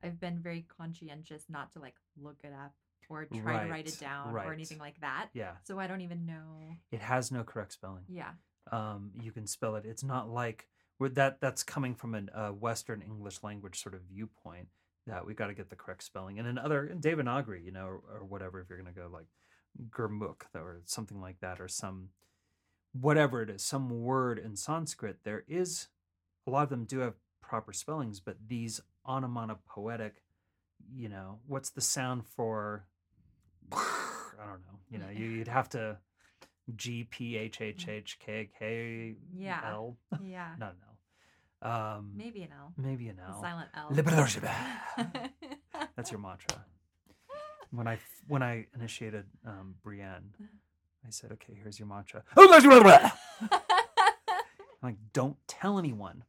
I've 0.04 0.20
been 0.20 0.40
very 0.40 0.66
conscientious 0.76 1.46
not 1.48 1.72
to 1.74 1.80
like 1.80 1.94
look 2.20 2.38
it 2.44 2.52
up 2.52 2.74
or 3.10 3.26
try 3.26 3.66
to 3.66 3.72
write 3.72 3.88
it 3.88 4.00
down 4.00 4.32
right. 4.32 4.48
or 4.48 4.54
anything 4.54 4.80
like 4.80 5.00
that. 5.02 5.30
Yeah. 5.34 5.52
So 5.64 5.80
I 5.80 5.88
don't 5.88 6.02
even 6.02 6.26
know. 6.26 6.76
It 6.92 7.02
has 7.02 7.32
no 7.32 7.44
correct 7.44 7.74
spelling. 7.74 8.04
Yeah. 8.08 8.32
um, 8.72 9.12
you 9.22 9.32
can 9.32 9.48
spell 9.48 9.76
it. 9.76 9.86
It's 9.86 10.04
not 10.04 10.30
like 10.30 10.68
that. 11.00 11.40
That's 11.42 11.64
coming 11.64 11.96
from 11.96 12.16
a 12.16 12.24
uh, 12.38 12.52
Western 12.52 13.02
English 13.02 13.44
language 13.44 13.82
sort 13.82 13.96
of 13.96 14.02
viewpoint 14.02 14.68
that 15.08 15.26
we 15.26 15.34
got 15.34 15.48
to 15.48 15.54
get 15.54 15.70
the 15.70 15.76
correct 15.76 16.04
spelling. 16.04 16.38
And 16.38 16.48
in 16.48 16.58
other 16.58 16.86
in 16.86 17.02
Devanagari, 17.02 17.64
you 17.64 17.72
know, 17.72 17.86
or, 17.86 18.02
or 18.20 18.26
whatever, 18.26 18.62
if 18.62 18.70
you're 18.70 18.78
going 18.82 18.94
to 18.94 19.00
go 19.00 19.10
like 19.12 19.26
Gurmukh 19.90 20.44
or 20.54 20.82
something 20.86 21.20
like 21.20 21.40
that, 21.42 21.60
or 21.60 21.68
some 21.68 22.10
whatever 22.94 23.42
it 23.42 23.50
is, 23.50 23.64
some 23.64 23.90
word 23.90 24.38
in 24.38 24.56
Sanskrit, 24.56 25.20
there 25.24 25.44
is 25.48 25.88
a 26.48 26.52
lot 26.52 26.64
of 26.64 26.70
them 26.70 26.86
do 26.86 27.00
have 27.00 27.16
proper 27.42 27.74
spellings, 27.74 28.20
but 28.20 28.38
these 28.48 28.82
onomatopoetic, 29.08 30.24
you 30.94 31.10
know, 31.10 31.40
what's 31.48 31.70
the 31.70 31.82
sound 31.82 32.26
for? 32.26 32.86
I 33.74 34.46
don't 34.46 34.62
know. 34.62 34.80
You 34.90 34.98
know, 35.00 35.10
you, 35.10 35.26
you'd 35.28 35.48
have 35.48 35.70
to 35.70 35.98
G 36.76 37.06
P 37.10 37.38
H 37.38 37.62
H 37.62 37.88
H 37.88 38.18
K 38.20 38.50
K 38.58 39.16
Yeah. 39.36 39.62
L. 39.66 39.98
Yeah. 40.24 40.50
Not 40.58 40.72
an 40.74 40.78
L. 40.84 40.88
Um, 41.64 42.14
Maybe 42.16 42.42
an 42.42 42.50
L. 42.60 42.74
maybe 42.76 43.08
an 43.10 43.20
L. 43.26 43.40
silent 43.40 43.70
L. 43.76 43.90
That's 45.96 46.12
your 46.12 46.20
mantra. 46.20 46.66
When 47.72 47.88
I 47.88 48.00
when 48.28 48.42
I 48.44 48.66
initiated 48.76 49.26
um, 49.46 49.76
Brienne, 49.84 50.34
I 51.06 51.10
said, 51.10 51.32
"Okay, 51.34 51.54
here's 51.62 51.80
your 51.80 51.88
mantra." 51.88 52.24
I'm 53.44 53.52
like, 54.82 54.96
"Don't 55.14 55.38
tell 55.48 55.78
anyone." 55.80 56.24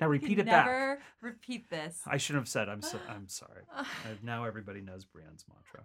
Now 0.00 0.08
repeat 0.08 0.38
it 0.38 0.46
back. 0.46 0.66
Never 0.66 1.02
repeat 1.22 1.70
this. 1.70 2.00
I 2.06 2.16
shouldn't 2.18 2.42
have 2.42 2.48
said. 2.48 2.68
I'm 2.68 2.82
so. 2.82 2.98
I'm 3.08 3.28
sorry. 3.28 3.62
Now 4.22 4.44
everybody 4.44 4.80
knows 4.80 5.04
Brienne's 5.04 5.44
mantra. 5.48 5.84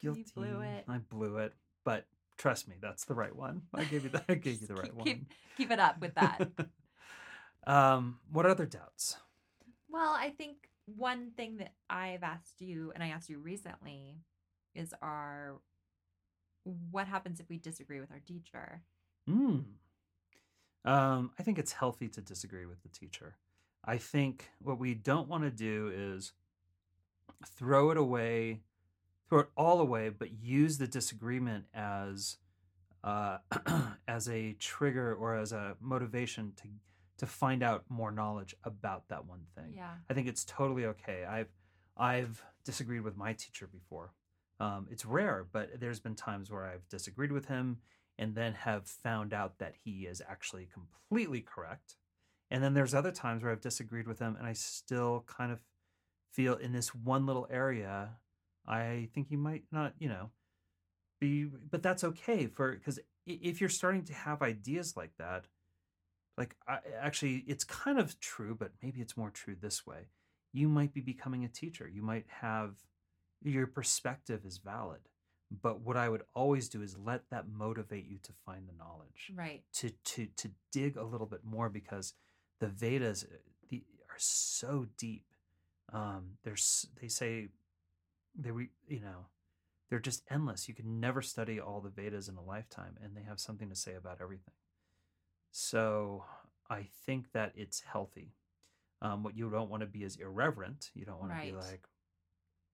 You 0.00 0.24
blew 0.34 0.60
it. 0.60 0.84
I 0.88 0.98
blew 0.98 1.38
it, 1.38 1.54
but 1.84 2.06
trust 2.38 2.68
me, 2.68 2.76
that's 2.80 3.04
the 3.04 3.14
right 3.14 3.34
one. 3.34 3.62
I 3.74 3.84
gave 3.84 4.04
you 4.04 4.10
the. 4.10 4.22
I 4.28 4.34
gave 4.34 4.60
you 4.60 4.66
the 4.66 4.74
right 4.74 4.84
keep, 4.84 4.94
one. 4.94 5.04
Keep, 5.04 5.32
keep 5.56 5.70
it 5.70 5.78
up 5.78 6.00
with 6.00 6.14
that. 6.14 6.48
um, 7.66 8.18
what 8.32 8.46
other 8.46 8.66
doubts? 8.66 9.16
well, 9.90 10.14
I 10.16 10.30
think 10.30 10.68
one 10.86 11.30
thing 11.36 11.58
that 11.58 11.72
I've 11.88 12.22
asked 12.22 12.60
you, 12.60 12.92
and 12.94 13.02
I 13.02 13.08
asked 13.08 13.28
you 13.28 13.38
recently, 13.38 14.18
is 14.74 14.94
our 15.02 15.60
what 16.90 17.06
happens 17.06 17.40
if 17.40 17.48
we 17.48 17.58
disagree 17.58 18.00
with 18.00 18.10
our 18.10 18.20
teacher? 18.20 18.82
Mm. 19.28 19.64
Um, 20.84 21.30
I 21.38 21.42
think 21.42 21.58
it's 21.58 21.72
healthy 21.72 22.08
to 22.08 22.20
disagree 22.20 22.66
with 22.66 22.82
the 22.82 22.88
teacher. 22.88 23.36
I 23.84 23.96
think 23.96 24.50
what 24.62 24.78
we 24.78 24.94
don't 24.94 25.28
want 25.28 25.44
to 25.44 25.50
do 25.50 25.90
is 25.94 26.32
throw 27.46 27.90
it 27.90 27.96
away, 27.96 28.60
throw 29.30 29.40
it 29.40 29.48
all 29.56 29.80
away, 29.80 30.10
but 30.10 30.28
use 30.42 30.76
the 30.76 30.86
disagreement 30.86 31.64
as 31.72 32.36
uh, 33.02 33.38
as 34.08 34.28
a 34.28 34.52
trigger 34.54 35.14
or 35.14 35.36
as 35.36 35.52
a 35.52 35.76
motivation 35.80 36.52
to 36.56 36.68
to 37.18 37.26
find 37.26 37.62
out 37.62 37.84
more 37.90 38.10
knowledge 38.10 38.54
about 38.64 39.08
that 39.08 39.26
one 39.26 39.42
thing. 39.54 39.74
Yeah. 39.76 39.90
I 40.08 40.14
think 40.14 40.26
it's 40.26 40.44
totally 40.44 40.86
okay. 40.86 41.24
I've 41.24 41.52
I've 41.96 42.42
disagreed 42.64 43.02
with 43.02 43.16
my 43.16 43.32
teacher 43.34 43.66
before. 43.66 44.12
Um, 44.58 44.88
it's 44.90 45.06
rare, 45.06 45.46
but 45.50 45.80
there's 45.80 46.00
been 46.00 46.14
times 46.14 46.50
where 46.50 46.66
I've 46.66 46.88
disagreed 46.88 47.32
with 47.32 47.46
him 47.46 47.78
and 48.18 48.34
then 48.34 48.52
have 48.52 48.86
found 48.86 49.32
out 49.32 49.58
that 49.58 49.74
he 49.84 50.06
is 50.06 50.22
actually 50.28 50.68
completely 50.72 51.40
correct. 51.40 51.96
And 52.50 52.62
then 52.62 52.74
there's 52.74 52.94
other 52.94 53.12
times 53.12 53.42
where 53.42 53.52
I've 53.52 53.60
disagreed 53.60 54.06
with 54.06 54.18
him 54.18 54.36
and 54.36 54.46
I 54.46 54.52
still 54.52 55.24
kind 55.26 55.52
of 55.52 55.60
feel 56.32 56.54
in 56.54 56.72
this 56.72 56.94
one 56.94 57.26
little 57.26 57.46
area, 57.50 58.10
I 58.70 59.08
think 59.14 59.30
you 59.30 59.38
might 59.38 59.64
not, 59.72 59.94
you 59.98 60.08
know, 60.08 60.30
be, 61.20 61.44
but 61.44 61.82
that's 61.82 62.04
okay 62.04 62.46
for, 62.46 62.72
because 62.72 63.00
if 63.26 63.60
you're 63.60 63.68
starting 63.68 64.04
to 64.04 64.14
have 64.14 64.42
ideas 64.42 64.96
like 64.96 65.10
that, 65.18 65.46
like 66.38 66.54
I, 66.68 66.78
actually, 67.00 67.44
it's 67.46 67.64
kind 67.64 67.98
of 67.98 68.18
true, 68.20 68.54
but 68.54 68.70
maybe 68.82 69.00
it's 69.00 69.16
more 69.16 69.30
true 69.30 69.56
this 69.60 69.86
way. 69.86 70.08
You 70.52 70.68
might 70.68 70.94
be 70.94 71.00
becoming 71.00 71.44
a 71.44 71.48
teacher. 71.48 71.88
You 71.88 72.02
might 72.02 72.26
have 72.40 72.76
your 73.42 73.66
perspective 73.66 74.44
is 74.46 74.58
valid, 74.58 75.00
but 75.62 75.80
what 75.80 75.96
I 75.96 76.08
would 76.08 76.22
always 76.34 76.68
do 76.68 76.82
is 76.82 76.96
let 76.96 77.28
that 77.30 77.48
motivate 77.48 78.06
you 78.06 78.18
to 78.22 78.32
find 78.46 78.68
the 78.68 78.72
knowledge, 78.78 79.32
Right. 79.34 79.62
to 79.74 79.90
to 79.90 80.26
to 80.36 80.50
dig 80.72 80.96
a 80.96 81.04
little 81.04 81.26
bit 81.26 81.44
more 81.44 81.68
because 81.68 82.14
the 82.60 82.68
Vedas 82.68 83.24
uh, 83.24 83.36
the, 83.68 83.82
are 84.10 84.18
so 84.18 84.86
deep. 84.96 85.24
Um, 85.92 86.36
there's 86.44 86.86
they 87.00 87.08
say 87.08 87.48
they 88.34 88.50
re, 88.50 88.68
you 88.88 89.00
know 89.00 89.26
they're 89.90 89.98
just 89.98 90.22
endless. 90.30 90.68
You 90.68 90.74
can 90.74 91.00
never 91.00 91.20
study 91.20 91.60
all 91.60 91.80
the 91.80 91.90
Vedas 91.90 92.28
in 92.28 92.36
a 92.36 92.42
lifetime, 92.42 92.96
and 93.02 93.16
they 93.16 93.22
have 93.22 93.40
something 93.40 93.68
to 93.68 93.74
say 93.74 93.94
about 93.94 94.18
everything. 94.22 94.54
So 95.50 96.24
I 96.70 96.86
think 97.04 97.32
that 97.32 97.52
it's 97.56 97.80
healthy. 97.80 98.34
Um, 99.02 99.24
what 99.24 99.36
you 99.36 99.50
don't 99.50 99.68
want 99.68 99.80
to 99.80 99.86
be 99.86 100.04
is 100.04 100.16
irreverent. 100.16 100.90
You 100.94 101.04
don't 101.04 101.18
want 101.18 101.32
to 101.32 101.44
be 101.44 101.52
like, 101.52 101.88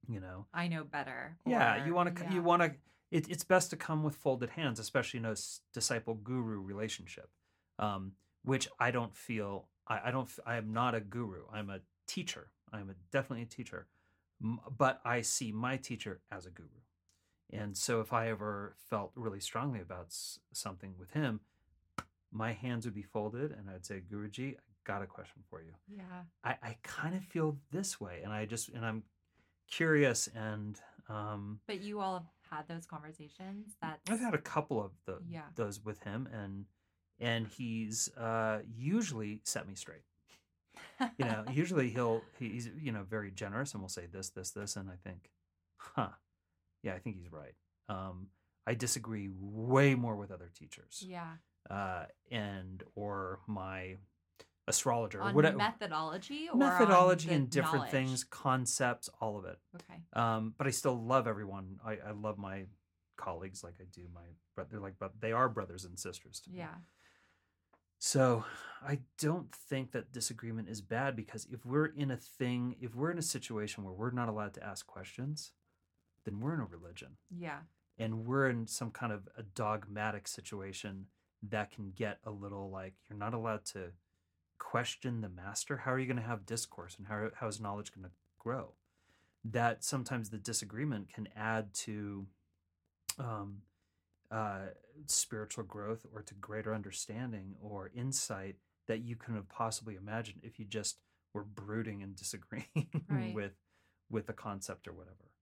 you 0.09 0.21
know, 0.21 0.47
I 0.53 0.69
know 0.69 0.85
better. 0.85 1.39
yeah. 1.47 1.87
You 1.87 1.95
want 1.95 2.15
to. 2.15 2.23
yeah. 2.23 2.35
You 2.35 2.43
want 2.43 2.63
to. 2.63 2.73
It, 3.11 3.31
it's 3.31 3.45
best 3.45 3.71
to 3.71 3.77
come 3.77 4.03
with 4.03 4.17
folded 4.17 4.51
hands, 4.51 4.79
especially 4.79 5.19
in 5.19 5.25
a 5.25 5.37
disciple 5.73 6.15
guru 6.15 6.61
relationship, 6.61 7.31
um, 7.79 8.13
which 8.45 8.69
I 8.79 8.91
don't 8.91 9.17
feel. 9.17 9.69
I, 9.89 10.01
I 10.07 10.11
don't. 10.11 10.29
i 10.45 10.57
am 10.57 10.73
not 10.73 10.95
a 10.95 11.01
guru. 11.01 11.45
I'm 11.51 11.71
a 11.71 11.81
teacher. 12.07 12.51
I'm 12.73 12.91
a 12.91 12.95
definitely 13.11 13.45
a 13.45 13.47
teacher, 13.47 13.87
but 14.41 15.01
I 15.05 15.23
see 15.23 15.53
my 15.53 15.77
teacher 15.77 16.21
as 16.31 16.47
a 16.47 16.51
guru. 16.51 16.69
And 17.53 17.77
so, 17.77 18.01
if 18.01 18.13
I 18.13 18.29
ever 18.29 18.75
felt 18.91 19.13
really 19.15 19.41
strongly 19.41 19.81
about 19.81 20.09
something 20.53 20.95
with 20.99 21.13
him, 21.13 21.41
my 22.33 22.53
hands 22.53 22.85
would 22.85 22.95
be 22.95 23.03
folded, 23.05 23.53
and 23.53 23.71
I'd 23.71 23.87
say, 23.87 24.01
"Guruji, 24.01 24.57
I 24.57 24.61
got 24.85 25.03
a 25.03 25.07
question 25.07 25.43
for 25.49 25.63
you." 25.63 25.73
Yeah. 25.89 26.03
I, 26.43 26.57
I 26.63 26.77
kind 26.83 27.15
of 27.15 27.23
feel 27.23 27.57
this 27.71 28.01
way, 28.01 28.23
and 28.25 28.33
I 28.33 28.47
just 28.47 28.69
and 28.71 28.85
I'm 28.85 29.05
curious, 29.71 30.29
and 30.35 30.81
um, 31.09 31.61
But 31.69 31.81
you 31.83 32.01
all 32.01 32.15
have 32.15 32.27
had 32.51 32.69
those 32.69 32.85
conversations. 32.85 33.77
that. 33.81 34.01
I've 34.09 34.21
had 34.21 34.35
a 34.35 34.39
couple 34.39 34.83
of 34.83 34.91
the 35.07 35.19
Yeah. 35.29 35.43
those 35.55 35.85
with 35.85 36.03
him, 36.03 36.29
and 36.33 36.67
and 37.21 37.47
he's 37.47 38.09
uh, 38.17 38.63
usually 38.77 39.41
set 39.45 39.69
me 39.69 39.75
straight. 39.77 40.03
You 41.19 41.25
know, 41.25 41.45
usually 41.53 41.91
he'll 41.91 42.23
he's 42.39 42.71
you 42.81 42.93
know 42.93 43.05
very 43.09 43.31
generous 43.31 43.73
and 43.73 43.83
will 43.83 43.89
say 43.89 44.07
this, 44.11 44.31
this, 44.31 44.51
this, 44.51 44.77
and 44.77 44.89
I 44.91 44.97
think, 45.09 45.31
huh, 45.79 46.09
yeah, 46.83 46.95
I 46.95 46.99
think 46.99 47.17
he's 47.17 47.31
right. 47.33 47.55
Um, 47.89 48.29
I 48.67 48.75
disagree 48.75 49.29
way 49.33 49.95
more 49.95 50.17
with 50.17 50.31
other 50.31 50.51
teachers, 50.55 51.05
Yeah. 51.07 51.35
uh, 51.71 52.07
and 52.31 52.83
or 52.95 53.39
my 53.47 53.97
astrologer, 54.69 55.23
On 55.23 55.35
whatever 55.35 55.57
methodology 55.59 56.49
or 56.53 56.57
methodology 56.57 57.33
and 57.33 57.49
different 57.49 57.77
knowledge? 57.77 57.91
things, 57.93 58.25
concepts, 58.25 59.09
all 59.21 59.39
of 59.39 59.45
it. 59.45 59.59
Okay. 59.77 60.01
Um, 60.15 60.55
but 60.59 60.67
I 60.67 60.71
still 60.71 61.01
love 61.01 61.29
everyone. 61.29 61.79
I, 61.85 61.99
I 62.09 62.11
love 62.13 62.39
my 62.39 62.65
colleagues 63.17 63.63
like 63.63 63.75
I 63.81 63.85
do 63.93 64.03
my 64.13 64.23
brother. 64.57 64.71
They're 64.73 64.81
like, 64.81 64.97
but 64.99 65.13
they 65.21 65.31
are 65.33 65.49
brothers 65.49 65.85
and 65.85 65.97
sisters 65.99 66.41
to 66.41 66.51
me. 66.51 66.59
Yeah. 66.59 66.75
So 67.99 68.45
I 68.87 69.01
don't 69.19 69.51
think 69.53 69.93
that 69.93 70.13
disagreement 70.13 70.69
is 70.69 70.81
bad 70.81 71.17
because 71.17 71.47
if 71.51 71.65
we're 71.65 71.87
in 71.87 72.11
a 72.11 72.17
thing, 72.17 72.77
if 72.81 72.95
we're 72.95 73.11
in 73.11 73.19
a 73.19 73.23
situation 73.23 73.85
where 73.85 73.95
we're 73.95 74.11
not 74.11 74.29
allowed 74.29 74.55
to 74.55 74.65
ask 74.65 74.87
questions, 74.87 75.53
then 76.25 76.41
we're 76.41 76.55
in 76.55 76.61
a 76.61 76.67
religion 76.67 77.17
Yeah. 77.37 77.61
and 77.99 78.27
we're 78.27 78.49
in 78.49 78.67
some 78.67 78.91
kind 78.91 79.13
of 79.13 79.29
a 79.37 79.43
dogmatic 79.43 80.29
situation 80.29 81.07
that 81.43 81.71
can 81.71 81.93
get 81.93 82.19
a 82.25 82.31
little 82.31 82.71
like 82.71 82.95
you're 83.09 83.19
not 83.19 83.35
allowed 83.35 83.65
to 83.67 83.93
question 84.59 85.21
the 85.21 85.29
master. 85.29 85.77
How 85.79 85.93
are 85.93 85.99
you 85.99 86.07
going 86.07 86.17
to 86.17 86.23
have 86.23 86.47
discourse 86.47 86.97
and 86.99 87.07
how, 87.07 87.31
how 87.35 87.47
is 87.47 87.61
knowledge 87.61 87.93
going 87.95 88.05
to 88.07 88.11
grow? 88.39 88.73
That 89.45 89.85
sometimes 89.85 90.31
the 90.31 90.39
disagreement 90.39 91.13
can 91.13 91.29
add 91.37 91.73
to 91.75 92.27
um, 93.19 93.59
uh, 94.31 94.67
spiritual 95.07 95.65
growth 95.65 96.07
or 96.13 96.23
to 96.23 96.35
greater 96.35 96.75
understanding 96.75 97.55
or 97.61 97.91
insight 97.95 98.57
that 98.89 99.03
you 99.03 99.17
couldn't 99.17 99.37
have 99.37 99.49
possibly 99.49 99.97
imagined 99.97 100.41
if 100.43 100.59
you 100.59 100.65
just 100.65 100.99
were 101.35 101.45
brooding 101.45 102.03
and 102.03 102.17
disagreeing 102.17 102.67
Right. 103.09 103.35
with 103.35 103.53
with 104.11 104.27
the 104.27 104.33
concept 104.33 104.87
or 104.87 104.93
whatever. 104.93 105.33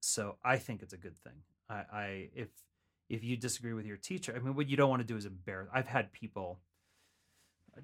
So 0.00 0.36
I 0.44 0.56
think 0.56 0.82
it's 0.82 0.94
a 0.94 0.98
good 0.98 1.18
thing. 1.18 1.42
I, 1.68 1.74
I 1.92 2.28
if 2.34 2.48
if 3.08 3.24
you 3.24 3.36
disagree 3.36 3.72
with 3.72 3.86
your 3.86 3.96
teacher, 3.96 4.34
I 4.34 4.38
mean, 4.38 4.54
what 4.54 4.68
you 4.68 4.76
don't 4.76 4.90
want 4.90 5.00
to 5.00 5.06
do 5.06 5.16
is 5.16 5.26
embarrass. 5.26 5.68
I've 5.72 5.88
had 5.88 6.12
people 6.12 6.60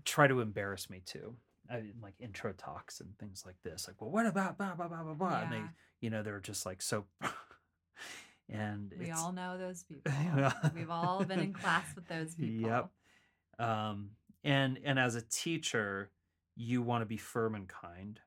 try 0.04 0.26
to 0.26 0.40
embarrass 0.40 0.90
me 0.90 1.00
too, 1.04 1.36
I, 1.70 1.76
mean, 1.80 1.94
like 2.02 2.14
intro 2.18 2.52
talks 2.52 3.00
and 3.00 3.16
things 3.18 3.44
like 3.46 3.56
this. 3.62 3.86
Like, 3.86 4.00
well, 4.00 4.10
what 4.10 4.26
about 4.26 4.58
blah 4.58 4.74
blah 4.74 4.88
blah 4.88 5.02
blah 5.02 5.14
blah? 5.14 5.40
And 5.42 5.52
they, 5.52 5.62
you 6.00 6.10
know, 6.10 6.22
they're 6.22 6.40
just 6.40 6.66
like 6.66 6.82
so. 6.82 7.04
and 8.48 8.92
We 8.98 9.10
all 9.10 9.32
know 9.32 9.58
those 9.58 9.82
people. 9.88 10.12
We've 10.74 10.90
all 10.90 11.24
been 11.24 11.40
in 11.40 11.52
class 11.52 11.86
with 11.94 12.06
those 12.08 12.34
people. 12.38 12.68
Yep. 12.68 12.90
um, 13.58 14.10
and 14.42 14.78
and 14.84 14.98
as 14.98 15.14
a 15.14 15.22
teacher, 15.22 16.10
you 16.56 16.82
want 16.82 17.02
to 17.02 17.06
be 17.06 17.16
firm 17.16 17.54
and 17.54 17.68
kind, 17.68 18.20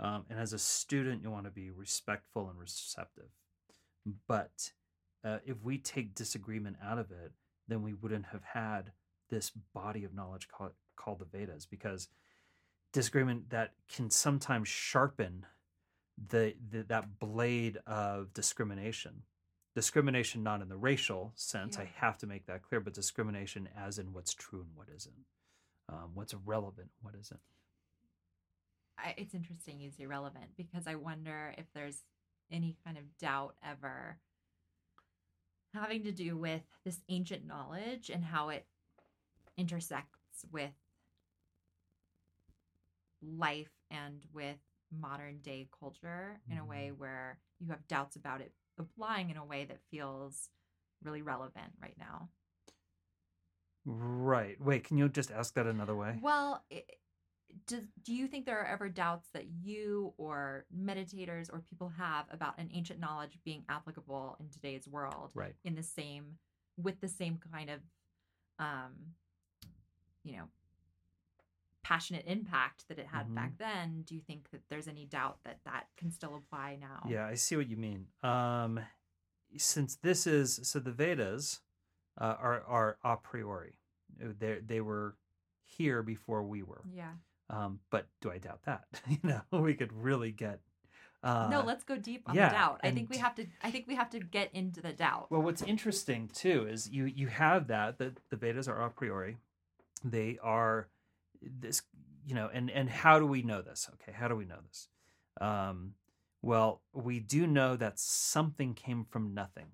um, 0.00 0.24
and 0.30 0.38
as 0.38 0.52
a 0.52 0.58
student, 0.58 1.22
you 1.22 1.30
want 1.30 1.44
to 1.44 1.50
be 1.50 1.70
respectful 1.70 2.48
and 2.48 2.58
receptive. 2.58 3.28
But 4.26 4.72
uh, 5.24 5.38
if 5.44 5.62
we 5.62 5.78
take 5.78 6.14
disagreement 6.14 6.76
out 6.82 6.98
of 6.98 7.10
it, 7.10 7.32
then 7.68 7.82
we 7.82 7.94
wouldn't 7.94 8.26
have 8.26 8.44
had 8.44 8.92
this 9.28 9.50
body 9.74 10.04
of 10.04 10.14
knowledge 10.14 10.48
called, 10.48 10.72
called 10.94 11.18
the 11.18 11.24
Vedas, 11.24 11.66
because 11.66 12.08
disagreement 12.92 13.50
that 13.50 13.72
can 13.92 14.10
sometimes 14.10 14.68
sharpen 14.68 15.44
the, 16.28 16.54
the 16.70 16.82
that 16.84 17.18
blade 17.18 17.78
of 17.86 18.32
discrimination. 18.32 19.22
Discrimination 19.74 20.42
not 20.42 20.62
in 20.62 20.68
the 20.70 20.76
racial 20.76 21.32
sense 21.34 21.78
i 21.78 21.90
have 21.96 22.16
to 22.16 22.26
make 22.26 22.46
that 22.46 22.62
clear 22.62 22.80
but 22.80 22.94
discrimination 22.94 23.68
as 23.76 23.98
in 23.98 24.12
what's 24.14 24.32
true 24.32 24.60
and 24.60 24.70
what 24.74 24.88
isn't. 24.94 25.14
Um, 25.88 26.10
what's 26.14 26.34
relevant 26.34 26.90
what 27.02 27.14
isn't. 27.20 27.40
I, 28.98 29.14
it's 29.18 29.34
interesting 29.34 29.78
you 29.78 29.90
say 29.90 30.06
relevant 30.06 30.46
because 30.56 30.86
I 30.86 30.94
wonder 30.94 31.54
if 31.58 31.66
there's 31.74 32.02
any 32.50 32.76
kind 32.84 32.96
of 32.96 33.04
doubt 33.18 33.54
ever 33.64 34.18
having 35.74 36.04
to 36.04 36.12
do 36.12 36.36
with 36.36 36.62
this 36.84 37.00
ancient 37.08 37.46
knowledge 37.46 38.10
and 38.10 38.24
how 38.24 38.48
it 38.48 38.64
intersects 39.56 40.46
with 40.50 40.70
life 43.22 43.70
and 43.90 44.24
with 44.32 44.56
modern 44.90 45.38
day 45.38 45.68
culture 45.78 46.40
in 46.50 46.58
a 46.58 46.64
way 46.64 46.92
where 46.96 47.38
you 47.58 47.68
have 47.70 47.86
doubts 47.88 48.16
about 48.16 48.40
it 48.40 48.52
applying 48.78 49.30
in 49.30 49.36
a 49.36 49.44
way 49.44 49.64
that 49.64 49.78
feels 49.90 50.48
really 51.02 51.22
relevant 51.22 51.72
right 51.80 51.96
now. 51.98 52.28
right. 53.84 54.60
Wait 54.60 54.84
can 54.84 54.98
you 54.98 55.08
just 55.08 55.30
ask 55.30 55.54
that 55.54 55.66
another 55.66 55.94
way? 55.94 56.18
Well, 56.20 56.64
i 56.72 56.82
do, 57.66 57.80
do 58.02 58.12
you 58.12 58.26
think 58.26 58.44
there 58.44 58.60
are 58.60 58.66
ever 58.66 58.88
doubts 58.88 59.28
that 59.32 59.46
you 59.62 60.12
or 60.18 60.66
meditators 60.76 61.52
or 61.52 61.60
people 61.60 61.90
have 61.96 62.26
about 62.30 62.58
an 62.58 62.68
ancient 62.72 63.00
knowledge 63.00 63.38
being 63.44 63.64
applicable 63.68 64.36
in 64.40 64.48
today's 64.50 64.86
world 64.86 65.30
right. 65.34 65.54
in 65.64 65.74
the 65.74 65.82
same 65.82 66.38
with 66.76 67.00
the 67.00 67.08
same 67.08 67.38
kind 67.52 67.70
of 67.70 67.80
um 68.58 68.92
you 70.24 70.32
know 70.36 70.44
passionate 71.88 72.24
impact 72.26 72.88
that 72.88 72.98
it 72.98 73.06
had 73.06 73.28
Mhm. 73.28 73.34
back 73.34 73.52
then 73.58 74.02
do 74.02 74.14
you 74.16 74.20
think 74.20 74.50
that 74.50 74.62
there's 74.68 74.88
any 74.88 75.04
doubt 75.06 75.38
that 75.44 75.58
that 75.64 75.84
can 75.96 76.10
still 76.10 76.34
apply 76.34 76.74
now 76.76 77.00
Yeah, 77.08 77.26
I 77.26 77.34
see 77.36 77.54
what 77.56 77.68
you 77.68 77.76
mean. 77.76 78.08
Um, 78.24 78.80
since 79.56 79.94
this 79.96 80.26
is 80.26 80.58
so, 80.68 80.80
the 80.80 80.90
Vedas 80.92 81.60
uh, 82.18 82.34
are 82.38 82.62
are 82.64 82.98
a 83.04 83.16
priori. 83.16 83.78
They 84.18 84.58
they 84.60 84.80
were 84.80 85.16
here 85.62 86.02
before 86.02 86.42
we 86.42 86.62
were. 86.64 86.82
yeah 86.92 87.14
Um, 87.48 87.78
but 87.90 88.08
do 88.20 88.32
I 88.32 88.38
doubt 88.38 88.62
that? 88.64 88.84
you 89.08 89.18
know, 89.22 89.42
we 89.52 89.74
could 89.74 89.92
really 89.92 90.32
get. 90.32 90.60
Uh, 91.22 91.48
no 91.50 91.60
let's 91.62 91.84
go 91.84 91.96
deep 91.96 92.22
on 92.28 92.34
yeah, 92.36 92.48
the 92.50 92.54
doubt 92.54 92.80
i 92.84 92.90
think 92.90 93.08
we 93.10 93.16
have 93.18 93.34
to 93.34 93.46
i 93.62 93.70
think 93.70 93.86
we 93.88 93.96
have 93.96 94.10
to 94.10 94.20
get 94.20 94.48
into 94.52 94.80
the 94.80 94.92
doubt 94.92 95.28
Well, 95.30 95.42
what's 95.42 95.62
interesting 95.62 96.28
too 96.28 96.66
is 96.68 96.88
you 96.90 97.04
you 97.06 97.26
have 97.28 97.66
that 97.68 97.98
that 97.98 98.20
the 98.30 98.36
Vedas 98.36 98.68
are 98.68 98.80
a 98.82 98.90
priori. 98.90 99.38
They 100.04 100.38
are 100.42 100.88
this, 101.60 101.82
you 102.24 102.34
know, 102.34 102.50
and 102.52 102.70
and 102.70 102.88
how 102.88 103.18
do 103.18 103.26
we 103.26 103.42
know 103.42 103.62
this? 103.62 103.88
Okay, 103.94 104.12
how 104.16 104.28
do 104.28 104.36
we 104.36 104.44
know 104.44 104.58
this? 104.66 104.88
Um, 105.40 105.94
well, 106.42 106.82
we 106.92 107.20
do 107.20 107.46
know 107.46 107.76
that 107.76 107.98
something 107.98 108.74
came 108.74 109.04
from 109.04 109.34
nothing. 109.34 109.66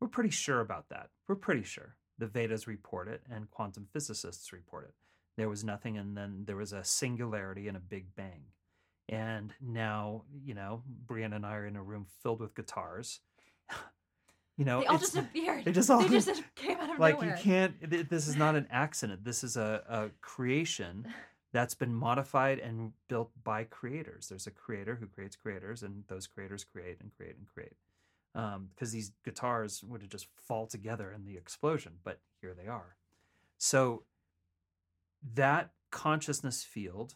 We're 0.00 0.08
pretty 0.08 0.30
sure 0.30 0.60
about 0.60 0.88
that. 0.88 1.10
We're 1.28 1.36
pretty 1.36 1.62
sure. 1.64 1.96
The 2.18 2.26
Vedas 2.26 2.66
report 2.66 3.08
it, 3.08 3.22
and 3.30 3.50
quantum 3.50 3.88
physicists 3.92 4.52
report 4.52 4.84
it. 4.84 4.94
There 5.36 5.48
was 5.48 5.64
nothing, 5.64 5.98
and 5.98 6.16
then 6.16 6.44
there 6.46 6.56
was 6.56 6.72
a 6.72 6.84
singularity 6.84 7.68
and 7.68 7.76
a 7.76 7.80
big 7.80 8.14
bang. 8.14 8.44
And 9.08 9.52
now, 9.60 10.24
you 10.44 10.54
know, 10.54 10.82
Brianna 11.06 11.36
and 11.36 11.46
I 11.46 11.54
are 11.54 11.66
in 11.66 11.76
a 11.76 11.82
room 11.82 12.06
filled 12.22 12.40
with 12.40 12.54
guitars. 12.54 13.20
you 14.56 14.64
know, 14.64 14.80
they 14.80 14.86
all 14.86 14.98
just 14.98 15.16
appeared. 15.16 15.64
they 15.64 15.72
just 15.72 15.90
all 15.90 16.02
they 16.02 16.08
just 16.08 16.42
came 16.54 16.78
out 16.78 16.90
of 16.90 16.98
like 16.98 17.20
nowhere. 17.20 17.36
you 17.36 17.42
can't 17.42 18.08
this 18.10 18.28
is 18.28 18.36
not 18.36 18.54
an 18.54 18.66
accident. 18.70 19.24
This 19.24 19.42
is 19.42 19.56
a, 19.56 19.82
a 19.88 20.10
creation 20.20 21.06
that's 21.52 21.74
been 21.74 21.94
modified 21.94 22.58
and 22.58 22.92
built 23.08 23.30
by 23.44 23.64
creators. 23.64 24.28
There's 24.28 24.46
a 24.46 24.50
creator 24.50 24.96
who 24.96 25.06
creates 25.06 25.36
creators 25.36 25.82
and 25.82 26.04
those 26.08 26.26
creators 26.26 26.64
create 26.64 26.98
and 27.00 27.10
create 27.14 27.36
and 27.36 27.46
create. 27.46 27.76
Um, 28.34 28.70
because 28.74 28.92
these 28.92 29.12
guitars 29.26 29.84
would 29.84 30.00
have 30.00 30.10
just 30.10 30.26
fall 30.34 30.66
together 30.66 31.12
in 31.12 31.26
the 31.26 31.36
explosion 31.36 31.92
but 32.02 32.20
here 32.40 32.54
they 32.54 32.68
are. 32.68 32.96
So 33.58 34.04
that 35.34 35.70
consciousness 35.90 36.62
field 36.64 37.14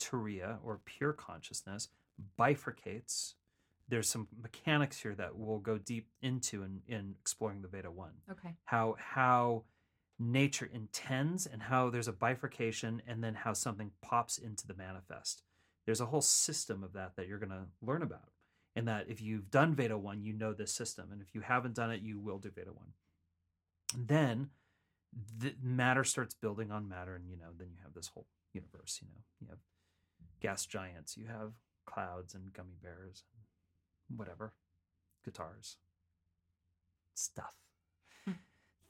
turiya 0.00 0.58
or 0.64 0.80
pure 0.84 1.12
consciousness 1.12 1.88
bifurcates 2.38 3.34
there's 3.88 4.08
some 4.08 4.28
mechanics 4.40 5.00
here 5.00 5.14
that 5.14 5.36
we'll 5.36 5.58
go 5.58 5.78
deep 5.78 6.08
into 6.22 6.62
in, 6.62 6.80
in 6.86 7.14
exploring 7.20 7.62
the 7.62 7.68
Veda 7.68 7.90
1 7.90 8.10
okay. 8.30 8.54
How 8.64 8.96
how 8.98 9.64
nature 10.18 10.68
intends 10.72 11.46
and 11.46 11.62
how 11.62 11.90
there's 11.90 12.08
a 12.08 12.12
bifurcation 12.12 13.00
and 13.06 13.22
then 13.22 13.34
how 13.34 13.52
something 13.52 13.92
pops 14.02 14.36
into 14.36 14.66
the 14.66 14.74
manifest. 14.74 15.42
There's 15.86 16.00
a 16.00 16.06
whole 16.06 16.20
system 16.20 16.82
of 16.82 16.92
that 16.94 17.12
that 17.16 17.28
you're 17.28 17.38
going 17.38 17.50
to 17.50 17.66
learn 17.80 18.02
about. 18.02 18.30
And 18.74 18.88
that 18.88 19.06
if 19.08 19.20
you've 19.20 19.50
done 19.50 19.74
veda 19.74 19.96
1 19.96 20.22
you 20.22 20.32
know 20.32 20.52
this 20.52 20.72
system. 20.72 21.08
And 21.12 21.22
if 21.22 21.34
you 21.34 21.40
haven't 21.40 21.74
done 21.74 21.90
it 21.90 22.00
you 22.02 22.18
will 22.18 22.38
do 22.38 22.50
veda 22.50 22.70
1 22.72 22.86
then 24.06 24.50
the 25.38 25.54
matter 25.62 26.04
starts 26.04 26.34
building 26.34 26.70
on 26.70 26.88
matter 26.88 27.14
and 27.14 27.26
you 27.26 27.36
know 27.36 27.48
then 27.56 27.68
you 27.70 27.78
have 27.82 27.94
this 27.94 28.08
whole 28.08 28.26
universe 28.52 29.00
you 29.00 29.08
know. 29.08 29.22
You 29.40 29.46
have 29.48 29.58
gas 30.40 30.66
giants 30.66 31.16
you 31.16 31.26
have 31.26 31.52
clouds 31.86 32.34
and 32.34 32.52
gummy 32.52 32.76
bears 32.82 33.24
whatever 34.14 34.52
guitars 35.24 35.76
stuff 37.14 37.54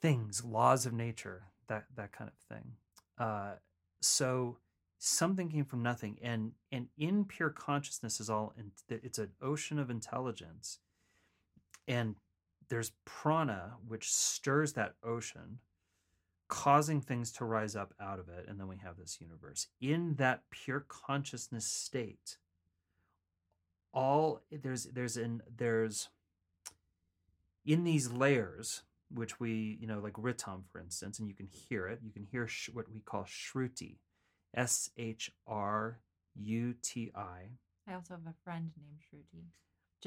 things 0.01 0.43
laws 0.43 0.85
of 0.85 0.93
nature 0.93 1.43
that 1.67 1.85
that 1.95 2.11
kind 2.11 2.29
of 2.29 2.57
thing. 2.57 2.73
Uh, 3.17 3.53
so 4.01 4.57
something 4.97 5.49
came 5.49 5.65
from 5.65 5.83
nothing 5.83 6.17
and 6.21 6.51
and 6.71 6.87
in 6.97 7.25
pure 7.25 7.49
consciousness 7.49 8.19
is 8.19 8.29
all 8.29 8.53
in, 8.57 8.71
it's 8.89 9.19
an 9.19 9.31
ocean 9.41 9.79
of 9.79 9.89
intelligence. 9.89 10.79
And 11.87 12.15
there's 12.69 12.91
prana 13.05 13.73
which 13.87 14.11
stirs 14.11 14.73
that 14.73 14.93
ocean 15.03 15.59
causing 16.47 17.01
things 17.01 17.31
to 17.31 17.45
rise 17.45 17.75
up 17.75 17.93
out 18.01 18.19
of 18.19 18.27
it 18.29 18.45
and 18.47 18.59
then 18.59 18.67
we 18.67 18.77
have 18.77 18.97
this 18.97 19.19
universe. 19.19 19.67
In 19.81 20.15
that 20.15 20.43
pure 20.49 20.85
consciousness 20.87 21.65
state 21.65 22.37
all 23.93 24.41
there's 24.51 24.85
there's 24.85 25.17
in 25.17 25.41
there's 25.57 26.09
in 27.65 27.83
these 27.83 28.11
layers 28.11 28.83
which 29.13 29.39
we 29.39 29.77
you 29.81 29.87
know 29.87 29.99
like 29.99 30.13
ritam 30.13 30.63
for 30.71 30.79
instance 30.79 31.19
and 31.19 31.27
you 31.27 31.33
can 31.33 31.47
hear 31.47 31.87
it 31.87 31.99
you 32.03 32.11
can 32.11 32.23
hear 32.23 32.47
sh- 32.47 32.69
what 32.73 32.85
we 32.91 32.99
call 32.99 33.23
shruti 33.23 33.97
s 34.53 34.89
h 34.97 35.31
r 35.47 35.99
u 36.35 36.73
t 36.81 37.11
i 37.15 37.49
I 37.87 37.93
also 37.95 38.13
have 38.13 38.27
a 38.27 38.35
friend 38.43 38.71
named 38.77 38.99
Shruti. 39.01 39.45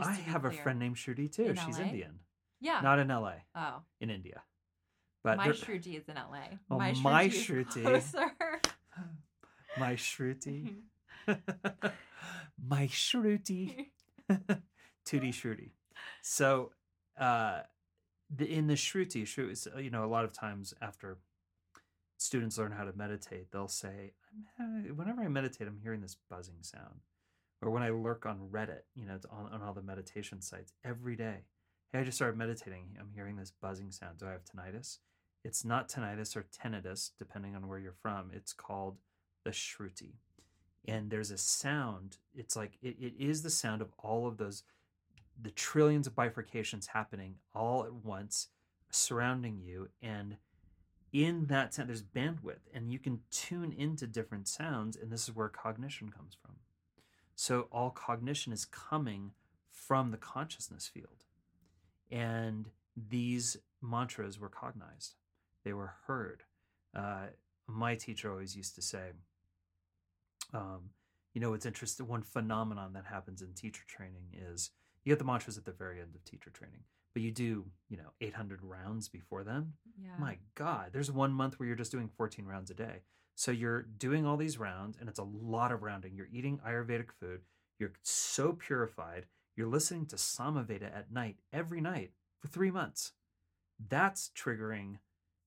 i 0.01 0.17
to 0.17 0.23
be 0.25 0.31
have 0.31 0.45
a 0.45 0.53
friend 0.53 0.79
named 0.79 0.97
shruti 0.97 1.31
too 1.31 1.47
In 1.47 1.57
she's 1.57 1.79
LA? 1.79 1.87
indian 1.87 2.21
Yeah. 2.61 2.81
not 2.81 2.99
in 3.01 3.09
la 3.09 3.33
oh, 3.57 3.83
in 4.01 4.11
india 4.11 4.43
but 5.25 5.37
my 5.37 5.49
Shruti 5.49 5.97
is 5.97 6.09
in 6.09 6.17
LA. 6.17 6.59
Oh, 6.71 6.79
my 6.79 6.93
my 6.95 7.29
Shruti 7.29 7.85
Shruti. 7.85 8.61
my 9.79 9.95
shruti 10.09 10.75
my 12.67 12.87
shruti 12.87 13.87
Tutti 15.05 15.33
Shruti. 15.33 15.71
So, 16.23 16.73
uh, 17.19 17.61
the, 18.35 18.47
in 18.47 18.67
the 18.67 18.75
Shruti, 18.75 19.23
Shruti, 19.23 19.53
is, 19.53 19.69
you 19.79 19.91
know, 19.91 20.05
a 20.05 20.07
lot 20.07 20.25
of 20.25 20.33
times 20.33 20.73
after 20.81 21.19
students 22.19 22.59
learn 22.59 22.73
how 22.73 22.85
to 22.85 22.93
meditate, 22.97 23.51
they'll 23.53 23.69
say, 23.69 24.13
I'm 24.59 24.97
whenever 24.97 25.23
I 25.23 25.29
meditate, 25.29 25.69
I'm 25.69 25.79
hearing 25.83 26.01
this 26.01 26.17
buzzing 26.31 26.63
sound. 26.63 27.01
Or 27.61 27.71
when 27.71 27.83
I 27.83 27.91
lurk 27.91 28.27
on 28.27 28.49
Reddit, 28.51 28.83
you 28.95 29.07
know, 29.07 29.15
it's 29.15 29.27
on, 29.27 29.49
on 29.53 29.63
all 29.63 29.75
the 29.75 29.83
meditation 29.83 30.41
sites 30.41 30.73
every 30.85 31.15
day. 31.15 31.45
Hey, 31.93 32.01
I 32.01 32.05
just 32.05 32.17
started 32.17 32.37
meditating. 32.37 32.97
I'm 32.99 33.11
hearing 33.15 33.37
this 33.37 33.53
buzzing 33.61 33.93
sound. 33.93 34.19
Do 34.19 34.27
I 34.27 34.33
have 34.33 34.45
tinnitus? 34.45 34.99
It's 35.45 35.65
not 35.65 35.89
tinnitus 35.89 36.35
or 36.37 36.45
tinnitus, 36.45 37.11
depending 37.19 37.55
on 37.55 37.69
where 37.69 37.79
you're 37.79 37.93
from. 37.93 38.31
It's 38.33 38.53
called 38.53 38.99
the 39.45 39.51
Shruti. 39.51 40.15
And 40.87 41.11
there's 41.11 41.31
a 41.31 41.39
sound. 41.39 42.17
It's 42.35 42.57
like, 42.57 42.73
it, 42.83 42.97
it 43.01 43.15
is 43.19 43.43
the 43.43 43.51
sound 43.51 43.83
of 43.83 43.93
all 43.99 44.27
of 44.27 44.37
those 44.37 44.65
the 45.41 45.51
trillions 45.51 46.07
of 46.07 46.15
bifurcations 46.15 46.89
happening 46.89 47.37
all 47.55 47.85
at 47.85 47.93
once 47.93 48.49
surrounding 48.91 49.59
you 49.59 49.89
and 50.03 50.37
in 51.13 51.47
that 51.47 51.75
sound 51.75 51.89
there's 51.89 52.03
bandwidth 52.03 52.69
and 52.75 52.91
you 52.93 52.99
can 52.99 53.21
tune 53.31 53.73
into 53.73 54.07
different 54.07 54.47
sounds 54.47 54.97
and 54.97 55.11
this 55.11 55.29
is 55.29 55.35
where 55.35 55.49
cognition 55.49 56.11
comes 56.11 56.37
from 56.41 56.55
so 57.35 57.67
all 57.73 57.91
cognition 57.91 58.53
is 58.53 58.65
coming 58.65 59.33
from 59.71 60.11
the 60.11 60.17
consciousness 60.17 60.87
field 60.87 61.25
and 62.11 62.69
these 63.09 63.57
mantras 63.81 64.39
were 64.39 64.51
cognized 64.51 65.15
they 65.65 65.73
were 65.73 65.95
heard 66.07 66.43
uh, 66.95 67.27
my 67.67 67.95
teacher 67.95 68.31
always 68.31 68.55
used 68.55 68.75
to 68.75 68.83
say 68.83 69.13
um, 70.53 70.91
you 71.35 71.41
know 71.41 71.55
it's 71.55 71.67
interesting 71.67 72.07
one 72.07 72.23
phenomenon 72.23 72.93
that 72.93 73.07
happens 73.07 73.43
in 73.43 73.53
teacher 73.55 73.85
training 73.87 74.27
is 74.33 74.71
you 75.05 75.11
get 75.11 75.19
the 75.19 75.25
mantras 75.25 75.59
at 75.59 75.65
the 75.65 75.73
very 75.73 76.01
end 76.01 76.15
of 76.15 76.25
teacher 76.25 76.51
training 76.51 76.85
but 77.13 77.23
you 77.23 77.31
do 77.31 77.67
you 77.89 77.97
know 77.97 78.13
800 78.21 78.61
rounds 78.63 79.09
before 79.09 79.45
then. 79.45 79.73
Yeah. 80.01 80.11
my 80.19 80.39
god 80.55 80.91
there's 80.93 81.11
one 81.11 81.33
month 81.33 81.59
where 81.59 81.67
you're 81.67 81.77
just 81.77 81.93
doing 81.93 82.09
14 82.17 82.47
rounds 82.47 82.71
a 82.71 82.75
day. 82.75 83.03
So 83.35 83.51
you're 83.51 83.83
doing 83.83 84.27
all 84.27 84.37
these 84.37 84.59
rounds 84.59 84.99
and 85.01 85.09
it's 85.09 85.19
a 85.19 85.25
lot 85.25 85.73
of 85.73 85.83
rounding. 85.83 86.15
You're 86.15 86.29
eating 86.31 86.61
ayurvedic 86.67 87.11
food. 87.19 87.41
You're 87.79 87.95
so 88.03 88.53
purified. 88.53 89.27
You're 89.57 89.69
listening 89.69 90.07
to 90.07 90.17
samaveda 90.17 90.85
at 90.85 91.11
night 91.11 91.37
every 91.53 91.81
night 91.81 92.13
for 92.41 92.49
three 92.49 92.71
months. 92.71 93.13
That's 93.89 94.31
triggering 94.37 94.99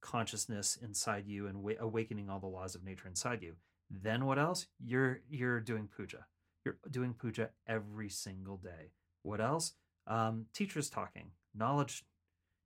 consciousness 0.01 0.77
inside 0.81 1.25
you 1.25 1.47
and 1.47 1.63
awakening 1.79 2.29
all 2.29 2.39
the 2.39 2.47
laws 2.47 2.75
of 2.75 2.83
nature 2.83 3.07
inside 3.07 3.41
you 3.41 3.55
then 3.89 4.25
what 4.25 4.39
else? 4.39 4.67
You're 4.83 5.21
you're 5.29 5.59
doing 5.59 5.87
puja. 5.93 6.25
You're 6.63 6.77
doing 6.89 7.13
puja 7.13 7.49
every 7.67 8.09
single 8.09 8.57
day. 8.57 8.91
What 9.23 9.41
else? 9.41 9.73
Um, 10.07 10.45
teachers 10.53 10.89
talking 10.89 11.31
knowledge 11.57 12.05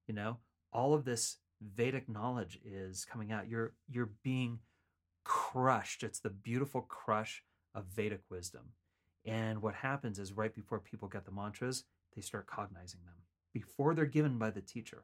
you 0.08 0.14
know 0.14 0.38
all 0.74 0.94
of 0.94 1.06
this 1.06 1.38
vedic 1.62 2.10
knowledge 2.10 2.60
is 2.64 3.06
coming 3.06 3.32
out. 3.32 3.48
You're 3.48 3.74
you're 3.90 4.12
being 4.24 4.60
crushed. 5.24 6.04
It's 6.04 6.20
the 6.20 6.30
beautiful 6.30 6.82
crush 6.82 7.44
of 7.76 7.86
vedic 7.86 8.22
wisdom. 8.30 8.72
And 9.26 9.62
what 9.62 9.76
happens 9.76 10.18
is 10.18 10.34
right 10.34 10.54
before 10.54 10.80
people 10.80 11.08
get 11.08 11.26
the 11.26 11.32
mantras 11.32 11.84
they 12.16 12.22
start 12.22 12.48
cognizing 12.48 13.02
them 13.06 13.16
before 13.54 13.94
they're 13.94 14.06
given 14.06 14.38
by 14.38 14.50
the 14.50 14.62
teacher. 14.62 15.04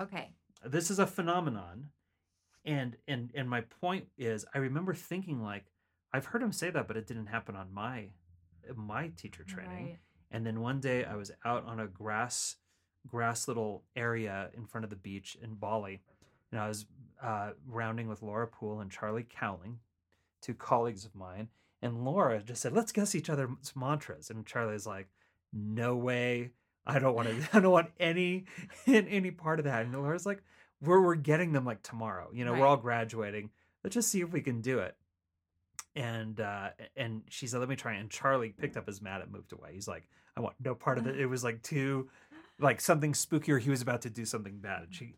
Okay. 0.00 0.32
this 0.64 0.90
is 0.90 0.98
a 0.98 1.06
phenomenon 1.06 1.88
and 2.68 2.96
and 3.08 3.30
and 3.34 3.48
my 3.50 3.62
point 3.80 4.04
is 4.16 4.44
i 4.54 4.58
remember 4.58 4.94
thinking 4.94 5.42
like 5.42 5.64
i've 6.12 6.26
heard 6.26 6.42
him 6.42 6.52
say 6.52 6.70
that 6.70 6.86
but 6.86 6.96
it 6.96 7.06
didn't 7.06 7.26
happen 7.26 7.56
on 7.56 7.72
my 7.72 8.10
my 8.76 9.08
teacher 9.16 9.42
training 9.44 9.86
Right. 9.86 9.98
and 10.30 10.46
then 10.46 10.60
one 10.60 10.78
day 10.80 11.04
I 11.04 11.14
was 11.16 11.30
out 11.44 11.64
on 11.66 11.80
a 11.80 11.86
grass 11.86 12.56
grass 13.06 13.48
little 13.48 13.84
area 13.96 14.50
in 14.54 14.66
front 14.66 14.84
of 14.84 14.90
the 14.90 14.96
beach 14.96 15.38
in 15.42 15.54
Bali, 15.54 16.02
and 16.52 16.60
I 16.60 16.68
was 16.68 16.84
uh, 17.22 17.50
rounding 17.66 18.08
with 18.08 18.20
Laura 18.22 18.46
Poole 18.46 18.80
and 18.80 18.90
Charlie 18.90 19.26
Cowling, 19.28 19.78
two 20.42 20.52
colleagues 20.54 21.04
of 21.06 21.14
mine. 21.14 21.48
And 21.80 22.04
Laura 22.04 22.42
just 22.42 22.60
said, 22.60 22.74
"Let's 22.74 22.92
guess 22.92 23.14
each 23.14 23.30
other's 23.30 23.72
mantras." 23.74 24.28
And 24.28 24.44
Charlie's 24.44 24.86
like, 24.86 25.08
"No 25.52 25.96
way! 25.96 26.50
I 26.86 26.98
don't 26.98 27.14
want 27.14 27.28
to. 27.28 27.48
I 27.56 27.60
don't 27.60 27.72
want 27.72 27.90
any 27.98 28.44
in 28.86 29.08
any 29.18 29.30
part 29.30 29.60
of 29.60 29.64
that." 29.64 29.86
And 29.86 29.94
Laura's 29.94 30.26
like, 30.26 30.42
"We're 30.80 31.00
we're 31.00 31.14
getting 31.16 31.52
them 31.52 31.64
like 31.64 31.82
tomorrow. 31.82 32.30
You 32.32 32.44
know, 32.44 32.52
we're 32.52 32.66
all 32.66 32.76
graduating. 32.76 33.50
Let's 33.82 33.94
just 33.94 34.08
see 34.08 34.20
if 34.20 34.30
we 34.32 34.40
can 34.40 34.60
do 34.60 34.78
it." 34.80 34.96
and 35.98 36.40
uh 36.40 36.68
and 36.96 37.22
she 37.28 37.46
said 37.46 37.58
let 37.58 37.68
me 37.68 37.74
try 37.74 37.94
and 37.94 38.08
charlie 38.08 38.50
picked 38.50 38.76
up 38.76 38.86
his 38.86 39.02
mat 39.02 39.20
and 39.20 39.32
moved 39.32 39.52
away. 39.52 39.70
He's 39.74 39.88
like 39.88 40.08
i 40.36 40.40
want 40.40 40.54
no 40.62 40.74
part 40.74 40.98
of 40.98 41.06
it. 41.06 41.18
It 41.20 41.26
was 41.26 41.42
like 41.42 41.62
too 41.62 42.08
like 42.60 42.80
something 42.80 43.14
spooky 43.14 43.52
or 43.52 43.58
he 43.58 43.70
was 43.70 43.82
about 43.82 44.02
to 44.02 44.10
do 44.10 44.24
something 44.24 44.58
bad. 44.58 44.84
And 44.84 44.94
she 44.94 45.16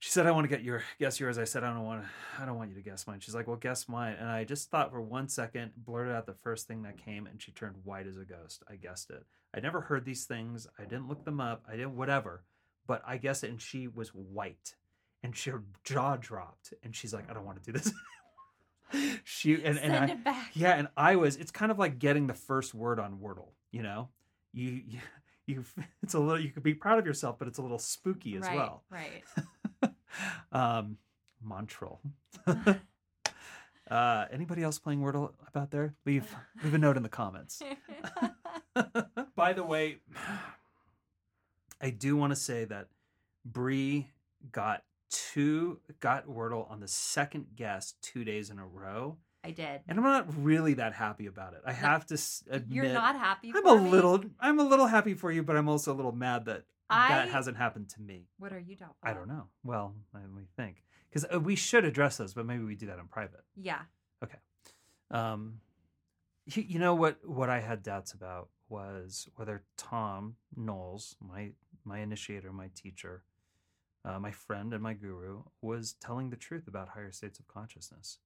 she 0.00 0.10
said 0.10 0.26
i 0.26 0.32
want 0.32 0.44
to 0.44 0.48
get 0.48 0.64
your 0.64 0.82
guess 0.98 1.20
yours. 1.20 1.38
I 1.38 1.44
said 1.44 1.62
i 1.62 1.72
don't 1.72 1.84
want 1.84 2.02
to 2.02 2.42
i 2.42 2.44
don't 2.44 2.56
want 2.56 2.70
you 2.70 2.76
to 2.76 2.82
guess 2.82 3.06
mine. 3.06 3.20
She's 3.20 3.34
like 3.34 3.46
well 3.46 3.56
guess 3.56 3.88
mine. 3.88 4.16
And 4.18 4.28
i 4.28 4.42
just 4.42 4.70
thought 4.70 4.90
for 4.90 5.00
one 5.00 5.28
second 5.28 5.72
blurted 5.76 6.12
out 6.12 6.26
the 6.26 6.34
first 6.34 6.66
thing 6.66 6.82
that 6.82 6.98
came 6.98 7.26
and 7.26 7.40
she 7.40 7.52
turned 7.52 7.76
white 7.84 8.06
as 8.06 8.16
a 8.16 8.24
ghost. 8.24 8.64
I 8.68 8.74
guessed 8.74 9.10
it. 9.10 9.24
I 9.54 9.60
never 9.60 9.82
heard 9.82 10.04
these 10.04 10.24
things. 10.24 10.66
I 10.76 10.82
didn't 10.82 11.08
look 11.08 11.24
them 11.24 11.40
up. 11.40 11.64
I 11.68 11.76
didn't 11.76 11.96
whatever 11.96 12.42
but 12.86 13.02
i 13.06 13.16
guess, 13.16 13.42
and 13.42 13.60
she 13.60 13.88
was 13.88 14.08
white 14.10 14.74
and 15.22 15.36
she, 15.36 15.50
her 15.50 15.62
jaw 15.84 16.16
dropped 16.16 16.74
and 16.82 16.94
she's 16.94 17.12
like 17.14 17.28
i 17.30 17.34
don't 17.34 17.44
want 17.44 17.62
to 17.62 17.72
do 17.72 17.76
this 17.76 17.92
she 19.24 19.54
and, 19.54 19.78
and 19.78 19.78
Send 19.78 19.94
I, 19.94 20.06
it 20.06 20.24
back. 20.24 20.50
yeah, 20.54 20.74
and 20.74 20.88
I 20.96 21.16
was. 21.16 21.36
It's 21.36 21.50
kind 21.50 21.70
of 21.70 21.78
like 21.78 21.98
getting 21.98 22.26
the 22.26 22.34
first 22.34 22.74
word 22.74 22.98
on 22.98 23.18
Wordle. 23.18 23.48
You 23.70 23.82
know, 23.82 24.08
you 24.52 24.82
you, 24.86 24.98
you 25.46 25.64
it's 26.02 26.14
a 26.14 26.18
little. 26.18 26.40
You 26.40 26.50
could 26.50 26.62
be 26.62 26.74
proud 26.74 26.98
of 26.98 27.06
yourself, 27.06 27.38
but 27.38 27.48
it's 27.48 27.58
a 27.58 27.62
little 27.62 27.78
spooky 27.78 28.36
as 28.36 28.42
right. 28.42 28.56
well. 28.56 28.84
Right. 28.90 29.92
um, 30.52 30.98
Montreal. 31.42 32.00
uh, 33.90 34.24
anybody 34.32 34.62
else 34.62 34.78
playing 34.78 35.00
Wordle 35.00 35.32
about 35.46 35.70
there? 35.70 35.94
Leave 36.04 36.34
leave 36.62 36.74
a 36.74 36.78
note 36.78 36.96
in 36.96 37.02
the 37.02 37.08
comments. 37.08 37.62
By 39.36 39.52
the 39.52 39.64
way, 39.64 39.98
I 41.80 41.90
do 41.90 42.16
want 42.16 42.30
to 42.32 42.36
say 42.36 42.64
that 42.66 42.88
Bree 43.44 44.10
got 44.52 44.84
two 45.10 45.80
got 46.00 46.26
Wordle 46.26 46.70
on 46.70 46.80
the 46.80 46.88
second 46.88 47.46
guess 47.56 47.94
two 48.02 48.24
days 48.24 48.50
in 48.50 48.58
a 48.58 48.66
row, 48.66 49.18
I 49.44 49.50
did. 49.50 49.82
and 49.86 49.98
I'm 49.98 50.04
not 50.04 50.26
really 50.42 50.74
that 50.74 50.92
happy 50.94 51.26
about 51.26 51.54
it. 51.54 51.60
I 51.64 51.72
have 51.72 52.06
to 52.06 52.18
admit, 52.50 52.74
You're 52.74 52.92
not 52.92 53.16
happy. 53.16 53.52
I'm 53.54 53.62
for 53.62 53.76
a 53.78 53.80
me? 53.80 53.90
little 53.90 54.24
I'm 54.40 54.58
a 54.58 54.64
little 54.64 54.86
happy 54.86 55.14
for 55.14 55.30
you, 55.30 55.42
but 55.42 55.56
I'm 55.56 55.68
also 55.68 55.92
a 55.92 55.96
little 55.96 56.12
mad 56.12 56.46
that 56.46 56.64
that 56.90 57.28
hasn't 57.28 57.56
happened 57.56 57.88
to 57.90 58.00
me. 58.00 58.28
What 58.38 58.52
are 58.52 58.58
you 58.58 58.76
doubtful? 58.76 58.96
I 59.02 59.12
don't 59.14 59.28
know. 59.28 59.48
Well, 59.62 59.94
let 60.12 60.30
me 60.32 60.44
think 60.56 60.82
because 61.10 61.26
we 61.40 61.56
should 61.56 61.84
address 61.84 62.16
those, 62.16 62.34
but 62.34 62.46
maybe 62.46 62.64
we 62.64 62.74
do 62.76 62.86
that 62.86 62.98
in 62.98 63.06
private. 63.08 63.44
Yeah. 63.56 63.80
Okay. 64.22 64.38
Um, 65.10 65.60
you, 66.46 66.62
you 66.62 66.78
know 66.78 66.94
what? 66.94 67.18
What 67.26 67.50
I 67.50 67.60
had 67.60 67.82
doubts 67.82 68.12
about 68.12 68.48
was 68.68 69.28
whether 69.36 69.62
Thom 69.76 70.36
Knoles, 70.58 71.14
my 71.20 71.50
my 71.84 72.00
initiator, 72.00 72.52
my 72.52 72.70
teacher, 72.74 73.24
uh, 74.04 74.18
my 74.18 74.30
friend, 74.30 74.72
and 74.72 74.82
my 74.82 74.94
guru, 74.94 75.42
was 75.62 75.94
telling 75.94 76.30
the 76.30 76.36
truth 76.36 76.66
about 76.68 76.90
higher 76.90 77.12
states 77.12 77.38
of 77.38 77.48
consciousness. 77.48 78.18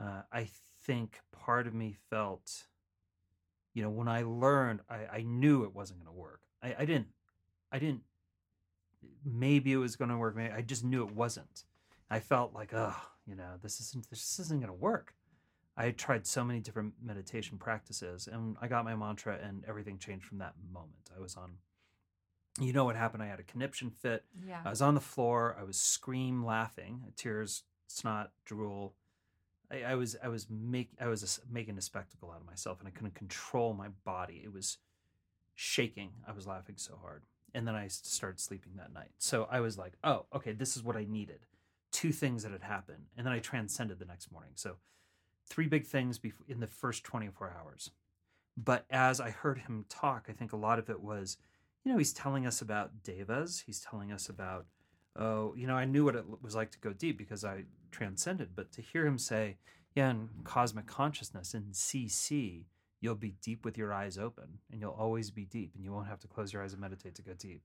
Uh, 0.00 0.22
I 0.32 0.48
think 0.84 1.20
part 1.32 1.66
of 1.66 1.74
me 1.74 1.96
felt, 2.10 2.64
you 3.74 3.82
know, 3.82 3.90
when 3.90 4.08
I 4.08 4.22
learned, 4.22 4.80
I, 4.88 5.18
I 5.18 5.22
knew 5.22 5.64
it 5.64 5.74
wasn't 5.74 6.00
going 6.00 6.14
to 6.14 6.20
work. 6.20 6.40
I, 6.62 6.74
I 6.78 6.84
didn't, 6.84 7.08
I 7.70 7.78
didn't. 7.78 8.02
Maybe 9.24 9.72
it 9.72 9.78
was 9.78 9.96
going 9.96 10.10
to 10.10 10.16
work. 10.16 10.36
Maybe 10.36 10.52
I 10.52 10.62
just 10.62 10.84
knew 10.84 11.04
it 11.04 11.14
wasn't. 11.14 11.64
I 12.10 12.20
felt 12.20 12.54
like, 12.54 12.72
oh, 12.74 12.94
you 13.26 13.34
know, 13.34 13.54
this 13.62 13.80
isn't 13.80 14.08
this 14.10 14.38
isn't 14.38 14.60
going 14.60 14.68
to 14.68 14.72
work. 14.72 15.14
I 15.76 15.90
tried 15.90 16.26
so 16.26 16.44
many 16.44 16.60
different 16.60 16.94
meditation 17.02 17.56
practices 17.56 18.28
and 18.30 18.56
I 18.60 18.68
got 18.68 18.84
my 18.84 18.94
mantra 18.94 19.38
and 19.42 19.64
everything 19.66 19.98
changed 19.98 20.26
from 20.26 20.38
that 20.38 20.54
moment. 20.70 21.10
I 21.16 21.20
was 21.20 21.36
on 21.36 21.52
You 22.60 22.72
know 22.72 22.84
what 22.84 22.96
happened? 22.96 23.22
I 23.22 23.26
had 23.26 23.40
a 23.40 23.44
conniption 23.44 23.90
fit. 23.90 24.24
Yeah. 24.46 24.60
I 24.64 24.70
was 24.70 24.82
on 24.82 24.94
the 24.94 25.00
floor. 25.00 25.56
I 25.58 25.64
was 25.64 25.76
scream 25.76 26.44
laughing, 26.44 27.02
tears, 27.16 27.62
snot, 27.86 28.30
drool. 28.44 28.94
I, 29.70 29.82
I 29.82 29.94
was 29.94 30.16
I 30.22 30.28
was 30.28 30.46
make 30.50 30.90
I 31.00 31.06
was 31.06 31.40
a 31.48 31.52
making 31.52 31.78
a 31.78 31.80
spectacle 31.80 32.30
out 32.30 32.40
of 32.40 32.46
myself, 32.46 32.78
and 32.80 32.88
I 32.88 32.90
couldn't 32.90 33.14
control 33.14 33.72
my 33.72 33.88
body. 34.04 34.42
It 34.44 34.52
was 34.52 34.78
shaking. 35.54 36.10
I 36.28 36.32
was 36.32 36.46
laughing 36.46 36.74
so 36.76 36.98
hard, 37.00 37.22
and 37.54 37.66
then 37.66 37.74
I 37.74 37.88
started 37.88 38.38
sleeping 38.38 38.72
that 38.76 38.92
night. 38.92 39.10
So 39.18 39.48
I 39.50 39.60
was 39.60 39.78
like, 39.78 39.94
oh, 40.04 40.26
okay, 40.34 40.52
this 40.52 40.76
is 40.76 40.82
what 40.82 40.96
I 40.96 41.06
needed. 41.08 41.46
Two 41.90 42.12
things 42.12 42.42
that 42.42 42.52
had 42.52 42.62
happened, 42.62 43.06
and 43.16 43.26
then 43.26 43.32
I 43.32 43.38
transcended 43.38 43.98
the 43.98 44.04
next 44.04 44.30
morning. 44.30 44.52
So 44.56 44.76
three 45.46 45.66
big 45.66 45.86
things 45.86 46.18
bef- 46.18 46.32
in 46.48 46.60
the 46.60 46.66
first 46.66 47.04
24 47.04 47.54
hours. 47.58 47.90
But 48.56 48.84
as 48.90 49.20
I 49.20 49.30
heard 49.30 49.58
him 49.60 49.86
talk, 49.88 50.26
I 50.28 50.32
think 50.32 50.52
a 50.52 50.56
lot 50.56 50.78
of 50.78 50.90
it 50.90 51.00
was, 51.00 51.38
you 51.84 51.92
know, 51.92 51.98
he's 51.98 52.12
telling 52.12 52.46
us 52.46 52.60
about 52.60 53.02
devas. 53.02 53.62
He's 53.66 53.80
telling 53.80 54.12
us 54.12 54.28
about, 54.28 54.66
oh, 55.16 55.54
you 55.56 55.66
know, 55.66 55.74
I 55.76 55.84
knew 55.84 56.04
what 56.04 56.14
it 56.16 56.24
was 56.42 56.54
like 56.54 56.70
to 56.72 56.78
go 56.78 56.92
deep 56.92 57.18
because 57.18 57.44
I 57.44 57.64
transcended. 57.90 58.50
But 58.54 58.72
to 58.72 58.82
hear 58.82 59.04
him 59.06 59.18
say, 59.18 59.56
yeah, 59.94 60.10
in 60.10 60.28
cosmic 60.44 60.86
consciousness, 60.86 61.54
in 61.54 61.64
CC, 61.72 62.64
you'll 63.00 63.14
be 63.16 63.34
deep 63.42 63.64
with 63.64 63.76
your 63.76 63.92
eyes 63.92 64.16
open 64.16 64.58
and 64.70 64.80
you'll 64.80 64.92
always 64.92 65.30
be 65.30 65.44
deep 65.44 65.72
and 65.74 65.84
you 65.84 65.92
won't 65.92 66.06
have 66.06 66.20
to 66.20 66.28
close 66.28 66.52
your 66.52 66.62
eyes 66.62 66.72
and 66.72 66.80
meditate 66.80 67.14
to 67.16 67.22
go 67.22 67.32
deep. 67.34 67.62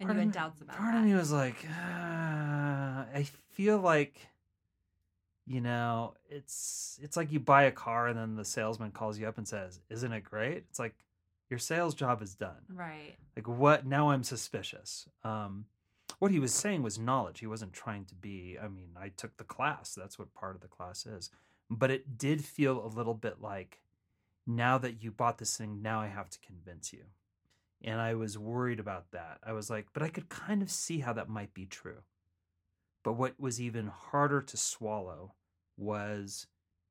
and 0.00 0.06
Part 0.08 0.14
you 0.16 0.20
had 0.20 0.28
me- 0.28 0.32
doubts 0.32 0.60
about 0.62 0.76
part 0.76 0.94
that. 0.94 0.98
of 1.00 1.04
me 1.04 1.14
was 1.14 1.30
like 1.32 1.56
ah, 1.70 3.04
i 3.14 3.24
feel 3.50 3.78
like 3.78 4.26
you 5.46 5.60
know 5.60 6.14
it's 6.30 6.98
it's 7.02 7.16
like 7.16 7.30
you 7.32 7.40
buy 7.40 7.64
a 7.64 7.70
car 7.70 8.08
and 8.08 8.18
then 8.18 8.36
the 8.36 8.44
salesman 8.44 8.90
calls 8.90 9.18
you 9.18 9.26
up 9.28 9.36
and 9.38 9.46
says 9.46 9.80
isn't 9.90 10.12
it 10.12 10.22
great 10.24 10.64
it's 10.70 10.78
like 10.78 10.94
your 11.50 11.58
sales 11.58 11.94
job 11.94 12.22
is 12.22 12.34
done. 12.34 12.64
Right. 12.68 13.16
like 13.36 13.48
what 13.48 13.86
now 13.86 14.10
i'm 14.10 14.22
suspicious. 14.24 15.08
Um 15.24 15.66
what 16.18 16.30
he 16.30 16.38
was 16.40 16.52
saying 16.52 16.82
was 16.82 16.98
knowledge. 16.98 17.40
He 17.40 17.46
wasn't 17.46 17.72
trying 17.72 18.04
to 18.06 18.14
be 18.14 18.56
i 18.62 18.68
mean 18.68 18.90
i 19.00 19.08
took 19.08 19.36
the 19.36 19.44
class. 19.44 19.94
That's 19.94 20.18
what 20.18 20.34
part 20.34 20.54
of 20.54 20.60
the 20.60 20.68
class 20.68 21.06
is. 21.06 21.30
But 21.70 21.90
it 21.90 22.16
did 22.16 22.44
feel 22.44 22.84
a 22.84 22.88
little 22.88 23.14
bit 23.14 23.40
like 23.40 23.80
now 24.46 24.78
that 24.78 25.02
you 25.02 25.10
bought 25.10 25.38
this 25.38 25.56
thing 25.56 25.82
now 25.82 26.00
i 26.00 26.06
have 26.06 26.30
to 26.30 26.38
convince 26.40 26.92
you. 26.92 27.04
And 27.82 28.00
i 28.00 28.14
was 28.14 28.36
worried 28.38 28.80
about 28.80 29.10
that. 29.12 29.38
I 29.44 29.52
was 29.52 29.70
like 29.70 29.86
but 29.92 30.02
i 30.02 30.08
could 30.08 30.28
kind 30.28 30.62
of 30.62 30.70
see 30.70 31.00
how 31.00 31.12
that 31.14 31.28
might 31.28 31.54
be 31.54 31.66
true. 31.66 32.02
But 33.04 33.12
what 33.14 33.38
was 33.38 33.60
even 33.60 33.86
harder 33.86 34.42
to 34.42 34.56
swallow 34.56 35.34
was 35.76 36.46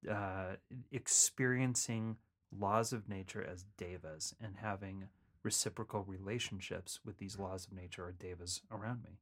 uh, 0.09 0.55
experiencing 0.91 2.17
laws 2.51 2.93
of 2.93 3.09
nature 3.09 3.45
as 3.45 3.65
devas 3.77 4.35
and 4.41 4.55
having 4.61 5.07
reciprocal 5.43 6.03
relationships 6.03 6.99
with 7.05 7.17
these 7.17 7.39
laws 7.39 7.65
of 7.65 7.73
nature 7.73 8.05
or 8.05 8.11
devas 8.11 8.61
around 8.71 9.03
me. 9.03 9.19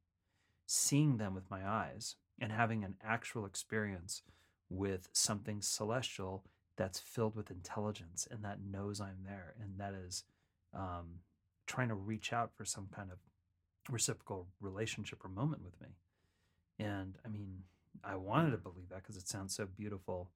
Seeing 0.65 1.17
them 1.17 1.35
with 1.35 1.51
my 1.51 1.67
eyes 1.67 2.15
and 2.39 2.51
having 2.51 2.83
an 2.83 2.95
actual 3.03 3.45
experience 3.45 4.23
with 4.69 5.09
something 5.13 5.61
celestial 5.61 6.43
that's 6.77 6.99
filled 6.99 7.35
with 7.35 7.51
intelligence 7.51 8.27
and 8.29 8.43
that 8.43 8.59
knows 8.63 8.99
I'm 8.99 9.23
there 9.25 9.53
and 9.61 9.79
that 9.79 9.93
is 9.93 10.23
um, 10.73 11.19
trying 11.67 11.89
to 11.89 11.95
reach 11.95 12.33
out 12.33 12.51
for 12.55 12.65
some 12.65 12.87
kind 12.93 13.11
of 13.11 13.17
reciprocal 13.89 14.47
relationship 14.59 15.23
or 15.23 15.29
moment 15.29 15.63
with 15.63 15.79
me. 15.79 15.89
And 16.79 17.15
I 17.25 17.29
mean, 17.29 17.63
I 18.03 18.15
wanted 18.15 18.51
to 18.51 18.57
believe 18.57 18.89
that 18.89 19.03
because 19.03 19.17
it 19.17 19.27
sounds 19.27 19.55
so 19.55 19.65
beautiful, 19.65 20.29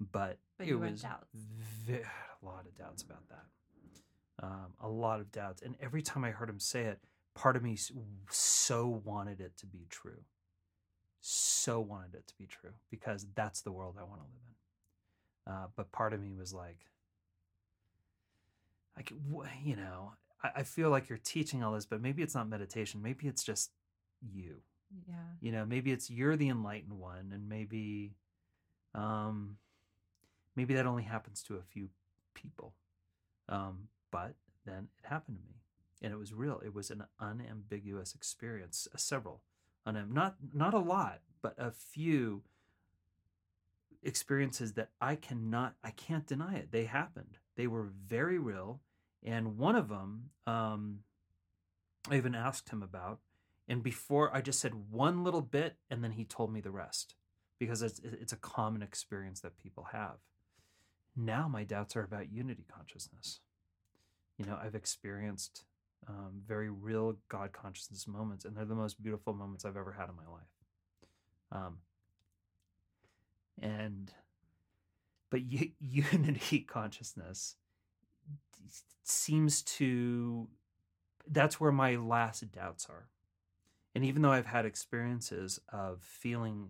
but, 0.00 0.38
But 0.58 0.66
it 0.68 0.74
was 0.74 1.02
a 1.88 2.46
lot 2.46 2.66
of 2.66 2.76
doubts 2.76 3.02
about 3.02 3.28
that. 3.28 3.44
Um, 4.42 4.74
a 4.80 4.88
lot 4.88 5.20
of 5.20 5.32
doubts, 5.32 5.62
and 5.62 5.76
every 5.80 6.02
time 6.02 6.22
I 6.24 6.30
heard 6.30 6.50
him 6.50 6.60
say 6.60 6.82
it, 6.84 7.00
part 7.34 7.56
of 7.56 7.62
me 7.62 7.76
so 8.30 9.00
wanted 9.04 9.40
it 9.40 9.56
to 9.58 9.66
be 9.66 9.86
true, 9.88 10.24
so 11.20 11.80
wanted 11.80 12.14
it 12.14 12.26
to 12.26 12.34
be 12.38 12.46
true 12.46 12.72
because 12.90 13.26
that's 13.34 13.62
the 13.62 13.72
world 13.72 13.96
I 13.98 14.04
want 14.04 14.20
to 14.20 14.26
live 14.26 14.42
in. 15.46 15.52
Uh, 15.52 15.66
but 15.74 15.90
part 15.90 16.12
of 16.12 16.20
me 16.20 16.34
was 16.34 16.52
like, 16.52 16.80
like 18.96 19.10
wh- 19.32 19.66
you 19.66 19.76
know, 19.76 20.12
I, 20.42 20.50
I 20.56 20.62
feel 20.64 20.90
like 20.90 21.08
you're 21.08 21.18
teaching 21.18 21.62
all 21.62 21.72
this, 21.72 21.86
but 21.86 22.02
maybe 22.02 22.22
it's 22.22 22.34
not 22.34 22.48
meditation. 22.48 23.00
Maybe 23.02 23.26
it's 23.28 23.42
just 23.44 23.70
you 24.34 24.56
Yeah. 25.08 25.14
you 25.40 25.52
know 25.52 25.64
maybe 25.66 25.92
it's 25.92 26.08
you're 26.10 26.36
the 26.36 26.48
enlightened 26.48 26.92
one 26.98 27.30
and 27.32 27.48
maybe 27.48 28.14
um 28.94 29.56
maybe 30.56 30.74
that 30.74 30.86
only 30.86 31.04
happens 31.04 31.42
to 31.44 31.56
a 31.56 31.62
few 31.62 31.88
people. 32.34 32.74
Um 33.48 33.88
but 34.10 34.34
then 34.64 34.88
it 34.98 35.08
happened 35.08 35.38
to 35.38 35.42
me. 35.42 35.56
And 36.02 36.12
it 36.12 36.18
was 36.18 36.32
real. 36.32 36.60
It 36.64 36.74
was 36.74 36.90
an 36.90 37.04
unambiguous 37.20 38.14
experience. 38.14 38.88
Uh, 38.92 38.98
several. 38.98 39.42
Not 39.86 40.36
not 40.52 40.74
a 40.74 40.78
lot 40.78 41.20
but 41.42 41.54
a 41.58 41.70
few 41.70 42.42
experiences 44.02 44.72
that 44.72 44.90
I 45.00 45.14
cannot 45.14 45.74
I 45.84 45.90
can't 45.90 46.26
deny 46.26 46.56
it. 46.56 46.72
They 46.72 46.84
happened. 46.84 47.38
They 47.56 47.66
were 47.66 47.88
very 48.06 48.38
real. 48.38 48.80
And 49.22 49.58
one 49.58 49.76
of 49.76 49.88
them 49.88 50.30
um 50.46 51.00
I 52.10 52.16
even 52.16 52.34
asked 52.34 52.70
him 52.70 52.82
about 52.82 53.20
and 53.68 53.82
before 53.82 54.34
I 54.34 54.40
just 54.40 54.60
said 54.60 54.90
one 54.90 55.24
little 55.24 55.42
bit, 55.42 55.76
and 55.90 56.02
then 56.02 56.12
he 56.12 56.24
told 56.24 56.52
me 56.52 56.60
the 56.60 56.70
rest. 56.70 57.14
Because 57.58 57.80
it's 57.82 58.00
it's 58.04 58.34
a 58.34 58.36
common 58.36 58.82
experience 58.82 59.40
that 59.40 59.56
people 59.56 59.88
have. 59.92 60.18
Now 61.16 61.48
my 61.48 61.64
doubts 61.64 61.96
are 61.96 62.02
about 62.02 62.32
unity 62.32 62.64
consciousness. 62.72 63.40
You 64.38 64.44
know, 64.44 64.58
I've 64.62 64.74
experienced 64.74 65.64
um, 66.08 66.42
very 66.46 66.68
real 66.68 67.16
God 67.28 67.52
consciousness 67.52 68.06
moments, 68.06 68.44
and 68.44 68.56
they're 68.56 68.64
the 68.64 68.74
most 68.74 69.02
beautiful 69.02 69.32
moments 69.32 69.64
I've 69.64 69.76
ever 69.76 69.92
had 69.92 70.08
in 70.08 70.16
my 70.16 70.30
life. 70.30 70.42
Um, 71.52 71.78
and 73.60 74.12
but 75.30 75.42
u- 75.42 75.70
unity 75.80 76.60
consciousness 76.60 77.56
seems 79.04 79.62
to 79.62 80.48
that's 81.28 81.60
where 81.60 81.72
my 81.72 81.96
last 81.96 82.50
doubts 82.52 82.86
are 82.88 83.08
and 83.94 84.04
even 84.04 84.20
though 84.20 84.30
I've 84.32 84.46
had 84.46 84.66
experiences 84.66 85.58
of 85.72 86.02
feeling 86.02 86.68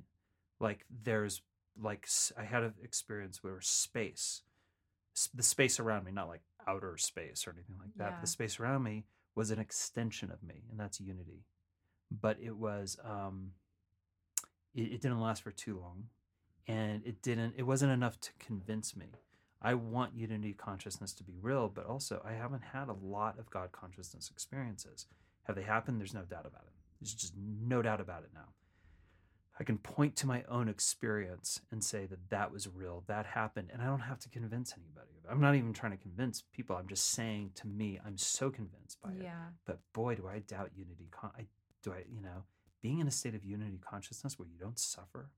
like 0.60 0.84
there's 1.02 1.42
like 1.80 2.08
I 2.38 2.44
had 2.44 2.62
an 2.62 2.74
experience 2.82 3.42
where 3.42 3.60
space, 3.60 4.42
the 5.34 5.42
space 5.42 5.78
around 5.80 6.04
me, 6.04 6.12
not 6.12 6.28
like 6.28 6.42
outer 6.66 6.96
space 6.96 7.46
or 7.46 7.50
anything 7.50 7.76
like 7.78 7.94
that. 7.96 8.14
Yeah. 8.16 8.20
The 8.20 8.26
space 8.26 8.58
around 8.60 8.82
me 8.82 9.04
was 9.34 9.50
an 9.50 9.58
extension 9.58 10.30
of 10.30 10.42
me, 10.42 10.62
and 10.70 10.78
that's 10.78 11.00
unity. 11.00 11.44
But 12.10 12.38
it 12.42 12.56
was, 12.56 12.98
um, 13.04 13.52
it, 14.74 14.92
it 14.92 15.00
didn't 15.00 15.20
last 15.20 15.42
for 15.42 15.50
too 15.50 15.78
long, 15.78 16.04
and 16.66 17.02
it 17.04 17.22
didn't. 17.22 17.54
It 17.56 17.64
wasn't 17.64 17.92
enough 17.92 18.20
to 18.20 18.30
convince 18.38 18.96
me. 18.96 19.06
I 19.62 19.74
want 19.74 20.14
unity 20.14 20.52
consciousness 20.52 21.12
to 21.14 21.24
be 21.24 21.34
real, 21.40 21.68
but 21.68 21.86
also 21.86 22.22
I 22.24 22.32
haven't 22.32 22.62
had 22.72 22.88
a 22.88 22.92
lot 22.92 23.38
of 23.38 23.50
God 23.50 23.72
consciousness 23.72 24.30
experiences. 24.30 25.06
Have 25.44 25.56
they 25.56 25.62
happened? 25.62 26.00
There's 26.00 26.14
no 26.14 26.22
doubt 26.22 26.46
about 26.46 26.64
it. 26.66 26.72
There's 27.00 27.14
just 27.14 27.34
no 27.36 27.82
doubt 27.82 28.00
about 28.00 28.22
it 28.22 28.30
now. 28.34 28.48
I 29.58 29.64
can 29.64 29.78
point 29.78 30.16
to 30.16 30.26
my 30.26 30.44
own 30.48 30.68
experience 30.68 31.60
and 31.70 31.82
say 31.82 32.04
that 32.06 32.28
that 32.28 32.52
was 32.52 32.68
real, 32.68 33.04
that 33.06 33.24
happened, 33.24 33.70
and 33.72 33.80
I 33.80 33.86
don't 33.86 34.00
have 34.00 34.18
to 34.20 34.28
convince 34.28 34.74
anybody. 34.76 35.12
I'm 35.30 35.40
not 35.40 35.54
even 35.54 35.72
trying 35.72 35.92
to 35.92 35.98
convince 35.98 36.42
people. 36.52 36.76
I'm 36.76 36.88
just 36.88 37.10
saying 37.10 37.52
to 37.56 37.66
me, 37.66 37.98
I'm 38.04 38.18
so 38.18 38.50
convinced 38.50 39.00
by 39.02 39.12
it. 39.12 39.22
But 39.64 39.80
boy, 39.94 40.14
do 40.16 40.28
I 40.28 40.40
doubt 40.40 40.72
unity. 40.76 41.08
Con- 41.10 41.32
I 41.38 41.46
do 41.82 41.92
I, 41.92 42.04
you 42.12 42.20
know, 42.20 42.44
being 42.82 42.98
in 42.98 43.08
a 43.08 43.10
state 43.10 43.34
of 43.34 43.44
unity 43.44 43.80
consciousness 43.80 44.38
where 44.38 44.48
you 44.48 44.58
don't 44.58 44.78
suffer, 44.78 45.30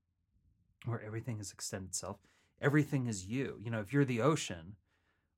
where 0.85 1.01
everything 1.01 1.39
is 1.39 1.51
extended 1.51 1.95
self, 1.95 2.17
everything 2.61 3.07
is 3.07 3.25
you. 3.25 3.57
You 3.63 3.71
know, 3.71 3.79
if 3.79 3.93
you're 3.93 4.05
the 4.05 4.21
ocean, 4.21 4.75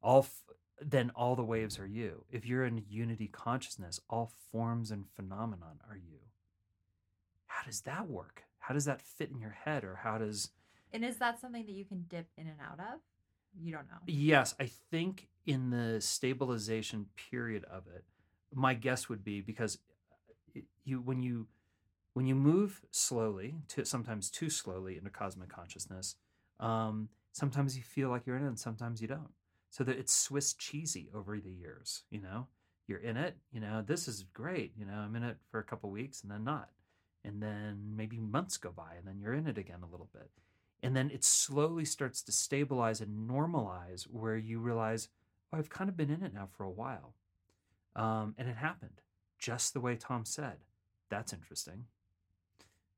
all 0.01 0.19
f- 0.21 0.43
then 0.79 1.11
all 1.15 1.35
the 1.35 1.43
waves 1.43 1.77
are 1.77 1.85
you. 1.87 2.25
If 2.31 2.47
you're 2.47 2.65
in 2.65 2.83
unity 2.89 3.27
consciousness, 3.27 3.99
all 4.09 4.31
forms 4.51 4.89
and 4.89 5.05
phenomenon 5.15 5.79
are 5.87 5.97
you. 5.97 6.17
How 7.45 7.63
does 7.65 7.81
that 7.81 8.09
work? 8.09 8.45
How 8.61 8.73
does 8.73 8.85
that 8.85 9.01
fit 9.01 9.29
in 9.29 9.39
your 9.39 9.51
head, 9.65 9.83
or 9.83 9.99
how 10.03 10.17
does 10.17 10.51
And 10.93 11.03
is 11.03 11.17
that 11.17 11.39
something 11.39 11.65
that 11.65 11.71
you 11.71 11.85
can 11.85 12.05
dip 12.07 12.27
in 12.37 12.47
and 12.47 12.57
out 12.61 12.79
of? 12.79 12.99
You 13.59 13.73
don't 13.73 13.87
know. 13.87 13.97
Yes, 14.07 14.55
I 14.59 14.67
think 14.67 15.27
in 15.45 15.69
the 15.71 15.99
stabilization 15.99 17.07
period 17.29 17.65
of 17.65 17.83
it, 17.93 18.05
my 18.53 18.73
guess 18.73 19.09
would 19.09 19.23
be 19.23 19.41
because 19.41 19.79
you 20.85 21.01
when 21.01 21.21
you 21.21 21.47
when 22.13 22.25
you 22.25 22.35
move 22.35 22.81
slowly 22.91 23.55
to 23.69 23.85
sometimes 23.85 24.29
too 24.29 24.49
slowly 24.49 24.97
into 24.97 25.09
cosmic 25.09 25.49
consciousness, 25.49 26.15
um, 26.59 27.09
sometimes 27.31 27.75
you 27.75 27.83
feel 27.83 28.09
like 28.09 28.25
you're 28.25 28.37
in 28.37 28.43
it, 28.43 28.47
and 28.47 28.59
sometimes 28.59 29.01
you 29.01 29.07
don't. 29.07 29.31
So 29.69 29.83
that 29.85 29.97
it's 29.97 30.13
Swiss 30.13 30.53
cheesy 30.53 31.09
over 31.15 31.39
the 31.39 31.49
years. 31.51 32.03
You 32.09 32.21
know, 32.21 32.47
you're 32.87 32.99
in 32.99 33.17
it. 33.17 33.37
You 33.53 33.61
know, 33.61 33.81
this 33.85 34.07
is 34.07 34.23
great. 34.33 34.73
You 34.77 34.85
know, 34.85 34.93
I'm 34.93 35.15
in 35.15 35.23
it 35.23 35.37
for 35.49 35.59
a 35.59 35.63
couple 35.63 35.89
weeks 35.89 36.21
and 36.23 36.31
then 36.31 36.43
not, 36.43 36.69
and 37.25 37.41
then 37.41 37.93
maybe 37.95 38.19
months 38.19 38.57
go 38.57 38.71
by 38.71 38.93
and 38.97 39.07
then 39.07 39.19
you're 39.19 39.33
in 39.33 39.47
it 39.47 39.57
again 39.57 39.79
a 39.83 39.91
little 39.91 40.09
bit 40.13 40.29
and 40.83 40.95
then 40.95 41.11
it 41.11 41.23
slowly 41.23 41.85
starts 41.85 42.21
to 42.23 42.31
stabilize 42.31 43.01
and 43.01 43.29
normalize 43.29 44.03
where 44.03 44.37
you 44.37 44.59
realize 44.59 45.09
oh 45.53 45.57
i've 45.57 45.69
kind 45.69 45.89
of 45.89 45.97
been 45.97 46.11
in 46.11 46.23
it 46.23 46.33
now 46.33 46.47
for 46.57 46.63
a 46.63 46.71
while 46.71 47.13
Um, 47.95 48.35
and 48.37 48.49
it 48.49 48.57
happened 48.57 49.01
just 49.39 49.73
the 49.73 49.81
way 49.81 49.95
Thom 49.95 50.25
said. 50.25 50.57
That's 51.09 51.33
interesting. 51.33 51.85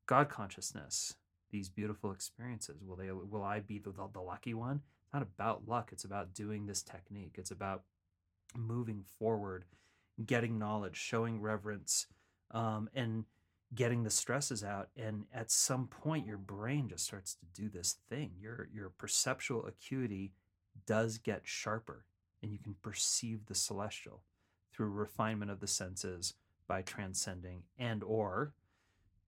God 0.05 0.29
consciousness, 0.29 1.15
these 1.51 1.69
beautiful 1.69 2.11
experiences. 2.11 2.83
Will 2.83 2.95
they? 2.97 3.11
Will 3.11 3.43
I 3.43 3.59
be 3.61 3.79
the, 3.79 3.91
the, 3.91 4.09
the 4.13 4.21
lucky 4.21 4.53
one? 4.53 4.81
It's 5.05 5.13
not 5.13 5.23
about 5.23 5.67
luck. 5.67 5.91
It's 5.93 6.05
about 6.05 6.33
doing 6.33 6.65
this 6.67 6.83
technique. 6.83 7.35
It's 7.37 7.51
about 7.51 7.83
moving 8.57 9.03
forward, 9.19 9.65
getting 10.25 10.59
knowledge, 10.59 10.97
showing 10.97 11.41
reverence, 11.41 12.07
um, 12.51 12.89
and 12.95 13.25
getting 13.75 14.03
the 14.03 14.09
stresses 14.09 14.63
out. 14.63 14.89
And 14.95 15.25
at 15.33 15.51
some 15.51 15.87
point, 15.87 16.27
your 16.27 16.37
brain 16.37 16.89
just 16.89 17.05
starts 17.05 17.35
to 17.35 17.61
do 17.61 17.69
this 17.69 17.97
thing. 18.09 18.31
Your 18.39 18.67
your 18.73 18.89
perceptual 18.89 19.65
acuity 19.65 20.33
does 20.85 21.17
get 21.17 21.41
sharper, 21.43 22.05
and 22.41 22.51
you 22.51 22.59
can 22.59 22.75
perceive 22.81 23.45
the 23.45 23.55
celestial 23.55 24.21
through 24.73 24.89
refinement 24.89 25.51
of 25.51 25.59
the 25.59 25.67
senses 25.67 26.33
by 26.67 26.81
transcending 26.81 27.63
and 27.77 28.03
or 28.03 28.53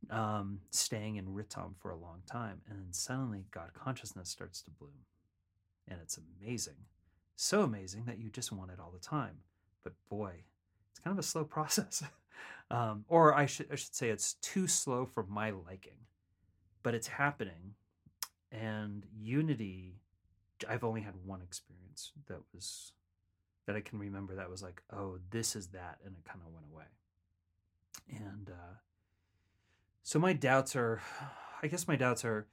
um, 0.09 0.59
staying 0.71 1.15
in 1.15 1.27
ritam 1.27 1.73
for 1.79 1.91
a 1.91 1.97
long 1.97 2.21
time. 2.25 2.61
And 2.69 2.79
then 2.79 2.93
suddenly 2.93 3.45
God 3.51 3.71
consciousness 3.73 4.29
starts 4.29 4.61
to 4.63 4.71
bloom. 4.71 5.05
And 5.87 5.99
it's 6.01 6.19
amazing. 6.41 6.75
So 7.35 7.61
amazing 7.61 8.05
that 8.05 8.19
you 8.19 8.29
just 8.29 8.51
want 8.51 8.71
it 8.71 8.79
all 8.79 8.91
the 8.91 8.99
time. 8.99 9.37
But 9.83 9.93
boy, 10.09 10.43
it's 10.89 10.99
kind 10.99 11.13
of 11.13 11.19
a 11.19 11.27
slow 11.27 11.43
process. 11.45 12.03
Um, 12.71 13.05
or 13.07 13.33
I 13.33 13.45
should, 13.45 13.67
I 13.71 13.75
should 13.75 13.95
say 13.95 14.09
it's 14.09 14.33
too 14.35 14.67
slow 14.67 15.05
for 15.05 15.23
my 15.23 15.51
liking. 15.51 15.97
But 16.83 16.95
it's 16.95 17.07
happening. 17.07 17.75
And 18.51 19.05
unity, 19.17 19.95
I've 20.67 20.83
only 20.83 21.01
had 21.01 21.13
one 21.25 21.41
experience 21.41 22.11
that 22.27 22.39
was 22.53 22.93
that 23.65 23.75
I 23.75 23.81
can 23.81 23.99
remember 23.99 24.35
that 24.35 24.49
was 24.49 24.61
like, 24.61 24.81
oh, 24.93 25.17
this 25.31 25.55
is 25.55 25.67
that, 25.67 25.97
and 26.05 26.15
it 26.15 26.23
kind 26.23 26.39
of 26.45 26.53
went 26.53 26.65
away. 26.71 26.85
And 28.09 28.49
uh, 28.49 28.75
so 30.03 30.19
my 30.19 30.33
doubts 30.33 30.75
are, 30.75 31.01
I 31.63 31.67
guess 31.67 31.87
my 31.87 31.95
doubts 31.95 32.23
are, 32.23 32.47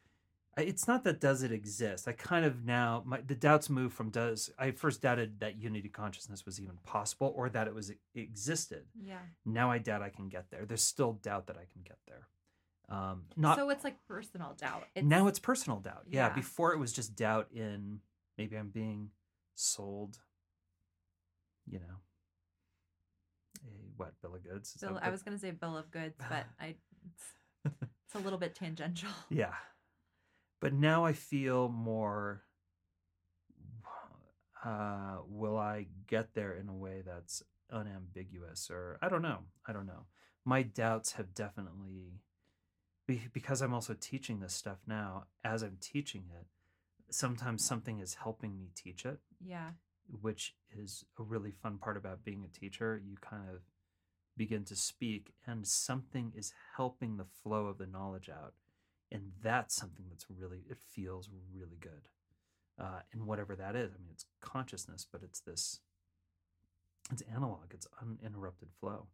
it's 0.59 0.87
not 0.87 1.05
that 1.05 1.21
does 1.21 1.43
it 1.43 1.51
exist. 1.51 2.07
I 2.07 2.13
kind 2.13 2.45
of 2.45 2.65
now 2.65 3.03
my 3.07 3.21
the 3.27 3.35
doubts 3.35 3.71
move 3.71 3.93
from 3.93 4.11
does 4.11 4.51
I 4.59 4.73
first 4.73 5.01
doubted 5.01 5.41
that 5.41 5.57
unity 5.57 5.89
consciousness 5.89 6.45
was 6.45 6.61
even 6.61 6.77
possible 6.85 7.33
or 7.35 7.49
that 7.51 7.67
it 7.67 7.75
was 7.75 7.91
it 7.91 7.99
existed. 8.15 8.85
Yeah. 9.03 9.19
Now 9.47 9.71
I 9.71 9.79
doubt 9.79 10.03
I 10.03 10.11
can 10.11 10.29
get 10.29 10.51
there. 10.51 10.65
There's 10.67 10.83
still 10.83 11.15
doubt 11.15 11.47
that 11.47 11.57
I 11.57 11.67
can 11.73 11.83
get 11.83 11.99
there. 12.07 12.29
Um, 12.89 13.23
not 13.37 13.57
so 13.57 13.71
it's 13.71 13.85
like 13.85 13.97
personal 14.07 14.55
doubt. 14.59 14.85
It's, 14.95 15.07
now 15.07 15.27
it's 15.27 15.39
personal 15.39 15.81
doubt. 15.81 16.05
Yeah. 16.07 16.27
Yeah. 16.27 16.35
Before 16.35 16.75
it 16.75 16.79
was 16.79 16.93
just 16.93 17.17
doubt 17.17 17.49
in 17.55 18.01
maybe 18.37 18.57
I'm 18.57 18.69
being 18.69 19.11
sold. 19.55 20.19
You 21.67 21.79
know, 21.79 21.95
a 23.65 23.69
what 23.97 24.13
bill 24.21 24.35
of 24.35 24.43
goods? 24.45 24.77
Bill, 24.79 24.99
I 25.01 25.09
was 25.09 25.23
gonna 25.23 25.39
say 25.39 25.53
bill 25.53 25.79
of 25.79 25.91
goods, 25.91 26.17
but 26.19 26.45
I 26.61 26.75
it's, 27.15 27.75
it's 28.05 28.15
a 28.15 28.19
little 28.19 28.39
bit 28.39 28.55
tangential. 28.55 29.09
Yeah. 29.31 29.53
But 30.63 30.73
now 30.73 31.05
I 31.05 31.13
feel 31.13 31.69
more 31.69 32.45
uh 34.65 35.19
will 35.27 35.59
I 35.59 35.89
get 36.07 36.35
there 36.35 36.53
in 36.55 36.69
a 36.69 36.75
way 36.75 37.03
that's 37.05 37.43
unambiguous 37.71 38.71
or 38.71 38.99
I 39.03 39.09
don't 39.09 39.23
know. 39.23 39.41
I 39.67 39.73
don't 39.73 39.87
know. 39.87 40.07
My 40.45 40.63
doubts 40.63 41.13
have 41.13 41.35
definitely 41.35 42.21
because 43.35 43.61
I'm 43.61 43.75
also 43.75 43.95
teaching 44.01 44.39
this 44.41 44.55
stuff 44.55 44.79
now 44.87 45.25
as 45.45 45.63
I'm 45.63 45.79
teaching 45.81 46.25
it 46.41 46.47
sometimes 47.11 47.65
something 47.65 47.99
is 47.99 48.15
helping 48.15 48.57
me 48.59 48.71
teach 48.75 49.05
it 49.05 49.19
Yeah. 49.45 49.73
which 50.21 50.55
is 50.71 51.05
a 51.19 51.23
really 51.23 51.51
fun 51.51 51.79
part 51.79 51.97
about 51.97 52.25
being 52.25 52.45
a 52.45 52.59
teacher. 52.59 53.01
You 53.05 53.17
kind 53.21 53.49
of 53.51 53.63
begin 54.37 54.65
to 54.65 54.77
speak, 54.77 55.35
and 55.47 55.67
something 55.67 56.33
is 56.35 56.53
helping 56.77 57.17
the 57.17 57.27
flow 57.43 57.67
of 57.67 57.79
the 57.79 57.87
knowledge 57.87 58.29
out. 58.31 58.55
And 59.13 59.33
that's 59.43 59.77
something 59.77 60.07
that's 60.09 60.27
really, 60.31 60.65
it 60.69 60.79
feels 60.81 61.29
really 61.55 61.77
good. 61.79 62.09
Uh, 62.81 63.01
and 63.13 63.27
whatever 63.27 63.55
that 63.55 63.77
is, 63.77 63.93
I 63.93 63.99
mean, 63.99 64.09
it's 64.11 64.25
consciousness, 64.41 65.07
but 65.11 65.23
it's 65.23 65.41
this, 65.41 65.81
it's 67.13 67.23
analog, 67.35 67.67
it's 67.73 67.87
uninterrupted 68.01 68.71
flow. 68.81 69.07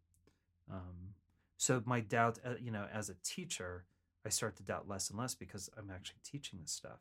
Um, 0.71 1.15
so 1.57 1.83
my 1.85 1.99
doubt, 1.99 2.39
uh, 2.45 2.53
you 2.61 2.71
know, 2.71 2.87
as 2.93 3.09
a 3.09 3.15
teacher, 3.23 3.83
I 4.25 4.29
start 4.29 4.55
to 4.57 4.63
doubt 4.63 4.87
less 4.87 5.09
and 5.09 5.19
less 5.19 5.35
because 5.35 5.69
I'm 5.77 5.91
actually 5.91 6.19
teaching 6.23 6.59
this 6.61 6.71
stuff 6.71 6.99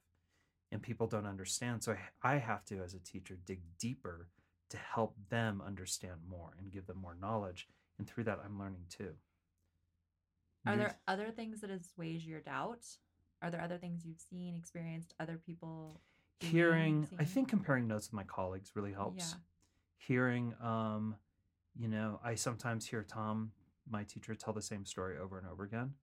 and 0.72 0.82
people 0.82 1.06
don't 1.06 1.26
understand. 1.26 1.84
So 1.84 1.96
I, 2.22 2.34
I 2.34 2.38
have 2.38 2.64
to, 2.66 2.82
as 2.82 2.94
a 2.94 2.98
teacher, 2.98 3.38
dig 3.46 3.60
deeper 3.78 4.28
to 4.70 4.76
help 4.76 5.14
them 5.30 5.62
understand 5.64 6.16
more 6.28 6.50
and 6.58 6.72
give 6.72 6.86
them 6.86 6.98
more 7.00 7.16
knowledge. 7.20 7.68
And 7.98 8.06
through 8.06 8.24
that, 8.24 8.40
I'm 8.44 8.58
learning 8.58 8.82
too. 8.90 9.12
Are 10.68 10.76
there 10.76 10.96
other 11.06 11.30
things 11.30 11.60
that 11.60 11.70
assuage 11.70 12.24
your 12.26 12.40
doubt? 12.40 12.84
Are 13.42 13.50
there 13.50 13.60
other 13.60 13.78
things 13.78 14.04
you've 14.04 14.20
seen, 14.20 14.54
experienced, 14.56 15.14
other 15.20 15.38
people 15.44 16.00
hearing? 16.40 17.08
I 17.18 17.24
think 17.24 17.48
comparing 17.48 17.86
notes 17.86 18.08
with 18.08 18.14
my 18.14 18.24
colleagues 18.24 18.72
really 18.74 18.92
helps. 18.92 19.30
Yeah. 19.30 19.38
Hearing, 19.96 20.54
um, 20.62 21.16
you 21.76 21.88
know, 21.88 22.20
I 22.24 22.34
sometimes 22.34 22.86
hear 22.86 23.02
Thom, 23.02 23.52
my 23.90 24.04
teacher, 24.04 24.34
tell 24.34 24.52
the 24.52 24.62
same 24.62 24.84
story 24.84 25.18
over 25.18 25.38
and 25.38 25.46
over 25.46 25.64
again. 25.64 25.94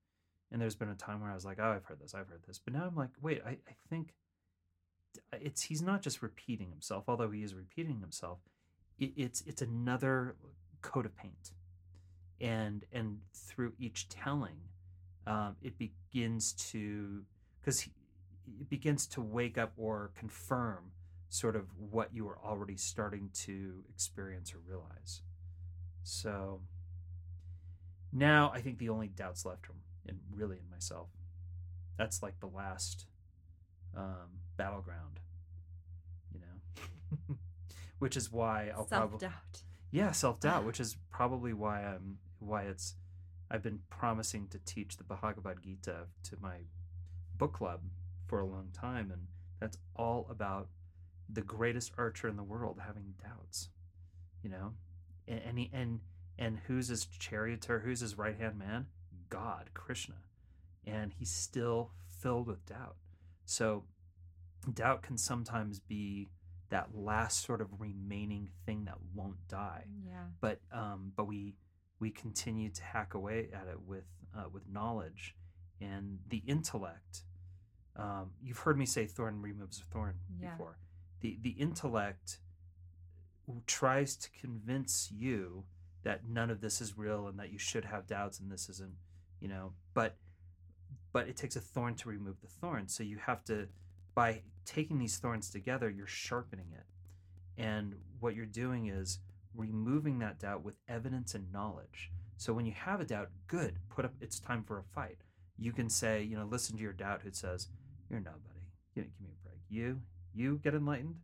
And 0.52 0.60
there's 0.60 0.76
been 0.76 0.88
a 0.88 0.94
time 0.94 1.20
where 1.20 1.30
I 1.30 1.34
was 1.34 1.44
like, 1.44 1.58
oh, 1.60 1.72
I've 1.72 1.84
heard 1.84 2.00
this, 2.00 2.14
I've 2.14 2.28
heard 2.28 2.42
this. 2.46 2.58
But 2.58 2.74
now 2.74 2.86
I'm 2.86 2.94
like, 2.94 3.10
wait, 3.20 3.42
I, 3.44 3.50
I 3.50 3.76
think 3.90 4.14
it's 5.32 5.62
he's 5.62 5.82
not 5.82 6.02
just 6.02 6.22
repeating 6.22 6.70
himself, 6.70 7.04
although 7.08 7.30
he 7.30 7.42
is 7.42 7.54
repeating 7.54 8.00
himself. 8.00 8.38
It, 8.98 9.12
it's 9.16 9.42
it's 9.46 9.62
another 9.62 10.36
coat 10.82 11.06
of 11.06 11.16
paint, 11.16 11.52
and 12.40 12.84
and 12.92 13.18
through 13.34 13.72
each 13.78 14.08
telling, 14.08 14.56
um, 15.26 15.56
it 15.62 15.78
begins 15.78 16.52
to 16.52 17.22
because 17.60 17.86
it 18.60 18.68
begins 18.68 19.06
to 19.08 19.20
wake 19.20 19.58
up 19.58 19.72
or 19.76 20.10
confirm 20.16 20.92
sort 21.28 21.56
of 21.56 21.64
what 21.78 22.14
you 22.14 22.24
were 22.24 22.38
already 22.44 22.76
starting 22.76 23.30
to 23.32 23.82
experience 23.90 24.54
or 24.54 24.58
realize. 24.66 25.22
So 26.04 26.60
now 28.12 28.52
I 28.54 28.60
think 28.60 28.78
the 28.78 28.88
only 28.88 29.08
doubts 29.08 29.44
left 29.44 29.68
are 29.68 29.74
in 30.08 30.20
really 30.32 30.56
in 30.58 30.70
myself. 30.70 31.08
That's 31.98 32.22
like 32.22 32.38
the 32.40 32.46
last 32.46 33.06
um, 33.96 34.40
battleground, 34.56 35.18
you 36.32 36.40
know, 36.40 37.36
which 37.98 38.16
is 38.16 38.30
why 38.30 38.68
I'll 38.68 38.86
Self 38.86 39.10
probably 39.10 39.18
doubt. 39.18 39.62
yeah 39.90 40.12
self 40.12 40.38
doubt, 40.40 40.64
which 40.66 40.78
is 40.78 40.96
probably 41.10 41.52
why 41.52 41.82
I'm 41.82 42.18
why 42.38 42.62
it's 42.62 42.94
I've 43.50 43.62
been 43.62 43.80
promising 43.90 44.48
to 44.48 44.58
teach 44.58 44.96
the 44.96 45.04
Bhagavad 45.04 45.58
Gita 45.62 46.06
to 46.24 46.36
my 46.40 46.58
book 47.36 47.54
club 47.54 47.80
for 48.26 48.40
a 48.40 48.46
long 48.46 48.68
time, 48.72 49.10
and 49.12 49.28
that's 49.60 49.78
all 49.94 50.26
about 50.30 50.68
the 51.28 51.42
greatest 51.42 51.92
archer 51.96 52.28
in 52.28 52.36
the 52.36 52.42
world 52.42 52.80
having 52.84 53.14
doubts, 53.22 53.68
you 54.42 54.50
know, 54.50 54.74
and 55.28 55.40
and 55.46 55.58
he, 55.58 55.70
and, 55.72 56.00
and 56.38 56.58
who's 56.66 56.88
his 56.88 57.06
charioteer, 57.06 57.80
who's 57.80 58.00
his 58.00 58.18
right 58.18 58.36
hand 58.36 58.58
man, 58.58 58.86
God, 59.28 59.70
Krishna, 59.74 60.16
and 60.86 61.12
he's 61.18 61.30
still 61.30 61.92
filled 62.20 62.48
with 62.48 62.66
doubt. 62.66 62.96
So, 63.44 63.84
doubt 64.72 65.02
can 65.02 65.18
sometimes 65.18 65.78
be 65.78 66.30
that 66.70 66.88
last 66.94 67.44
sort 67.44 67.60
of 67.60 67.68
remaining 67.80 68.50
thing 68.64 68.84
that 68.86 68.96
won't 69.14 69.46
die 69.46 69.84
Yeah. 70.04 70.24
but 70.40 70.60
um, 70.72 71.12
but 71.14 71.28
we 71.28 71.54
we 71.98 72.10
continue 72.10 72.70
to 72.70 72.82
hack 72.82 73.14
away 73.14 73.48
at 73.52 73.68
it 73.68 73.80
with 73.86 74.04
uh, 74.36 74.44
with 74.52 74.68
knowledge 74.70 75.34
and 75.80 76.18
the 76.28 76.42
intellect. 76.46 77.22
Um, 77.96 78.32
you've 78.42 78.58
heard 78.58 78.76
me 78.78 78.84
say 78.86 79.06
thorn 79.06 79.40
removes 79.40 79.80
a 79.80 79.84
thorn 79.84 80.16
Yeah. 80.40 80.50
before. 80.50 80.78
The 81.20 81.38
the 81.40 81.50
intellect 81.50 82.38
tries 83.66 84.16
to 84.16 84.30
convince 84.40 85.10
you 85.12 85.64
that 86.02 86.28
none 86.28 86.50
of 86.50 86.60
this 86.60 86.80
is 86.80 86.96
real 86.98 87.26
and 87.28 87.38
that 87.38 87.50
you 87.50 87.58
should 87.58 87.84
have 87.84 88.06
doubts 88.06 88.38
and 88.40 88.50
this 88.50 88.68
isn't, 88.68 88.94
you 89.40 89.48
know, 89.48 89.72
but 89.94 90.16
but 91.12 91.28
it 91.28 91.36
takes 91.36 91.56
a 91.56 91.60
thorn 91.60 91.94
to 91.94 92.08
remove 92.08 92.40
the 92.42 92.48
thorn. 92.48 92.88
So 92.88 93.02
you 93.02 93.18
have 93.18 93.44
to 93.44 93.68
by 94.14 94.42
taking 94.64 94.98
these 94.98 95.18
thorns 95.18 95.48
together, 95.50 95.88
you're 95.88 96.06
sharpening 96.06 96.66
it. 96.72 96.84
And 97.60 97.94
what 98.20 98.34
you're 98.34 98.44
doing 98.46 98.88
is 98.88 99.18
removing 99.56 100.18
that 100.20 100.38
doubt 100.38 100.64
with 100.64 100.74
evidence 100.88 101.34
and 101.34 101.52
knowledge. 101.52 102.10
So 102.36 102.52
when 102.52 102.66
you 102.66 102.72
have 102.72 103.00
a 103.00 103.04
doubt, 103.04 103.30
good, 103.46 103.78
put 103.88 104.04
up 104.04 104.12
it's 104.20 104.38
time 104.38 104.62
for 104.62 104.78
a 104.78 104.82
fight. 104.82 105.18
You 105.58 105.72
can 105.72 105.88
say, 105.88 106.22
you 106.22 106.36
know, 106.36 106.44
listen 106.44 106.76
to 106.76 106.82
your 106.82 106.92
doubt 106.92 107.22
who 107.22 107.30
says, 107.32 107.68
You're 108.10 108.20
nobody. 108.20 108.60
You 108.94 109.02
know, 109.02 109.08
give 109.18 109.26
me 109.26 109.32
a 109.32 109.48
break. 109.48 109.60
You, 109.68 110.00
you 110.34 110.60
get 110.62 110.74
enlightened. 110.74 111.16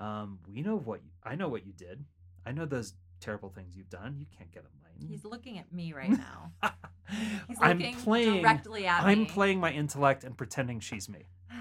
Um, 0.00 0.40
we 0.52 0.62
know 0.62 0.76
what 0.76 1.02
you, 1.04 1.10
I 1.22 1.36
know 1.36 1.48
what 1.48 1.64
you 1.64 1.72
did. 1.72 2.04
I 2.44 2.50
know 2.52 2.66
those 2.66 2.94
terrible 3.20 3.50
things 3.50 3.76
you've 3.76 3.88
done. 3.90 4.16
You 4.18 4.26
can't 4.36 4.50
get 4.50 4.64
enlightened. 4.64 5.08
He's 5.08 5.24
looking 5.24 5.58
at 5.58 5.72
me 5.72 5.92
right 5.92 6.10
now. 6.10 6.52
He's 7.46 7.58
I'm 7.60 7.80
playing 8.02 8.42
directly 8.42 8.86
at 8.86 9.04
I'm 9.04 9.20
me. 9.20 9.24
playing 9.26 9.60
my 9.60 9.70
intellect 9.70 10.24
and 10.24 10.36
pretending 10.36 10.80
she's 10.80 11.08
me. 11.08 11.24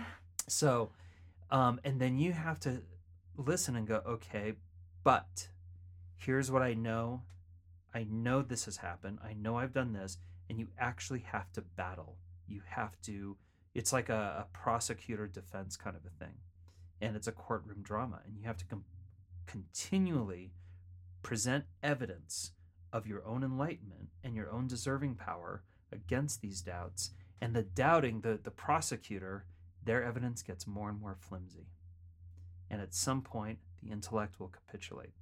So, 0.48 0.92
um, 1.50 1.80
and 1.86 2.02
then 2.02 2.18
you 2.18 2.34
have 2.34 2.60
to 2.62 2.82
listen 3.38 3.78
and 3.78 3.88
go, 3.88 4.02
okay, 4.06 4.56
but 5.02 5.48
here's 6.26 6.52
what 6.52 6.62
I 6.62 6.74
know. 6.74 7.24
I 7.94 8.06
know 8.10 8.42
this 8.42 8.66
has 8.66 8.78
happened. 8.78 9.20
I 9.24 9.34
know 9.34 9.58
I've 9.58 9.74
done 9.74 9.94
this. 9.94 10.18
And 10.50 10.60
you 10.60 10.68
actually 10.78 11.20
have 11.32 11.52
to 11.54 11.62
battle. 11.62 12.18
You 12.48 12.62
have 12.68 13.00
to, 13.04 13.38
it's 13.74 13.94
like 13.94 14.10
a, 14.10 14.46
a 14.46 14.58
prosecutor 14.58 15.28
defense 15.28 15.78
kind 15.78 15.96
of 15.96 16.04
a 16.06 16.24
thing. 16.24 16.36
And 17.02 17.16
it's 17.16 17.28
a 17.28 17.32
courtroom 17.32 17.82
drama. 17.82 18.20
And 18.26 18.38
you 18.38 18.44
have 18.46 18.58
to 18.58 18.66
com- 18.66 18.86
continually 19.48 20.52
present 21.24 21.66
evidence 21.82 22.52
of 22.94 23.08
your 23.08 23.26
own 23.26 23.44
enlightenment 23.44 24.10
and 24.24 24.36
your 24.36 24.52
own 24.52 24.68
deserving 24.68 25.16
power 25.16 25.64
against 25.92 26.42
these 26.42 26.62
doubts. 26.62 27.12
And 27.40 27.56
the 27.56 27.64
doubting, 27.64 28.22
the, 28.22 28.40
the 28.42 28.52
prosecutor, 28.52 29.46
their 29.84 30.04
evidence 30.04 30.44
gets 30.44 30.68
more 30.68 30.90
and 30.90 31.00
more 31.00 31.18
flimsy. 31.20 31.68
And 32.70 32.82
at 32.82 32.94
some 32.94 33.22
point, 33.22 33.60
the 33.82 33.92
intellect 33.92 34.40
will 34.40 34.50
capitulate. 34.50 35.14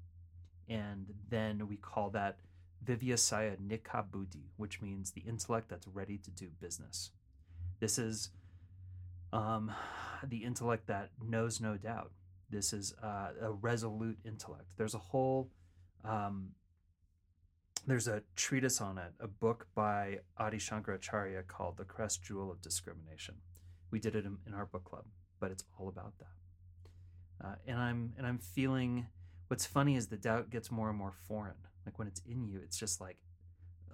And 0.69 1.07
then 1.29 1.67
we 1.67 1.77
call 1.77 2.11
that 2.11 2.37
Vyavasayatmika 2.85 4.11
Buddhi, 4.11 4.51
which 4.57 4.81
means 4.81 5.11
the 5.11 5.21
intellect 5.21 5.69
that's 5.69 5.87
ready 5.87 6.17
to 6.19 6.29
do 6.29 6.49
business. 6.61 7.11
This 7.79 7.97
is 7.97 8.29
um, 9.33 9.71
the 10.23 10.43
intellect 10.43 10.87
that 10.87 11.09
knows 11.21 11.59
no 11.59 11.75
doubt. 11.75 12.11
This 12.49 12.71
is 12.73 12.93
uh, 13.03 13.29
a 13.41 13.51
resolute 13.51 14.17
intellect. 14.25 14.65
There's 14.77 14.93
a 14.93 14.99
whole, 14.99 15.49
um, 16.05 16.49
there's 17.85 18.07
a 18.07 18.21
treatise 18.35 18.79
on 18.81 18.97
it, 18.97 19.13
a 19.19 19.27
book 19.27 19.67
by 19.75 20.19
Adi 20.37 20.57
Shankaracharya 20.57 21.47
called 21.47 21.77
The 21.77 21.85
Crest 21.85 22.23
Jewel 22.23 22.51
of 22.51 22.61
Discrimination. 22.61 23.35
We 23.91 23.99
did 23.99 24.15
it 24.15 24.25
in, 24.25 24.37
in 24.45 24.53
our 24.53 24.65
book 24.65 24.83
club, 24.83 25.05
but 25.39 25.51
it's 25.51 25.63
all 25.79 25.89
about 25.89 26.13
that. 26.19 27.45
Uh, 27.47 27.55
and 27.67 27.79
I'm 27.79 28.13
and 28.17 28.27
I'm 28.27 28.37
feeling. 28.37 29.07
What's 29.49 29.65
funny 29.65 29.95
is 29.95 30.07
the 30.07 30.15
doubt 30.15 30.51
gets 30.51 30.71
more 30.71 30.89
and 30.89 30.97
more 30.97 31.11
foreign. 31.27 31.55
Like 31.85 31.97
when 31.97 32.07
it's 32.07 32.21
in 32.29 32.45
you, 32.45 32.61
it's 32.63 32.77
just 32.77 33.01
like, 33.01 33.17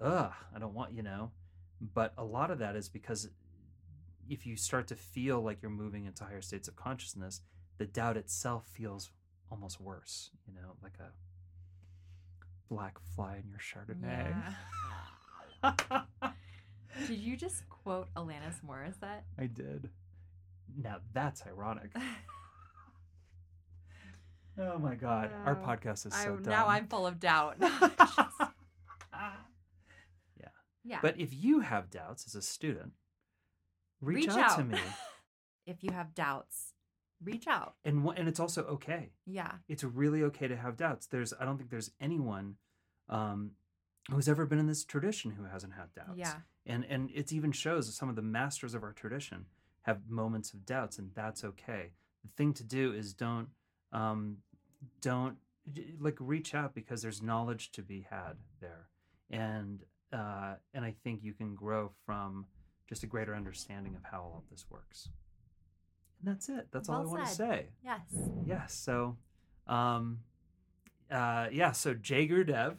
ugh, 0.02 0.32
I 0.54 0.58
don't 0.58 0.74
want 0.74 0.92
you 0.92 1.02
know. 1.02 1.30
But 1.80 2.12
a 2.18 2.24
lot 2.24 2.50
of 2.50 2.58
that 2.58 2.76
is 2.76 2.90
because 2.90 3.30
if 4.28 4.46
you 4.46 4.54
start 4.56 4.86
to 4.88 4.96
feel 4.96 5.40
like 5.40 5.62
you're 5.62 5.70
moving 5.70 6.04
into 6.04 6.24
higher 6.24 6.42
states 6.42 6.68
of 6.68 6.76
consciousness, 6.76 7.40
the 7.78 7.86
doubt 7.86 8.18
itself 8.18 8.66
feels 8.66 9.10
almost 9.50 9.80
worse. 9.80 10.30
You 10.46 10.52
know, 10.52 10.74
like 10.82 10.98
a 11.00 11.10
black 12.68 12.98
fly 13.14 13.36
in 13.42 13.48
your 13.48 13.58
Chardonnay. 13.58 14.34
Yeah. 15.62 15.72
Did 17.08 17.18
you 17.18 17.36
just 17.36 17.66
quote 17.70 18.12
Alanis 18.14 18.60
Morissette? 18.66 19.22
I 19.38 19.46
did. 19.46 19.88
Now 20.82 20.98
that's 21.14 21.42
ironic. 21.46 21.92
oh 24.58 24.78
my 24.78 24.94
god, 24.94 25.30
our 25.44 25.56
podcast 25.56 26.06
is 26.06 26.14
so 26.14 26.34
I, 26.34 26.42
dumb. 26.42 26.42
now 26.44 26.66
I'm 26.66 26.86
full 26.86 27.06
of 27.06 27.18
doubt. 27.20 27.56
Yeah. 27.60 27.90
yeah. 30.84 30.98
But 31.02 31.18
if 31.20 31.34
you 31.34 31.60
have 31.60 31.90
doubts 31.90 32.26
as 32.26 32.34
a 32.34 32.42
student, 32.42 32.92
reach, 34.00 34.26
Reach 34.26 34.36
out, 34.36 34.58
to 34.58 34.64
me, 34.64 34.78
if 35.66 35.82
you 35.82 35.90
have 35.92 36.14
doubts, 36.14 36.74
reach 37.22 37.46
out. 37.46 37.74
and 37.84 38.08
and 38.16 38.28
it's 38.28 38.40
also 38.40 38.62
okay. 38.64 39.10
Yeah. 39.26 39.52
It's 39.68 39.84
really 39.84 40.22
okay 40.24 40.48
to 40.48 40.56
have 40.56 40.76
doubts. 40.76 41.06
There's 41.06 41.32
I 41.38 41.44
don't 41.44 41.58
think 41.58 41.70
there's 41.70 41.90
anyone 42.00 42.56
um, 43.08 43.52
who's 44.10 44.28
ever 44.28 44.46
been 44.46 44.58
in 44.58 44.66
this 44.66 44.84
tradition 44.84 45.32
who 45.32 45.44
hasn't 45.44 45.74
had 45.74 45.92
doubts. 45.94 46.16
Yeah. 46.16 46.34
and 46.64 46.84
and 46.88 47.10
it 47.14 47.32
even 47.32 47.52
shows 47.52 47.86
that 47.86 47.92
some 47.92 48.08
of 48.08 48.16
the 48.16 48.22
masters 48.22 48.74
of 48.74 48.82
our 48.82 48.92
tradition 48.92 49.46
have 49.82 50.08
moments 50.08 50.52
of 50.52 50.66
doubts 50.66 50.98
and 50.98 51.10
that's 51.14 51.44
okay 51.44 51.92
the 52.24 52.28
thing 52.36 52.52
to 52.52 52.64
do 52.64 52.92
is 52.92 53.14
don't 53.14 53.48
um 53.92 54.38
don't 55.00 55.36
like 55.98 56.16
reach 56.20 56.54
out 56.54 56.74
because 56.74 57.02
there's 57.02 57.22
knowledge 57.22 57.72
to 57.72 57.82
be 57.82 58.06
had 58.08 58.36
there 58.60 58.86
and 59.30 59.82
uh 60.12 60.54
and 60.74 60.84
i 60.84 60.94
think 61.02 61.22
you 61.24 61.32
can 61.32 61.54
grow 61.56 61.90
from 62.04 62.46
just 62.88 63.02
a 63.02 63.06
greater 63.06 63.34
understanding 63.34 63.96
of 63.96 64.02
how 64.04 64.18
all 64.20 64.42
of 64.44 64.48
this 64.50 64.66
works 64.70 65.08
and 66.20 66.32
that's 66.32 66.48
it 66.48 66.68
that's 66.70 66.88
all 66.88 66.96
i 66.96 67.00
Well 67.00 67.08
want 67.14 67.26
to 67.26 67.34
say 67.34 67.66
Yes. 67.84 68.00
yes 68.46 68.74
so 68.74 69.16
um 69.66 70.20
uh 71.10 71.48
yeah 71.50 71.72
so 71.72 71.94
Jai 71.94 72.26
Guru 72.26 72.44
Dev 72.44 72.76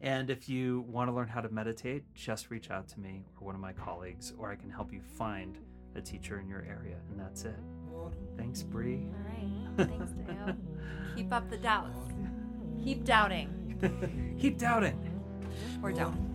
and 0.00 0.30
if 0.30 0.48
you 0.48 0.84
want 0.88 1.10
to 1.10 1.14
learn 1.14 1.28
how 1.28 1.42
to 1.42 1.50
meditate 1.50 2.04
just 2.14 2.50
reach 2.50 2.70
out 2.70 2.88
to 2.88 3.00
me 3.00 3.24
or 3.38 3.46
one 3.46 3.54
of 3.54 3.60
my 3.60 3.74
colleagues 3.74 4.32
or 4.38 4.50
i 4.50 4.56
can 4.56 4.70
help 4.70 4.90
you 4.90 5.02
find 5.02 5.58
a 5.96 6.00
teacher 6.00 6.40
in 6.40 6.48
your 6.48 6.64
area 6.66 6.96
and 7.10 7.20
that's 7.20 7.44
it 7.44 7.56
thanks 8.38 8.62
Bree. 8.62 9.06
All 9.12 9.30
right. 9.30 9.51
Thanks. 9.76 10.12
Keep 11.16 11.32
up 11.32 11.50
the 11.50 11.58
doubts. 11.58 11.98
Keep 12.82 13.04
doubting. 13.04 14.36
keep 14.40 14.58
doubting 14.58 14.98
Or 15.82 15.92
don't. 15.92 16.32